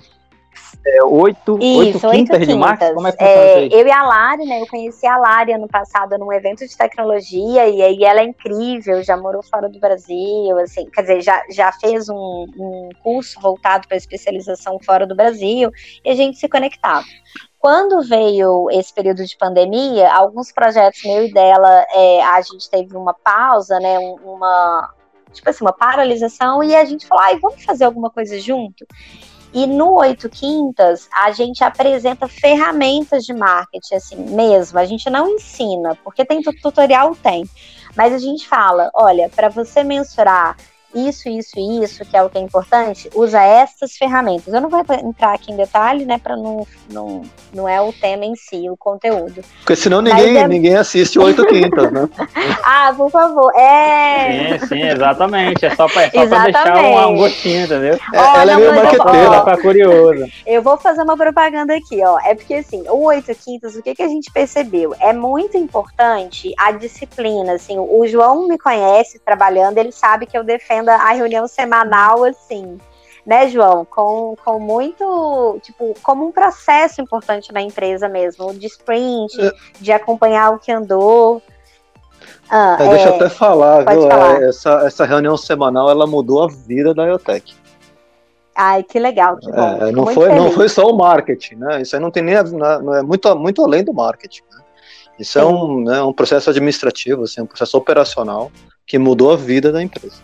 é, 0.85 1.03
oito, 1.03 1.57
isso, 1.59 2.07
oito 2.07 2.11
quintas 2.11 2.39
oito 2.39 2.45
de 2.45 2.55
março? 2.55 2.93
Como 2.93 3.07
é 3.07 3.11
que 3.11 3.23
é, 3.23 3.67
Eu 3.71 3.87
e 3.87 3.91
a 3.91 4.03
Lari, 4.03 4.45
né? 4.45 4.61
Eu 4.61 4.67
conheci 4.67 5.07
a 5.07 5.17
Lari 5.17 5.51
ano 5.51 5.67
passado 5.67 6.15
num 6.17 6.31
evento 6.31 6.67
de 6.67 6.77
tecnologia 6.77 7.67
e 7.67 7.81
aí 7.81 8.03
ela 8.03 8.21
é 8.21 8.25
incrível, 8.25 9.01
já 9.01 9.17
morou 9.17 9.41
fora 9.41 9.67
do 9.67 9.79
Brasil, 9.79 10.57
assim, 10.59 10.87
quer 10.91 11.01
dizer, 11.01 11.21
já, 11.21 11.41
já 11.49 11.71
fez 11.71 12.07
um, 12.07 12.45
um 12.57 12.89
curso 13.01 13.39
voltado 13.41 13.87
para 13.87 13.97
especialização 13.97 14.79
fora 14.79 15.07
do 15.07 15.15
Brasil 15.15 15.71
e 16.03 16.09
a 16.09 16.15
gente 16.15 16.37
se 16.37 16.47
conectava. 16.47 17.05
Quando 17.57 18.03
veio 18.03 18.69
esse 18.69 18.93
período 18.93 19.25
de 19.25 19.35
pandemia, 19.37 20.13
alguns 20.13 20.51
projetos 20.51 21.03
meu 21.03 21.25
e 21.25 21.33
dela, 21.33 21.83
é, 21.91 22.23
a 22.23 22.39
gente 22.41 22.69
teve 22.69 22.95
uma 22.95 23.11
pausa, 23.11 23.79
né? 23.79 23.97
Uma, 24.23 24.93
tipo 25.33 25.49
assim, 25.49 25.63
uma 25.63 25.73
paralisação 25.73 26.63
e 26.63 26.75
a 26.75 26.85
gente 26.85 27.07
falou, 27.07 27.23
ai, 27.23 27.39
vamos 27.39 27.63
fazer 27.65 27.85
alguma 27.85 28.11
coisa 28.11 28.39
junto? 28.39 28.85
E 29.55 29.65
no 29.65 29.93
Oito 29.99 30.27
Quintas, 30.29 31.07
a 31.13 31.31
gente 31.31 31.63
apresenta 31.63 32.27
ferramentas 32.27 33.23
de 33.23 33.33
marketing, 33.33 33.95
assim, 33.95 34.17
mesmo. 34.17 34.77
A 34.77 34.83
gente 34.83 35.09
não 35.09 35.29
ensina, 35.29 35.97
porque 36.03 36.25
tem 36.25 36.41
tutorial, 36.41 37.15
tem. 37.15 37.49
Mas 37.95 38.11
a 38.11 38.17
gente 38.17 38.45
fala, 38.45 38.91
olha, 38.93 39.29
para 39.33 39.47
você 39.47 39.81
mensurar 39.81 40.57
isso, 40.95 41.27
isso 41.27 41.51
e 41.57 41.83
isso, 41.83 42.05
que 42.05 42.15
é 42.15 42.23
o 42.23 42.29
que 42.29 42.37
é 42.37 42.41
importante, 42.41 43.09
usa 43.13 43.41
essas 43.41 43.97
ferramentas. 43.97 44.53
Eu 44.53 44.61
não 44.61 44.69
vou 44.69 44.79
entrar 44.79 45.33
aqui 45.33 45.51
em 45.51 45.57
detalhe, 45.57 46.05
né, 46.05 46.17
para 46.17 46.37
não, 46.37 46.65
não, 46.89 47.21
não 47.53 47.67
é 47.67 47.81
o 47.81 47.91
tema 47.91 48.23
em 48.23 48.35
si, 48.35 48.69
o 48.69 48.77
conteúdo. 48.77 49.43
Porque 49.59 49.75
senão 49.75 50.01
ninguém, 50.01 50.37
é... 50.37 50.47
ninguém 50.47 50.75
assiste 50.75 51.19
oito 51.19 51.45
quintas, 51.45 51.91
né? 51.91 52.07
ah, 52.63 52.93
por 52.95 53.11
favor, 53.11 53.51
é... 53.55 54.57
Sim, 54.59 54.67
sim, 54.67 54.81
exatamente, 54.81 55.65
é 55.65 55.75
só 55.75 55.87
para 55.87 56.03
é 56.03 56.09
deixar 56.09 56.77
um, 56.77 57.09
um, 57.09 57.17
gostinho, 57.17 57.65
entendeu? 57.65 57.99
É, 58.13 58.19
Olha, 58.19 58.41
ela 58.41 58.51
é 58.51 58.55
meio 58.55 58.75
marqueteira. 58.75 59.41
Pra 59.41 59.57
curioso. 59.57 60.25
Eu 60.45 60.61
vou 60.61 60.77
fazer 60.77 61.01
uma 61.01 61.17
propaganda 61.17 61.75
aqui, 61.75 62.01
ó, 62.03 62.17
é 62.19 62.33
porque 62.33 62.55
assim, 62.55 62.83
o 62.87 63.03
oito 63.05 63.33
quintas, 63.35 63.75
o 63.75 63.81
que, 63.81 63.93
que 63.93 64.01
a 64.01 64.07
gente 64.07 64.31
percebeu? 64.31 64.95
É 64.99 65.11
muito 65.11 65.57
importante 65.57 66.53
a 66.57 66.71
disciplina, 66.71 67.53
assim, 67.53 67.77
o 67.77 68.07
João 68.07 68.47
me 68.47 68.57
conhece 68.57 69.19
trabalhando, 69.19 69.77
ele 69.77 69.91
sabe 69.91 70.25
que 70.25 70.37
eu 70.37 70.43
defendo 70.43 70.84
agenda 70.85 70.95
a 70.95 71.11
reunião 71.11 71.47
semanal, 71.47 72.23
assim, 72.23 72.77
né, 73.25 73.49
João? 73.49 73.85
Com, 73.85 74.35
com 74.43 74.59
muito, 74.59 75.59
tipo, 75.61 75.93
como 76.01 76.27
um 76.27 76.31
processo 76.31 77.01
importante 77.01 77.51
na 77.51 77.61
empresa 77.61 78.07
mesmo, 78.07 78.53
de 78.53 78.67
sprint, 78.67 79.39
é. 79.41 79.51
de 79.79 79.91
acompanhar 79.91 80.51
o 80.51 80.59
que 80.59 80.71
andou. 80.71 81.41
Ah, 82.49 82.77
é, 82.79 82.89
deixa 82.89 83.09
eu 83.09 83.15
até 83.15 83.29
falar, 83.29 83.85
viu? 83.85 84.07
Falar. 84.07 84.41
É, 84.41 84.49
essa, 84.49 84.85
essa 84.85 85.05
reunião 85.05 85.35
semanal, 85.35 85.89
ela 85.89 86.05
mudou 86.05 86.43
a 86.43 86.47
vida 86.47 86.93
da 86.93 87.05
IoTech. 87.05 87.55
Ai, 88.57 88.83
que 88.83 88.97
legal, 88.99 89.35
que 89.37 89.51
bom. 89.51 89.85
É, 89.85 89.91
não, 89.91 90.07
foi, 90.07 90.29
não 90.29 90.51
foi 90.51 90.69
só 90.69 90.87
o 90.89 90.95
marketing, 90.95 91.55
né? 91.55 91.81
Isso 91.81 91.93
aí 91.93 92.01
não 92.01 92.09
tem 92.09 92.23
nem. 92.23 92.41
Não 92.41 92.95
é 92.95 93.01
muito, 93.01 93.35
muito 93.35 93.61
além 93.61 93.83
do 93.83 93.93
marketing. 93.93 94.43
Né? 94.49 94.63
Isso 95.19 95.37
é 95.37 95.41
Sim. 95.41 95.47
é 95.47 95.51
um, 95.51 95.83
né, 95.83 96.01
um 96.01 96.13
processo 96.13 96.49
administrativo, 96.49 97.23
assim, 97.23 97.41
um 97.41 97.45
processo 97.45 97.77
operacional 97.77 98.49
que 98.87 98.97
mudou 98.97 99.33
a 99.33 99.35
vida 99.35 99.71
da 99.71 99.81
empresa. 99.81 100.21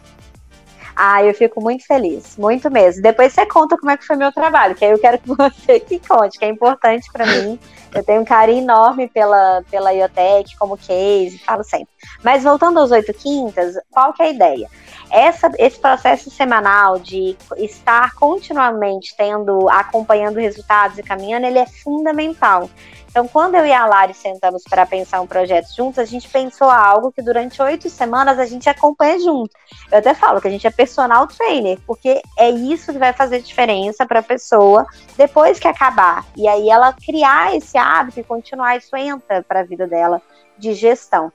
Ah, 1.04 1.24
eu 1.24 1.34
fico 1.34 1.60
muito 1.60 1.84
feliz, 1.84 2.38
muito 2.38 2.70
mesmo. 2.70 3.02
Depois 3.02 3.34
você 3.34 3.44
conta 3.48 3.76
como 3.76 3.90
é 3.90 3.98
que 3.98 4.06
foi 4.06 4.16
meu 4.16 4.32
trabalho, 4.32 4.76
que 4.76 4.86
aí 4.86 4.92
eu 4.92 5.00
quero 5.00 5.18
que 5.18 5.30
você 5.34 5.80
que 5.80 6.00
conte, 6.00 6.38
que 6.38 6.46
é 6.46 6.48
importante 6.48 7.12
para 7.12 7.26
mim. 7.26 7.60
Eu 7.92 8.04
tenho 8.04 8.22
um 8.22 8.26
carinho 8.26 8.62
enorme 8.62 9.10
pela, 9.10 9.64
pela 9.72 9.92
IoTech 9.92 10.56
como 10.60 10.78
case, 10.78 11.40
falo 11.44 11.64
sempre. 11.64 11.88
Mas 12.24 12.44
voltando 12.44 12.80
aos 12.80 12.92
oito 12.92 13.12
quintas, 13.16 13.74
qual 13.90 14.14
que 14.14 14.22
é 14.22 14.28
a 14.28 14.30
ideia? 14.30 14.70
Essa, 15.10 15.52
esse 15.58 15.80
processo 15.80 16.30
semanal 16.30 17.00
de 17.00 17.36
estar 17.58 18.14
continuamente 18.14 19.16
tendo, 19.18 19.68
acompanhando 19.70 20.40
resultados 20.40 21.00
e 21.00 21.04
caminhando, 21.04 21.48
ele 21.48 21.58
é 21.58 21.66
fundamental. 21.66 22.70
Então, 23.12 23.28
quando 23.28 23.56
eu 23.56 23.66
e 23.66 23.74
a 23.74 23.86
Lari 23.86 24.14
sentamos 24.14 24.64
para 24.64 24.86
pensar 24.86 25.20
um 25.20 25.28
projeto 25.28 25.68
juntos, 25.76 26.00
a 26.00 26.06
gente 26.06 26.30
pensou 26.30 26.70
algo 26.70 27.12
que 27.12 27.22
durante 27.22 27.62
oito 27.62 27.90
semanas 27.90 28.40
a 28.40 28.46
gente 28.46 28.70
acompanha 28.70 29.20
junto. 29.20 29.52
Eu 29.92 29.98
até 29.98 30.14
falo 30.14 30.40
que 30.40 30.48
a 30.48 30.52
gente 30.52 30.66
é 30.66 30.72
personal 30.72 31.28
trainer, 31.28 31.78
porque 31.86 32.22
é 32.38 32.50
isso 32.50 32.94
que 32.94 32.98
vai 32.98 33.12
fazer 33.12 33.42
diferença 33.42 34.06
para 34.06 34.22
a 34.22 34.24
pessoa 34.24 34.88
depois 35.18 35.60
que 35.60 35.68
acabar. 35.68 36.26
E 36.38 36.48
aí 36.48 36.70
ela 36.70 36.94
criar 36.94 37.54
esse 37.54 37.78
hábito 37.78 38.22
e 38.22 38.24
continuar, 38.24 38.78
isso 38.78 38.96
entra 38.96 39.44
para 39.44 39.60
a 39.60 39.64
vida 39.64 39.86
dela 39.86 40.22
de 40.58 40.74
gestão. 40.74 41.34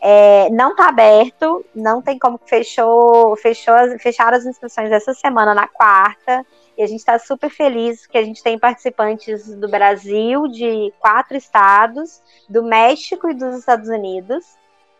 É, 0.00 0.48
não 0.48 0.70
está 0.70 0.88
aberto, 0.88 1.62
não 1.74 2.00
tem 2.00 2.18
como 2.18 2.40
fechou, 2.46 3.36
fechou, 3.36 3.74
fecharam 3.98 4.38
as 4.38 4.46
inscrições 4.46 4.90
essa 4.90 5.12
semana 5.12 5.52
na 5.54 5.68
quarta. 5.68 6.46
E 6.78 6.82
a 6.82 6.86
gente 6.86 7.00
está 7.00 7.18
super 7.18 7.50
feliz 7.50 8.06
que 8.06 8.16
a 8.16 8.22
gente 8.22 8.40
tem 8.40 8.56
participantes 8.56 9.52
do 9.56 9.68
Brasil, 9.68 10.46
de 10.46 10.94
quatro 11.00 11.36
estados, 11.36 12.22
do 12.48 12.62
México 12.62 13.28
e 13.28 13.34
dos 13.34 13.56
Estados 13.56 13.88
Unidos. 13.88 14.44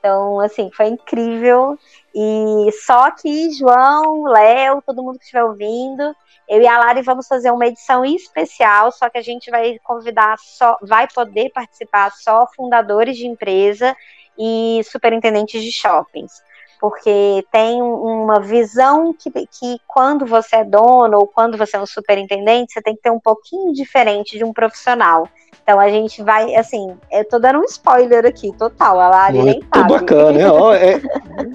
Então, 0.00 0.40
assim, 0.40 0.72
foi 0.72 0.88
incrível. 0.88 1.78
E 2.12 2.72
só 2.84 3.12
que 3.12 3.52
João, 3.52 4.24
Léo, 4.24 4.82
todo 4.84 5.04
mundo 5.04 5.20
que 5.20 5.24
estiver 5.24 5.44
ouvindo, 5.44 6.16
eu 6.48 6.60
e 6.60 6.66
a 6.66 6.78
Lari 6.78 7.02
vamos 7.02 7.28
fazer 7.28 7.52
uma 7.52 7.68
edição 7.68 8.04
especial, 8.04 8.90
só 8.90 9.08
que 9.08 9.18
a 9.18 9.22
gente 9.22 9.48
vai 9.48 9.78
convidar 9.84 10.36
só, 10.36 10.76
vai 10.82 11.06
poder 11.06 11.50
participar 11.50 12.10
só 12.10 12.48
fundadores 12.56 13.16
de 13.16 13.28
empresa 13.28 13.96
e 14.36 14.80
superintendentes 14.82 15.62
de 15.62 15.70
shoppings 15.70 16.42
porque 16.80 17.44
tem 17.50 17.82
uma 17.82 18.40
visão 18.40 19.12
que, 19.12 19.30
que 19.30 19.80
quando 19.86 20.24
você 20.26 20.56
é 20.56 20.64
dono 20.64 21.18
ou 21.18 21.26
quando 21.26 21.56
você 21.56 21.76
é 21.76 21.80
um 21.80 21.86
superintendente, 21.86 22.72
você 22.72 22.82
tem 22.82 22.94
que 22.94 23.02
ter 23.02 23.10
um 23.10 23.20
pouquinho 23.20 23.72
diferente 23.72 24.38
de 24.38 24.44
um 24.44 24.52
profissional. 24.52 25.28
Então 25.62 25.78
a 25.78 25.88
gente 25.90 26.22
vai, 26.22 26.54
assim, 26.54 26.96
eu 27.12 27.28
tô 27.28 27.38
dando 27.38 27.58
um 27.58 27.64
spoiler 27.64 28.24
aqui, 28.24 28.52
total, 28.56 28.98
a 29.00 29.08
Lari 29.08 29.38
Muito 29.38 29.50
nem 29.50 29.68
sabe. 29.74 29.92
bacana, 29.92 30.32
né? 30.32 30.50
Ó, 30.50 30.72
é, 30.72 31.00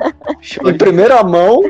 em 0.69 0.77
primeira 0.77 1.23
mão, 1.23 1.61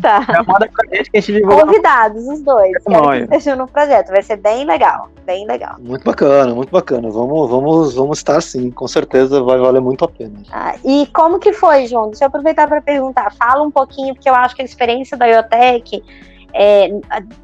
Tá. 0.00 0.20
Manda 0.46 0.68
pra 0.68 0.96
gente 0.96 1.10
que 1.10 1.18
a 1.18 1.20
gente 1.20 1.42
Convidados, 1.42 2.26
os 2.28 2.40
dois. 2.42 2.72
É 2.86 3.18
que 3.18 3.24
estejam 3.24 3.56
no 3.56 3.66
projeto. 3.66 4.08
Vai 4.08 4.22
ser 4.22 4.36
bem 4.36 4.64
legal. 4.64 5.08
Bem 5.26 5.46
legal. 5.46 5.76
Muito 5.80 6.04
bacana, 6.04 6.54
muito 6.54 6.70
bacana. 6.70 7.10
Vamos, 7.10 7.50
vamos, 7.50 7.94
vamos 7.94 8.18
estar 8.18 8.40
sim. 8.40 8.70
Com 8.70 8.86
certeza 8.86 9.42
vai 9.42 9.58
valer 9.58 9.80
muito 9.80 10.04
a 10.04 10.08
pena. 10.08 10.40
Ah, 10.52 10.74
e 10.84 11.06
como 11.14 11.38
que 11.38 11.52
foi, 11.52 11.86
João? 11.86 12.10
Deixa 12.10 12.24
eu 12.24 12.28
aproveitar 12.28 12.68
para 12.68 12.80
perguntar. 12.80 13.32
Fala 13.34 13.62
um 13.62 13.70
pouquinho, 13.70 14.14
porque 14.14 14.28
eu 14.28 14.34
acho 14.34 14.54
que 14.54 14.62
a 14.62 14.64
experiência 14.64 15.16
da 15.16 15.26
IoTech 15.26 16.02
é, 16.54 16.88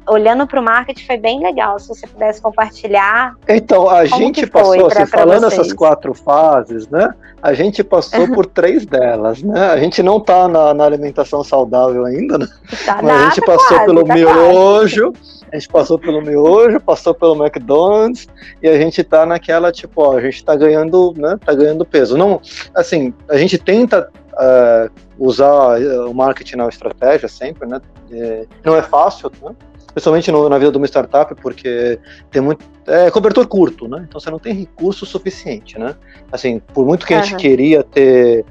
olhando 0.07 0.47
para 0.47 0.59
o 0.59 0.63
marketing 0.63 1.05
foi 1.05 1.17
bem 1.17 1.41
legal. 1.41 1.79
Se 1.79 1.87
você 1.87 2.07
pudesse 2.07 2.41
compartilhar. 2.41 3.35
Então, 3.47 3.89
a 3.89 4.05
gente 4.05 4.47
passou, 4.47 4.87
pra, 4.89 5.03
assim, 5.03 5.11
pra 5.11 5.19
falando 5.19 5.41
vocês. 5.41 5.53
essas 5.53 5.73
quatro 5.73 6.13
fases, 6.13 6.87
né? 6.89 7.13
A 7.41 7.53
gente 7.53 7.83
passou 7.83 8.27
por 8.33 8.45
três 8.45 8.85
delas, 8.85 9.43
né? 9.43 9.69
A 9.69 9.77
gente 9.77 10.01
não 10.01 10.17
está 10.17 10.47
na, 10.47 10.73
na, 10.73 10.83
alimentação 10.85 11.43
saudável 11.43 12.05
ainda, 12.05 12.37
né? 12.37 12.47
Tá 12.85 13.01
Mas 13.01 13.21
a 13.21 13.29
gente 13.29 13.41
passou 13.41 13.77
quase, 13.77 13.85
pelo 13.85 14.05
tá 14.05 14.13
miojo. 14.13 15.11
Quase. 15.11 15.35
A 15.51 15.55
gente 15.57 15.69
passou 15.69 15.99
pelo 15.99 16.21
miojo, 16.21 16.79
passou 16.81 17.13
pelo 17.13 17.35
McDonald's 17.35 18.27
e 18.61 18.67
a 18.67 18.77
gente 18.77 19.03
tá 19.03 19.25
naquela 19.25 19.71
tipo, 19.71 20.01
ó, 20.01 20.17
a 20.17 20.21
gente 20.21 20.43
tá 20.43 20.55
ganhando, 20.55 21.13
né? 21.15 21.37
Tá 21.45 21.53
ganhando 21.53 21.85
peso. 21.85 22.17
Não, 22.17 22.41
assim, 22.73 23.13
a 23.29 23.37
gente 23.37 23.57
tenta 23.57 24.09
uh, 24.33 25.04
usar 25.17 25.81
eh, 25.81 25.99
o 26.01 26.13
marketing 26.13 26.57
na 26.57 26.67
estratégia 26.67 27.27
sempre, 27.27 27.67
né? 27.67 27.81
É, 28.11 28.45
não 28.63 28.75
é 28.75 28.81
fácil, 28.81 29.31
né? 29.41 29.55
Principalmente 29.93 30.29
no, 30.31 30.49
na 30.49 30.57
vida 30.57 30.71
de 30.71 30.77
uma 30.77 30.85
startup, 30.85 31.33
porque 31.35 31.97
tem 32.29 32.41
muito. 32.41 32.65
É 32.85 33.09
cobertor 33.09 33.47
curto, 33.47 33.87
né? 33.87 34.05
Então 34.07 34.19
você 34.19 34.29
não 34.29 34.39
tem 34.39 34.53
recurso 34.53 35.05
suficiente, 35.05 35.79
né? 35.79 35.95
Assim, 36.31 36.59
por 36.73 36.85
muito 36.85 37.05
que 37.05 37.13
a 37.13 37.21
gente 37.21 37.37
queria 37.37 37.81
ter 37.81 38.45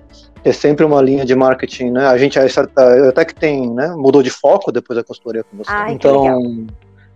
ter 0.44 0.52
sempre 0.52 0.84
uma 0.84 1.00
linha 1.00 1.24
de 1.24 1.34
marketing, 1.34 1.90
né? 1.90 2.06
A 2.06 2.18
gente 2.18 2.38
até 2.38 3.24
que 3.24 3.34
tem, 3.34 3.70
né? 3.70 3.88
Mudou 3.96 4.22
de 4.22 4.30
foco 4.30 4.70
depois 4.70 4.96
da 4.96 5.02
consultoria 5.02 5.42
com 5.42 5.56
você. 5.56 5.70
Ai, 5.70 5.92
então, 5.92 6.66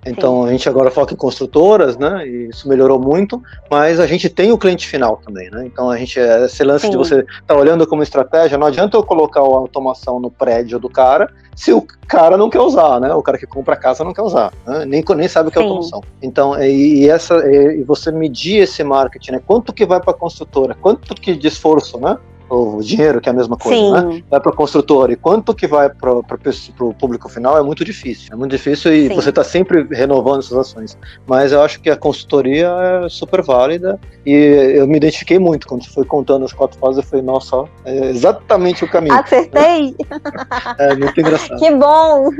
então 0.06 0.42
Sim. 0.42 0.48
a 0.48 0.52
gente 0.52 0.68
agora 0.68 0.90
foca 0.90 1.12
em 1.12 1.16
construtoras, 1.16 1.96
né? 1.96 2.26
E 2.26 2.48
isso 2.48 2.68
melhorou 2.68 3.00
muito, 3.00 3.42
mas 3.70 3.98
a 3.98 4.06
gente 4.06 4.28
tem 4.28 4.52
o 4.52 4.58
cliente 4.58 4.86
final 4.86 5.20
também, 5.24 5.50
né? 5.50 5.66
Então 5.66 5.90
a 5.90 5.96
gente 5.96 6.18
esse 6.18 6.62
lance 6.62 6.86
Sim. 6.86 6.92
de 6.92 6.96
você 6.96 7.20
estar 7.20 7.42
tá 7.46 7.56
olhando 7.56 7.86
como 7.86 8.02
estratégia, 8.02 8.56
não 8.56 8.66
adianta 8.66 8.96
eu 8.96 9.02
colocar 9.02 9.40
a 9.40 9.44
automação 9.44 10.20
no 10.20 10.30
prédio 10.30 10.78
do 10.78 10.88
cara 10.88 11.30
se 11.54 11.72
o 11.72 11.84
cara 12.06 12.36
não 12.36 12.48
quer 12.48 12.60
usar, 12.60 13.00
né? 13.00 13.12
O 13.12 13.22
cara 13.22 13.36
que 13.36 13.46
compra 13.46 13.74
a 13.74 13.76
casa 13.76 14.04
não 14.04 14.14
quer 14.14 14.22
usar, 14.22 14.52
né? 14.64 14.84
nem, 14.84 15.04
nem 15.16 15.28
sabe 15.28 15.48
o 15.48 15.52
que 15.52 15.58
é 15.58 15.62
automação. 15.62 16.00
Então, 16.22 16.56
e, 16.62 17.00
e 17.00 17.08
essa 17.08 17.34
e 17.50 17.82
você 17.82 18.12
medir 18.12 18.62
esse 18.62 18.84
marketing, 18.84 19.32
né? 19.32 19.42
Quanto 19.44 19.72
que 19.72 19.84
vai 19.84 20.00
para 20.00 20.12
a 20.12 20.16
construtora, 20.16 20.76
quanto 20.80 21.14
que 21.14 21.34
de 21.34 21.48
esforço, 21.48 21.98
né? 21.98 22.16
O 22.48 22.80
dinheiro, 22.82 23.20
que 23.20 23.28
é 23.28 23.32
a 23.32 23.34
mesma 23.34 23.56
coisa, 23.56 24.02
né? 24.02 24.22
Vai 24.30 24.40
para 24.40 24.52
o 24.52 24.56
construtor 24.56 25.10
e 25.10 25.16
quanto 25.16 25.54
que 25.54 25.66
vai 25.66 25.90
para 25.90 26.12
o 26.12 26.94
público 26.94 27.28
final 27.28 27.58
é 27.58 27.62
muito 27.62 27.84
difícil. 27.84 28.28
É 28.32 28.36
muito 28.36 28.52
difícil 28.52 28.92
e 28.92 29.08
Sim. 29.08 29.14
você 29.14 29.28
está 29.30 29.44
sempre 29.44 29.86
renovando 29.90 30.40
essas 30.40 30.56
ações. 30.56 30.98
Mas 31.26 31.52
eu 31.52 31.62
acho 31.62 31.80
que 31.80 31.90
a 31.90 31.96
consultoria 31.96 32.68
é 33.04 33.08
super 33.08 33.42
válida 33.42 34.00
e 34.24 34.32
eu 34.76 34.86
me 34.86 34.96
identifiquei 34.96 35.38
muito 35.38 35.66
quando 35.66 35.84
você 35.84 35.90
foi 35.90 36.04
contando 36.04 36.44
as 36.44 36.52
quatro 36.52 36.78
fases. 36.78 36.98
Eu 36.98 37.02
falei, 37.02 37.24
nossa, 37.24 37.64
é 37.84 38.10
exatamente 38.10 38.84
o 38.84 38.90
caminho. 38.90 39.14
Acertei! 39.14 39.94
é 40.78 40.94
muito 40.94 41.20
engraçado. 41.20 41.58
Que 41.58 41.70
bom! 41.74 42.30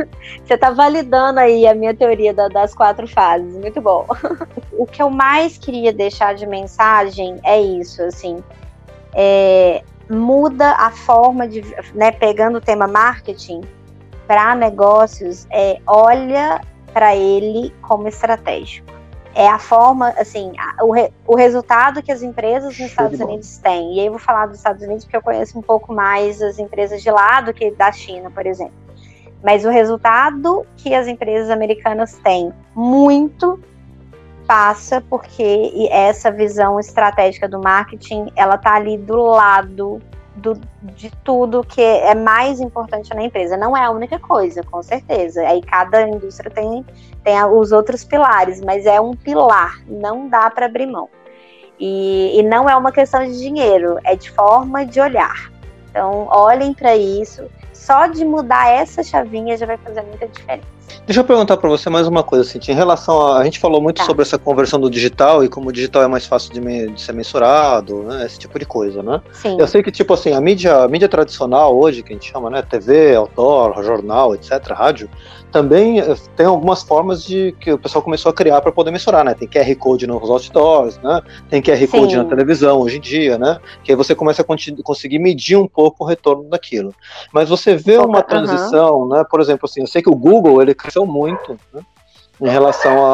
Você 0.44 0.54
está 0.54 0.70
validando 0.70 1.40
aí 1.40 1.66
a 1.66 1.74
minha 1.74 1.94
teoria 1.94 2.32
da, 2.32 2.48
das 2.48 2.74
quatro 2.74 3.06
fases. 3.06 3.54
Muito 3.56 3.80
bom. 3.80 4.06
o 4.72 4.86
que 4.86 5.02
eu 5.02 5.11
mais 5.11 5.59
queria 5.59 5.92
deixar 5.92 6.34
de 6.34 6.46
mensagem 6.46 7.36
é 7.44 7.61
isso, 7.61 8.02
assim. 8.02 8.42
É, 9.14 9.82
muda 10.09 10.72
a 10.72 10.90
forma 10.90 11.46
de, 11.46 11.62
né, 11.94 12.11
pegando 12.12 12.59
o 12.59 12.61
tema 12.61 12.86
marketing 12.86 13.62
para 14.26 14.54
negócios, 14.54 15.46
é, 15.50 15.80
olha 15.86 16.61
para 16.92 17.14
ele 17.16 17.72
como 17.82 18.09
estratégico. 18.09 18.86
É 19.34 19.46
a 19.48 19.59
forma, 19.59 20.09
assim, 20.11 20.52
a, 20.59 20.84
o, 20.84 20.90
re, 20.90 21.12
o 21.26 21.36
resultado 21.36 22.02
que 22.02 22.11
as 22.11 22.22
empresas 22.22 22.78
nos 22.78 22.90
Estados 22.90 23.20
Unidos 23.20 23.59
têm. 23.59 23.96
E 23.96 24.00
aí 24.00 24.06
eu 24.06 24.12
vou 24.12 24.18
falar 24.18 24.46
dos 24.46 24.56
Estados 24.56 24.82
Unidos 24.82 25.04
porque 25.04 25.16
eu 25.16 25.22
conheço 25.22 25.59
um 25.59 25.62
pouco 25.62 25.94
mais 25.94 26.42
as 26.42 26.59
empresas 26.59 27.02
de 27.02 27.11
lá 27.11 27.40
do 27.40 27.54
que 27.54 27.70
da 27.70 27.92
China, 27.92 28.30
por 28.30 28.46
exemplo. 28.46 28.74
Mas 29.42 29.64
o 29.64 29.70
resultado 29.70 30.66
que 30.76 30.92
as 30.92 31.06
empresas 31.06 31.50
americanas 31.50 32.18
têm 32.24 32.52
muito 32.74 33.61
passa 34.49 35.03
porque 35.03 35.70
essa 35.90 36.32
visão 36.32 36.80
estratégica 36.80 37.46
do 37.46 37.61
marketing, 37.61 38.32
ela 38.34 38.57
tá 38.57 38.76
ali 38.76 38.96
do 38.96 39.16
lado 39.22 40.01
do, 40.36 40.59
de 40.82 41.11
tudo 41.22 41.62
que 41.62 41.82
é 41.82 42.14
mais 42.14 42.59
importante 42.59 43.14
na 43.14 43.22
empresa. 43.22 43.59
Não 43.59 43.76
é 43.76 43.84
a 43.84 43.90
única 43.90 44.18
coisa, 44.18 44.62
com 44.62 44.82
certeza. 44.82 45.42
Aí 45.42 45.61
cada 45.61 46.09
indústria 46.09 46.51
tem, 46.51 46.84
tem 47.22 47.44
os 47.44 47.72
outros 47.72 48.05
pilares, 48.05 48.62
mas 48.62 48.86
é 48.86 48.99
um 48.99 49.12
pilar, 49.12 49.82
não 49.86 50.28
dá 50.28 50.49
para 50.49 50.64
abrir 50.64 50.86
mão. 50.86 51.11
E, 51.78 52.40
e 52.40 52.42
não 52.42 52.68
é 52.68 52.74
uma 52.74 52.90
questão 52.90 53.22
de 53.24 53.38
dinheiro, 53.38 53.99
é 54.03 54.16
de 54.16 54.30
forma 54.30 54.86
de 54.86 54.99
olhar. 54.99 55.53
Então, 55.90 56.26
olhem 56.30 56.72
para 56.72 56.96
isso. 56.96 57.44
Só 57.74 58.07
de 58.07 58.24
mudar 58.24 58.68
essa 58.70 59.03
chavinha 59.03 59.57
já 59.57 59.66
vai 59.66 59.76
fazer 59.76 60.03
muita 60.03 60.26
diferença. 60.26 60.77
Deixa 61.07 61.20
eu 61.20 61.24
perguntar 61.24 61.57
para 61.57 61.68
você 61.68 61.89
mais 61.89 62.07
uma 62.07 62.22
coisa, 62.22 62.45
assim, 62.45 62.59
em 62.70 62.74
relação 62.74 63.20
a. 63.20 63.39
A 63.39 63.45
gente 63.45 63.59
falou 63.59 63.80
muito 63.80 63.99
tá. 63.99 64.05
sobre 64.05 64.22
essa 64.22 64.39
conversão 64.39 64.78
do 64.80 64.91
digital 64.91 65.43
e 65.45 65.49
como 65.49 65.68
o 65.70 65.72
digital 65.72 66.03
é 66.03 66.09
mais 66.09 66.26
fácil 66.26 66.53
de, 66.53 66.61
me, 66.61 66.89
de 66.89 67.01
ser 67.01 67.12
mensurado, 67.12 68.03
né? 68.03 68.26
Esse 68.26 68.39
tipo 68.39 68.59
de 68.59 68.66
coisa, 68.66 69.03
né? 69.03 69.20
Sim. 69.32 69.57
Eu 69.59 69.66
sei 69.66 69.82
que, 69.82 69.91
tipo 69.91 70.12
assim, 70.12 70.32
a 70.32 70.41
mídia, 70.41 70.82
a 70.82 70.89
mídia 70.89 71.09
tradicional 71.09 71.78
hoje, 71.78 72.03
que 72.03 72.12
a 72.12 72.14
gente 72.14 72.30
chama, 72.30 72.51
né? 72.51 72.62
TV, 72.62 73.14
outdoor, 73.14 73.82
jornal, 73.82 74.34
etc., 74.34 74.72
rádio, 74.72 75.09
também 75.51 76.01
eh, 76.01 76.16
tem 76.36 76.47
algumas 76.47 76.82
formas 76.82 77.24
de 77.24 77.53
que 77.61 77.72
o 77.72 77.78
pessoal 77.78 78.03
começou 78.03 78.30
a 78.30 78.32
criar 78.34 78.61
para 78.61 78.72
poder 78.72 78.91
mensurar, 78.91 79.24
né? 79.24 79.34
Tem 79.34 79.49
QR 79.49 79.74
Code 79.76 80.07
nos 80.07 80.28
outdoors, 80.28 80.99
né? 80.99 81.22
Tem 81.49 81.62
QR 81.62 81.86
Code 81.89 82.12
Sim. 82.12 82.18
na 82.18 82.24
televisão 82.24 82.80
hoje 82.80 82.99
em 82.99 83.01
dia, 83.01 83.39
né? 83.39 83.59
Que 83.82 83.93
aí 83.93 83.97
você 83.97 84.14
começa 84.14 84.43
a 84.43 84.45
conseguir 84.82 85.18
medir 85.18 85.57
um 85.57 85.66
pouco 85.66 86.05
o 86.05 86.07
retorno 86.07 86.45
daquilo. 86.45 86.95
Mas 87.32 87.49
você 87.49 87.74
vê 87.74 87.97
uma 87.99 88.22
transição, 88.22 89.09
né? 89.09 89.24
Por 89.28 89.41
exemplo, 89.41 89.66
assim, 89.66 89.80
eu 89.80 89.86
sei 89.86 90.03
que 90.03 90.11
o 90.11 90.14
Google 90.14 90.61
ele 90.61 90.74
cresceu 90.78 91.06
muito, 91.06 91.58
né? 91.72 91.82
em 92.40 92.48
relação 92.48 93.04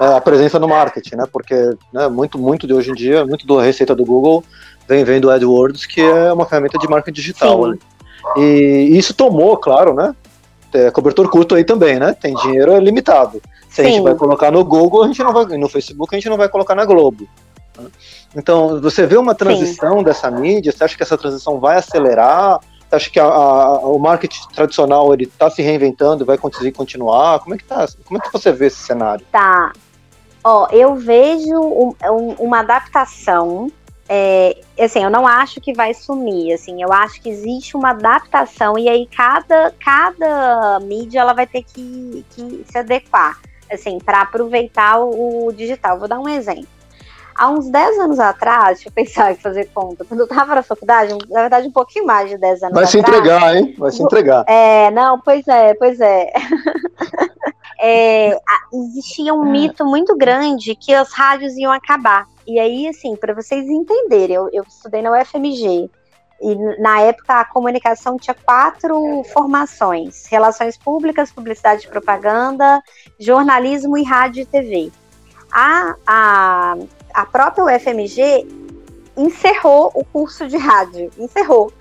à 0.00 0.20
presença 0.20 0.58
no 0.58 0.66
marketing, 0.66 1.14
né? 1.14 1.24
Porque 1.32 1.54
né, 1.92 2.08
muito, 2.08 2.38
muito 2.38 2.66
de 2.66 2.74
hoje 2.74 2.90
em 2.90 2.94
dia, 2.94 3.24
muito 3.24 3.46
da 3.46 3.62
receita 3.62 3.94
do 3.94 4.04
Google 4.04 4.42
vem 4.88 5.04
vem 5.04 5.20
do 5.20 5.30
AdWords, 5.30 5.86
que 5.86 6.00
é 6.00 6.32
uma 6.32 6.44
ferramenta 6.44 6.76
de 6.76 6.88
marketing 6.88 7.14
digital. 7.14 7.68
Né? 7.68 7.78
E 8.36 8.88
isso 8.92 9.14
tomou, 9.14 9.56
claro, 9.56 9.94
né? 9.94 10.14
é, 10.72 10.90
cobertor 10.90 11.28
curto 11.28 11.54
aí 11.54 11.64
também, 11.64 11.98
né? 11.98 12.14
Tem 12.14 12.34
dinheiro 12.34 12.78
limitado. 12.78 13.42
Se 13.68 13.76
Sim. 13.76 13.82
a 13.82 13.84
gente 13.84 14.02
vai 14.02 14.14
colocar 14.14 14.50
no 14.50 14.64
Google, 14.64 15.02
a 15.02 15.06
gente 15.06 15.22
não 15.22 15.32
vai, 15.32 15.44
no 15.56 15.68
Facebook, 15.68 16.14
a 16.14 16.18
gente 16.18 16.28
não 16.28 16.36
vai 16.36 16.48
colocar 16.48 16.74
na 16.74 16.84
Globo. 16.84 17.28
Né? 17.78 17.88
Então, 18.36 18.80
você 18.80 19.06
vê 19.06 19.16
uma 19.16 19.34
transição 19.34 19.98
Sim. 19.98 20.04
dessa 20.04 20.30
mídia, 20.30 20.72
você 20.72 20.84
acha 20.84 20.96
que 20.96 21.02
essa 21.02 21.18
transição 21.18 21.58
vai 21.58 21.76
acelerar? 21.76 22.60
Acha 22.90 23.10
que 23.10 23.20
a, 23.20 23.24
a, 23.24 23.78
o 23.86 23.98
marketing 23.98 24.48
tradicional 24.48 25.12
ele 25.14 25.24
está 25.24 25.48
se 25.48 25.62
reinventando 25.62 26.24
vai 26.24 26.36
conseguir 26.36 26.72
continuar? 26.72 27.38
Como 27.40 27.54
é 27.54 27.58
que 27.58 27.64
tá? 27.64 27.86
Como 28.04 28.18
é 28.18 28.20
que 28.20 28.32
você 28.32 28.52
vê 28.52 28.66
esse 28.66 28.78
cenário? 28.78 29.24
Tá. 29.30 29.72
Ó, 30.42 30.66
eu 30.72 30.96
vejo 30.96 31.54
um, 31.54 31.94
um, 32.02 32.32
uma 32.38 32.60
adaptação 32.60 33.70
é, 34.12 34.56
assim, 34.76 35.04
eu 35.04 35.08
não 35.08 35.24
acho 35.24 35.60
que 35.60 35.72
vai 35.72 35.94
sumir, 35.94 36.52
assim, 36.52 36.82
eu 36.82 36.92
acho 36.92 37.22
que 37.22 37.28
existe 37.28 37.76
uma 37.76 37.90
adaptação 37.90 38.76
e 38.76 38.88
aí 38.88 39.06
cada, 39.06 39.72
cada 39.78 40.80
mídia 40.80 41.20
ela 41.20 41.32
vai 41.32 41.46
ter 41.46 41.62
que, 41.62 42.26
que 42.30 42.64
se 42.68 42.76
adequar, 42.76 43.38
assim, 43.70 44.00
para 44.00 44.22
aproveitar 44.22 44.98
o, 44.98 45.46
o, 45.46 45.52
digital. 45.52 45.96
Vou 45.96 46.08
dar 46.08 46.18
um 46.18 46.28
exemplo. 46.28 46.66
Há 47.34 47.50
uns 47.50 47.68
10 47.68 47.98
anos 47.98 48.20
atrás, 48.20 48.78
deixa 48.78 48.88
eu 48.88 48.92
pensar 48.92 49.32
em 49.32 49.36
fazer 49.36 49.70
conta, 49.72 50.04
quando 50.04 50.20
eu 50.20 50.26
estava 50.26 50.54
na 50.54 50.62
faculdade, 50.62 51.16
na 51.28 51.40
verdade 51.40 51.68
um 51.68 51.72
pouquinho 51.72 52.06
mais 52.06 52.28
de 52.28 52.36
10 52.36 52.62
anos 52.62 52.74
vai 52.74 52.84
atrás. 52.84 52.84
Vai 52.84 52.86
se 52.86 52.98
entregar, 52.98 53.56
hein? 53.56 53.74
Vai 53.78 53.90
se 53.92 54.02
entregar. 54.02 54.44
É, 54.46 54.90
não, 54.90 55.20
pois 55.20 55.46
é, 55.48 55.74
pois 55.74 56.00
é. 56.00 56.32
é 57.80 58.38
existia 58.72 59.34
um 59.34 59.50
mito 59.50 59.84
muito 59.84 60.16
grande 60.16 60.74
que 60.74 60.94
as 60.94 61.12
rádios 61.12 61.56
iam 61.56 61.72
acabar. 61.72 62.26
E 62.46 62.58
aí, 62.58 62.88
assim, 62.88 63.16
para 63.16 63.34
vocês 63.34 63.68
entenderem, 63.68 64.36
eu, 64.36 64.48
eu 64.52 64.64
estudei 64.64 65.02
na 65.02 65.10
UFMG. 65.12 65.90
E 66.42 66.54
na 66.80 67.00
época 67.02 67.40
a 67.40 67.44
comunicação 67.44 68.16
tinha 68.16 68.34
quatro 68.34 69.22
formações: 69.24 70.26
relações 70.26 70.76
públicas, 70.76 71.30
publicidade 71.30 71.86
e 71.86 71.88
propaganda, 71.88 72.82
jornalismo 73.18 73.98
e 73.98 74.02
rádio 74.02 74.42
e 74.42 74.46
TV. 74.46 74.90
A, 75.52 75.94
a, 76.06 76.76
a 77.14 77.26
própria 77.26 77.64
UFMG 77.64 78.46
encerrou 79.16 79.90
o 79.94 80.04
curso 80.04 80.46
de 80.46 80.56
rádio, 80.56 81.10
encerrou. 81.18 81.72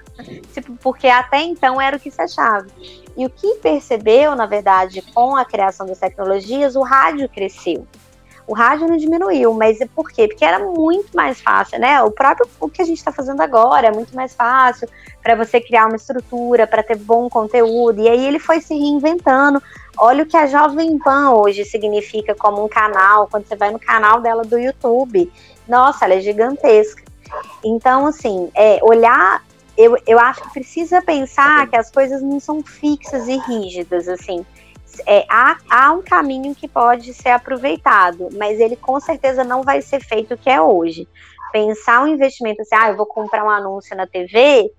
Tipo, 0.53 0.75
porque 0.77 1.07
até 1.07 1.41
então 1.41 1.79
era 1.79 1.95
o 1.95 1.99
que 1.99 2.11
se 2.11 2.21
achava. 2.21 2.67
E 3.15 3.25
o 3.25 3.29
que 3.29 3.55
percebeu, 3.55 4.35
na 4.35 4.45
verdade, 4.45 5.01
com 5.13 5.35
a 5.35 5.45
criação 5.45 5.85
das 5.85 5.99
tecnologias, 5.99 6.75
o 6.75 6.81
rádio 6.81 7.27
cresceu 7.29 7.87
O 8.47 8.53
rádio 8.53 8.87
não 8.87 8.97
diminuiu, 8.97 9.53
mas 9.53 9.77
por 9.95 10.09
quê? 10.09 10.27
Porque 10.27 10.43
era 10.43 10.59
muito 10.59 11.15
mais 11.15 11.39
fácil, 11.39 11.79
né? 11.79 12.01
O 12.01 12.11
próprio 12.11 12.49
o 12.59 12.69
que 12.69 12.81
a 12.81 12.85
gente 12.85 12.97
está 12.97 13.11
fazendo 13.11 13.41
agora 13.41 13.87
é 13.87 13.91
muito 13.91 14.15
mais 14.15 14.33
fácil 14.33 14.89
para 15.21 15.35
você 15.35 15.61
criar 15.61 15.87
uma 15.87 15.95
estrutura, 15.95 16.67
para 16.67 16.83
ter 16.83 16.97
bom 16.97 17.29
conteúdo. 17.29 18.01
E 18.01 18.09
aí 18.09 18.25
ele 18.25 18.39
foi 18.39 18.59
se 18.59 18.73
reinventando. 18.73 19.61
Olha 19.99 20.23
o 20.23 20.25
que 20.25 20.37
a 20.37 20.47
Jovem 20.47 20.97
Pan 20.97 21.31
hoje 21.31 21.65
significa 21.65 22.33
como 22.33 22.63
um 22.63 22.67
canal, 22.67 23.27
quando 23.27 23.45
você 23.45 23.55
vai 23.55 23.71
no 23.71 23.79
canal 23.79 24.21
dela 24.21 24.43
do 24.43 24.57
YouTube. 24.57 25.31
Nossa, 25.67 26.05
ela 26.05 26.15
é 26.15 26.21
gigantesca. 26.21 27.03
Então, 27.63 28.07
assim, 28.07 28.49
é, 28.55 28.79
olhar 28.81 29.43
eu, 29.77 29.95
eu 30.05 30.19
acho 30.19 30.41
que 30.41 30.49
precisa 30.51 31.01
pensar 31.01 31.69
que 31.69 31.75
as 31.75 31.89
coisas 31.89 32.21
não 32.21 32.37
são 32.37 32.61
fixas 32.61 33.29
e 33.29 33.37
rígidas, 33.37 34.09
assim 34.09 34.45
é, 35.05 35.25
há, 35.29 35.57
há 35.69 35.91
um 35.93 36.01
caminho 36.01 36.53
que 36.55 36.67
pode 36.67 37.13
ser 37.13 37.29
aproveitado, 37.29 38.29
mas 38.33 38.59
ele 38.59 38.75
com 38.75 38.99
certeza 38.99 39.43
não 39.43 39.63
vai 39.63 39.81
ser 39.81 40.01
feito 40.01 40.33
o 40.33 40.37
que 40.37 40.49
é 40.49 40.61
hoje. 40.61 41.07
Pensar 41.51 42.03
um 42.03 42.07
investimento 42.07 42.61
assim, 42.61 42.75
ah, 42.75 42.89
eu 42.89 42.97
vou 42.97 43.05
comprar 43.05 43.43
um 43.43 43.49
anúncio 43.49 43.95
na 43.95 44.05
TV, 44.05 44.71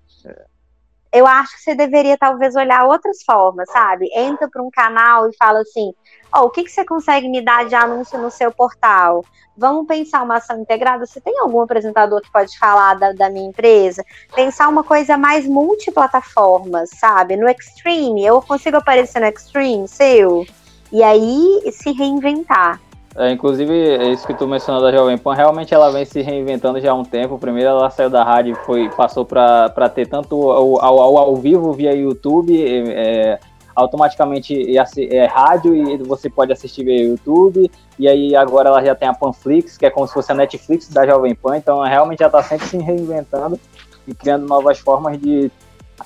eu 1.11 1.27
acho 1.27 1.55
que 1.55 1.63
você 1.63 1.75
deveria 1.75 2.17
talvez 2.17 2.55
olhar 2.55 2.85
outras 2.85 3.21
formas, 3.23 3.69
sabe? 3.69 4.09
Entra 4.15 4.49
para 4.49 4.63
um 4.63 4.69
canal 4.71 5.29
e 5.29 5.35
fala 5.35 5.59
assim: 5.59 5.93
oh, 6.33 6.45
o 6.45 6.49
que, 6.49 6.63
que 6.63 6.71
você 6.71 6.85
consegue 6.85 7.27
me 7.27 7.41
dar 7.41 7.65
de 7.65 7.75
anúncio 7.75 8.17
no 8.19 8.31
seu 8.31 8.51
portal? 8.51 9.23
Vamos 9.57 9.85
pensar 9.85 10.23
uma 10.23 10.37
ação 10.37 10.59
integrada. 10.61 11.05
Você 11.05 11.19
tem 11.19 11.37
algum 11.39 11.61
apresentador 11.61 12.21
que 12.21 12.31
pode 12.31 12.57
falar 12.57 12.95
da, 12.95 13.11
da 13.11 13.29
minha 13.29 13.49
empresa? 13.49 14.03
Pensar 14.33 14.69
uma 14.69 14.83
coisa 14.83 15.17
mais 15.17 15.45
multiplataforma, 15.45 16.85
sabe? 16.87 17.35
No 17.35 17.49
Extreme, 17.49 18.25
eu 18.25 18.41
consigo 18.41 18.77
aparecer 18.77 19.19
no 19.19 19.27
Extreme 19.27 19.87
seu? 19.87 20.45
E 20.91 21.03
aí 21.03 21.61
se 21.73 21.91
reinventar. 21.91 22.79
É, 23.15 23.31
inclusive, 23.31 23.73
é 23.73 24.09
isso 24.09 24.25
que 24.25 24.33
tu 24.33 24.47
mencionou 24.47 24.81
da 24.81 24.91
Jovem 24.91 25.17
Pan, 25.17 25.33
realmente 25.33 25.73
ela 25.73 25.91
vem 25.91 26.05
se 26.05 26.21
reinventando 26.21 26.79
já 26.79 26.91
há 26.91 26.95
um 26.95 27.03
tempo. 27.03 27.37
Primeiro 27.37 27.69
ela 27.69 27.89
saiu 27.89 28.09
da 28.09 28.23
rádio 28.23 28.55
foi, 28.65 28.89
passou 28.89 29.25
para 29.25 29.89
ter 29.93 30.07
tanto 30.07 30.49
ao, 30.49 30.83
ao, 30.83 31.17
ao, 31.17 31.35
vivo 31.35 31.73
via 31.73 31.93
YouTube, 31.93 32.57
é, 32.89 33.37
automaticamente 33.75 34.77
é, 34.77 35.15
é, 35.15 35.25
rádio 35.25 35.75
e 35.75 35.97
você 35.97 36.29
pode 36.29 36.53
assistir 36.53 36.85
via 36.85 37.03
YouTube. 37.03 37.69
E 37.99 38.07
aí 38.07 38.33
agora 38.33 38.69
ela 38.69 38.83
já 38.83 38.95
tem 38.95 39.09
a 39.09 39.13
Panflix, 39.13 39.77
que 39.77 39.85
é 39.85 39.89
como 39.89 40.07
se 40.07 40.13
fosse 40.13 40.31
a 40.31 40.35
Netflix 40.35 40.87
da 40.87 41.05
Jovem 41.05 41.35
Pan. 41.35 41.57
Então 41.57 41.81
realmente 41.81 42.19
já 42.19 42.27
está 42.27 42.41
sempre 42.41 42.65
se 42.65 42.77
reinventando 42.77 43.59
e 44.07 44.15
criando 44.15 44.47
novas 44.47 44.79
formas 44.79 45.19
de 45.19 45.51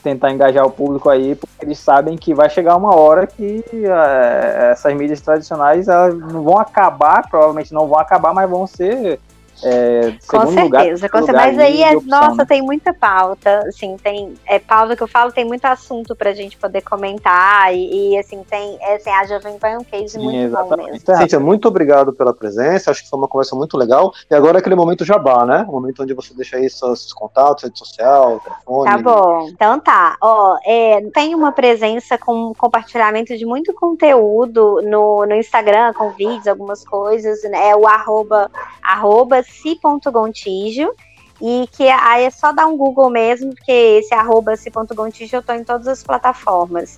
tentar 0.02 0.32
engajar 0.32 0.66
o 0.66 0.72
público 0.72 1.10
aí, 1.10 1.36
porque 1.36 1.66
eles 1.66 1.80
sabem 1.80 2.18
que 2.18 2.34
vai 2.34 2.50
chegar 2.50 2.76
uma 2.76 2.96
hora 2.96 3.28
que 3.28 3.64
é, 3.74 4.72
essas 4.72 4.93
mídias 4.93 5.22
tradicionais 5.22 5.88
elas 5.88 6.18
não 6.18 6.43
vão 6.43 6.58
acabar, 6.58 7.28
provavelmente 7.30 7.74
não 7.74 7.88
vão 7.88 8.00
acabar, 8.00 8.34
mas 8.34 8.50
vão 8.50 8.68
ser 8.68 9.20
é, 9.64 10.14
com 10.28 10.47
certeza, 10.47 10.64
lugar, 10.64 10.89
com 10.89 10.97
certeza. 10.97 11.34
Mas 11.34 11.58
aí, 11.58 11.84
é, 11.84 11.95
nossa, 12.01 12.45
tem 12.45 12.62
muita 12.62 12.93
pauta, 12.93 13.60
assim, 13.68 13.95
tem, 13.97 14.34
é, 14.45 14.60
pauta 14.60 14.95
que 14.95 15.03
eu 15.03 15.08
falo, 15.08 15.32
tem 15.32 15.45
muito 15.45 15.66
assunto 15.66 16.16
pra 16.16 16.34
gente 16.34 16.58
poder 16.58 16.82
comentar, 16.82 17.74
e, 17.74 18.14
e 18.14 18.18
assim, 18.18 18.43
tem, 18.43 18.78
é, 18.82 18.95
assim, 18.95 19.10
a 19.10 19.26
Jovem 19.26 19.58
Pan 19.58 19.68
é 19.68 19.78
um 19.78 19.84
case 19.84 20.10
Sim, 20.10 20.24
muito 20.24 20.38
exatamente. 20.38 20.88
bom 20.88 20.91
mesmo. 20.91 21.18
Cíntia, 21.18 21.39
muito 21.39 21.68
obrigado 21.68 22.12
pela 22.14 22.34
presença, 22.34 22.91
acho 22.91 23.03
que 23.03 23.10
foi 23.10 23.18
uma 23.18 23.28
conversa 23.28 23.56
muito 23.56 23.78
legal, 23.78 24.12
e 24.30 24.36
agora 24.36 24.58
é 24.58 24.60
aquele 24.60 24.76
momento 24.76 25.06
jabá, 25.06 25.45
né, 25.45 25.66
o 25.68 25.72
momento 25.72 26.03
onde 26.03 26.14
você 26.14 26.34
deixa 26.34 26.58
aí 26.58 26.70
seus 26.70 27.14
contatos, 27.14 27.64
rede 27.64 27.80
social, 27.80 28.41
telefone. 28.41 28.89
Tá 28.89 28.97
bom, 28.97 29.47
então 29.49 29.80
tá, 29.80 30.18
ó, 30.22 30.58
é, 30.66 31.01
tem 31.14 31.34
uma 31.34 31.51
presença 31.51 32.18
com 32.18 32.53
compartilhamento 32.58 33.38
de 33.38 33.45
muito 33.45 33.74
conteúdo 33.74 34.82
no, 34.84 35.26
no 35.26 35.36
Instagram, 35.36 35.93
com 35.93 36.10
vídeos, 36.12 36.47
algumas 36.47 36.84
coisas, 36.84 37.41
né, 37.43 37.70
é 37.70 37.76
o 37.76 37.88
arroba, 37.88 38.51
arroba 38.82 39.45
ci.gontijo 39.46 40.93
e 41.41 41.68
que 41.72 41.88
aí 41.88 42.26
é 42.26 42.30
só 42.30 42.52
dar 42.52 42.68
um 42.68 42.78
Google 42.78 43.10
mesmo, 43.10 43.54
porque 43.54 43.72
esse 43.72 44.14
arroba 44.14 44.56
ci.gontijo 44.56 45.36
eu 45.36 45.43
tô 45.43 45.54
em 45.54 45.64
todas 45.64 45.88
as 45.88 46.04
plataformas. 46.04 46.98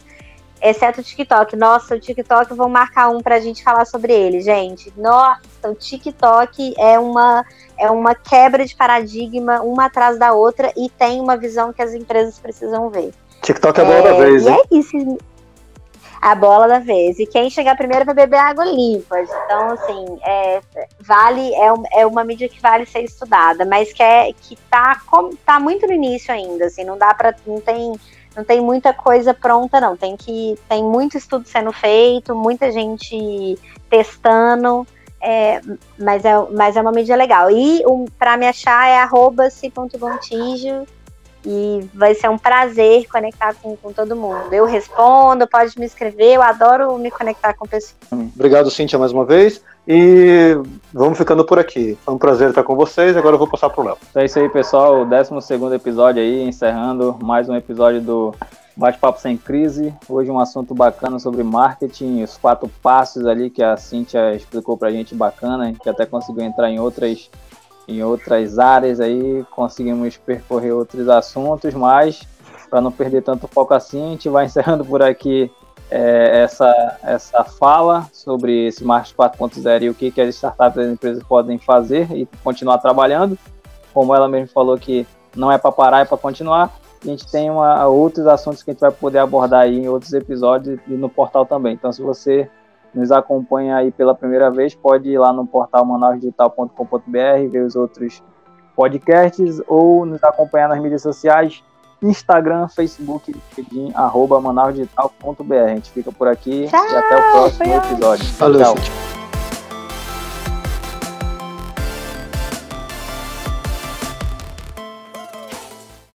Exceto 0.61 1.01
o 1.01 1.03
TikTok. 1.03 1.55
Nossa, 1.55 1.95
o 1.95 1.99
TikTok, 1.99 2.53
vou 2.53 2.67
marcar 2.67 3.09
um 3.09 3.21
pra 3.21 3.39
gente 3.39 3.63
falar 3.63 3.85
sobre 3.85 4.13
ele, 4.13 4.41
gente. 4.41 4.91
Nossa, 4.97 5.41
o 5.65 5.75
TikTok 5.75 6.73
é 6.77 6.97
uma, 6.97 7.45
é 7.77 7.89
uma 7.91 8.15
quebra 8.15 8.65
de 8.65 8.75
paradigma, 8.75 9.61
uma 9.61 9.85
atrás 9.85 10.17
da 10.17 10.33
outra, 10.33 10.71
e 10.75 10.89
tem 10.89 11.21
uma 11.21 11.37
visão 11.37 11.71
que 11.71 11.81
as 11.81 11.93
empresas 11.93 12.39
precisam 12.39 12.89
ver. 12.89 13.13
TikTok 13.41 13.79
é 13.79 13.83
é, 13.83 14.01
da 14.01 14.13
vez, 14.13 14.45
E 14.45 14.49
é 14.49 14.61
isso 14.71 15.17
a 16.31 16.35
bola 16.35 16.67
da 16.67 16.79
vez. 16.79 17.19
E 17.19 17.25
quem 17.25 17.49
chegar 17.49 17.77
primeiro 17.77 18.05
vai 18.05 18.13
beber 18.13 18.37
água 18.37 18.65
limpa. 18.65 19.19
Então, 19.21 19.71
assim, 19.71 20.19
é, 20.25 20.61
vale, 20.99 21.53
é, 21.53 22.01
é 22.01 22.05
uma 22.05 22.23
mídia 22.23 22.49
que 22.49 22.61
vale 22.61 22.85
ser 22.85 23.01
estudada, 23.03 23.65
mas 23.65 23.93
que, 23.93 24.03
é, 24.03 24.33
que 24.33 24.55
tá, 24.69 25.01
com, 25.05 25.29
tá 25.45 25.59
muito 25.59 25.87
no 25.87 25.93
início 25.93 26.33
ainda, 26.33 26.65
assim, 26.65 26.83
não 26.83 26.97
dá 26.97 27.13
para 27.13 27.35
não 27.45 27.61
tem, 27.61 27.93
não 28.35 28.43
tem 28.43 28.59
muita 28.59 28.93
coisa 28.93 29.33
pronta, 29.33 29.79
não. 29.79 29.95
Tem 29.95 30.17
que 30.17 30.57
tem 30.67 30.83
muito 30.83 31.17
estudo 31.17 31.47
sendo 31.47 31.71
feito, 31.71 32.35
muita 32.35 32.71
gente 32.71 33.57
testando. 33.89 34.85
É, 35.19 35.61
mas, 35.97 36.23
é, 36.25 36.33
mas 36.51 36.75
é 36.75 36.81
uma 36.81 36.91
mídia 36.91 37.15
legal. 37.15 37.49
E 37.49 37.83
um, 37.87 38.05
para 38.19 38.37
me 38.37 38.47
achar 38.47 38.87
é 38.87 38.99
arroba 38.99 39.49
ci.gontijo 39.49 40.85
e 41.49 41.89
vai 41.93 42.13
ser 42.13 42.29
um 42.29 42.37
prazer 42.37 43.07
conectar 43.09 43.55
com, 43.55 43.73
com 43.77 43.93
todo 43.93 44.17
mundo. 44.17 44.51
Eu 44.51 44.65
respondo, 44.65 45.47
pode 45.47 45.79
me 45.79 45.85
escrever, 45.85 46.33
eu 46.33 46.41
adoro 46.41 46.97
me 46.97 47.09
conectar 47.09 47.53
com 47.53 47.65
pessoas. 47.65 47.95
Obrigado, 48.11 48.69
Cíntia, 48.69 48.99
mais 48.99 49.13
uma 49.13 49.23
vez. 49.23 49.63
E 49.87 50.57
vamos 50.93 51.17
ficando 51.17 51.45
por 51.45 51.57
aqui. 51.57 51.97
Foi 52.03 52.13
um 52.13 52.17
prazer 52.17 52.49
estar 52.49 52.63
com 52.63 52.75
vocês. 52.75 53.15
Agora 53.15 53.35
eu 53.35 53.39
vou 53.39 53.47
passar 53.47 53.69
para 53.69 53.81
o 53.81 53.85
Léo. 53.85 53.97
É 54.13 54.25
isso 54.25 54.37
aí, 54.37 54.49
pessoal. 54.49 55.03
O 55.03 55.05
12 55.05 55.73
episódio 55.73 56.21
aí, 56.21 56.45
encerrando 56.45 57.17
mais 57.23 57.47
um 57.47 57.55
episódio 57.55 58.01
do 58.01 58.35
Bate-Papo 58.75 59.21
Sem 59.21 59.37
Crise. 59.37 59.93
Hoje 60.09 60.29
um 60.29 60.41
assunto 60.41 60.75
bacana 60.75 61.17
sobre 61.17 61.43
marketing, 61.43 62.23
os 62.23 62.35
quatro 62.35 62.69
passos 62.83 63.25
ali 63.25 63.49
que 63.49 63.63
a 63.63 63.77
Cíntia 63.77 64.35
explicou 64.35 64.77
para 64.77 64.89
a 64.89 64.91
gente 64.91 65.15
bacana. 65.15 65.63
A 65.63 65.67
gente 65.67 65.89
até 65.89 66.05
conseguiu 66.05 66.43
entrar 66.43 66.69
em 66.69 66.77
outras 66.77 67.29
em 67.87 68.03
outras 68.03 68.59
áreas 68.59 68.99
aí, 68.99 69.45
conseguimos 69.51 70.17
percorrer 70.17 70.73
outros 70.73 71.07
assuntos, 71.07 71.73
mas 71.73 72.21
para 72.69 72.81
não 72.81 72.91
perder 72.91 73.23
tanto 73.23 73.47
foco 73.47 73.73
assim, 73.73 74.07
a 74.07 74.09
gente 74.09 74.29
vai 74.29 74.45
encerrando 74.45 74.83
por 74.83 75.01
aqui 75.01 75.49
é, 75.89 76.43
essa, 76.43 76.97
essa 77.01 77.43
fala 77.43 78.07
sobre 78.11 78.67
esse 78.67 78.83
Marketing 78.83 79.15
4.0 79.15 79.81
e 79.83 79.89
o 79.89 79.93
que, 79.93 80.11
que 80.11 80.21
as 80.21 80.35
startups 80.35 80.77
e 80.77 80.81
as 80.81 80.91
empresas 80.91 81.23
podem 81.23 81.57
fazer 81.57 82.11
e 82.11 82.27
continuar 82.43 82.77
trabalhando. 82.79 83.37
Como 83.93 84.13
ela 84.13 84.27
mesmo 84.27 84.49
falou 84.49 84.77
que 84.77 85.07
não 85.35 85.51
é 85.51 85.57
para 85.57 85.71
parar, 85.71 86.01
é 86.01 86.05
para 86.05 86.17
continuar. 86.17 86.77
A 87.01 87.07
gente 87.07 87.29
tem 87.31 87.49
uma, 87.49 87.85
outros 87.87 88.27
assuntos 88.27 88.63
que 88.63 88.71
a 88.71 88.73
gente 88.73 88.81
vai 88.81 88.91
poder 88.91 89.19
abordar 89.19 89.61
aí 89.61 89.79
em 89.79 89.87
outros 89.87 90.11
episódios 90.13 90.79
e 90.87 90.93
no 90.93 91.07
portal 91.07 91.45
também. 91.45 91.73
Então, 91.73 91.91
se 91.91 92.01
você 92.01 92.49
nos 92.97 93.11
acompanha 93.11 93.77
aí 93.77 93.91
pela 93.91 94.15
primeira 94.15 94.49
vez, 94.49 94.73
pode 94.73 95.09
ir 95.09 95.17
lá 95.17 95.31
no 95.31 95.45
portal 95.45 95.85
manausdigital.com.br, 95.85 97.49
ver 97.49 97.63
os 97.63 97.75
outros 97.75 98.23
podcasts 98.75 99.61
ou 99.67 100.05
nos 100.05 100.23
acompanhar 100.23 100.69
nas 100.69 100.79
mídias 100.79 101.01
sociais, 101.01 101.63
Instagram, 102.01 102.67
Facebook, 102.67 103.35
LinkedIn, 103.57 103.91
arroba 103.95 104.39
manausdigital.br. 104.41 105.53
A 105.53 105.67
gente 105.69 105.91
fica 105.91 106.11
por 106.11 106.27
aqui 106.27 106.67
Tchau, 106.67 106.85
e 106.85 106.95
até 106.95 107.15
o 107.15 107.31
próximo 107.31 107.73
episódio. 107.73 108.25
Valeu, 108.37 108.61
Tchau. 108.61 109.16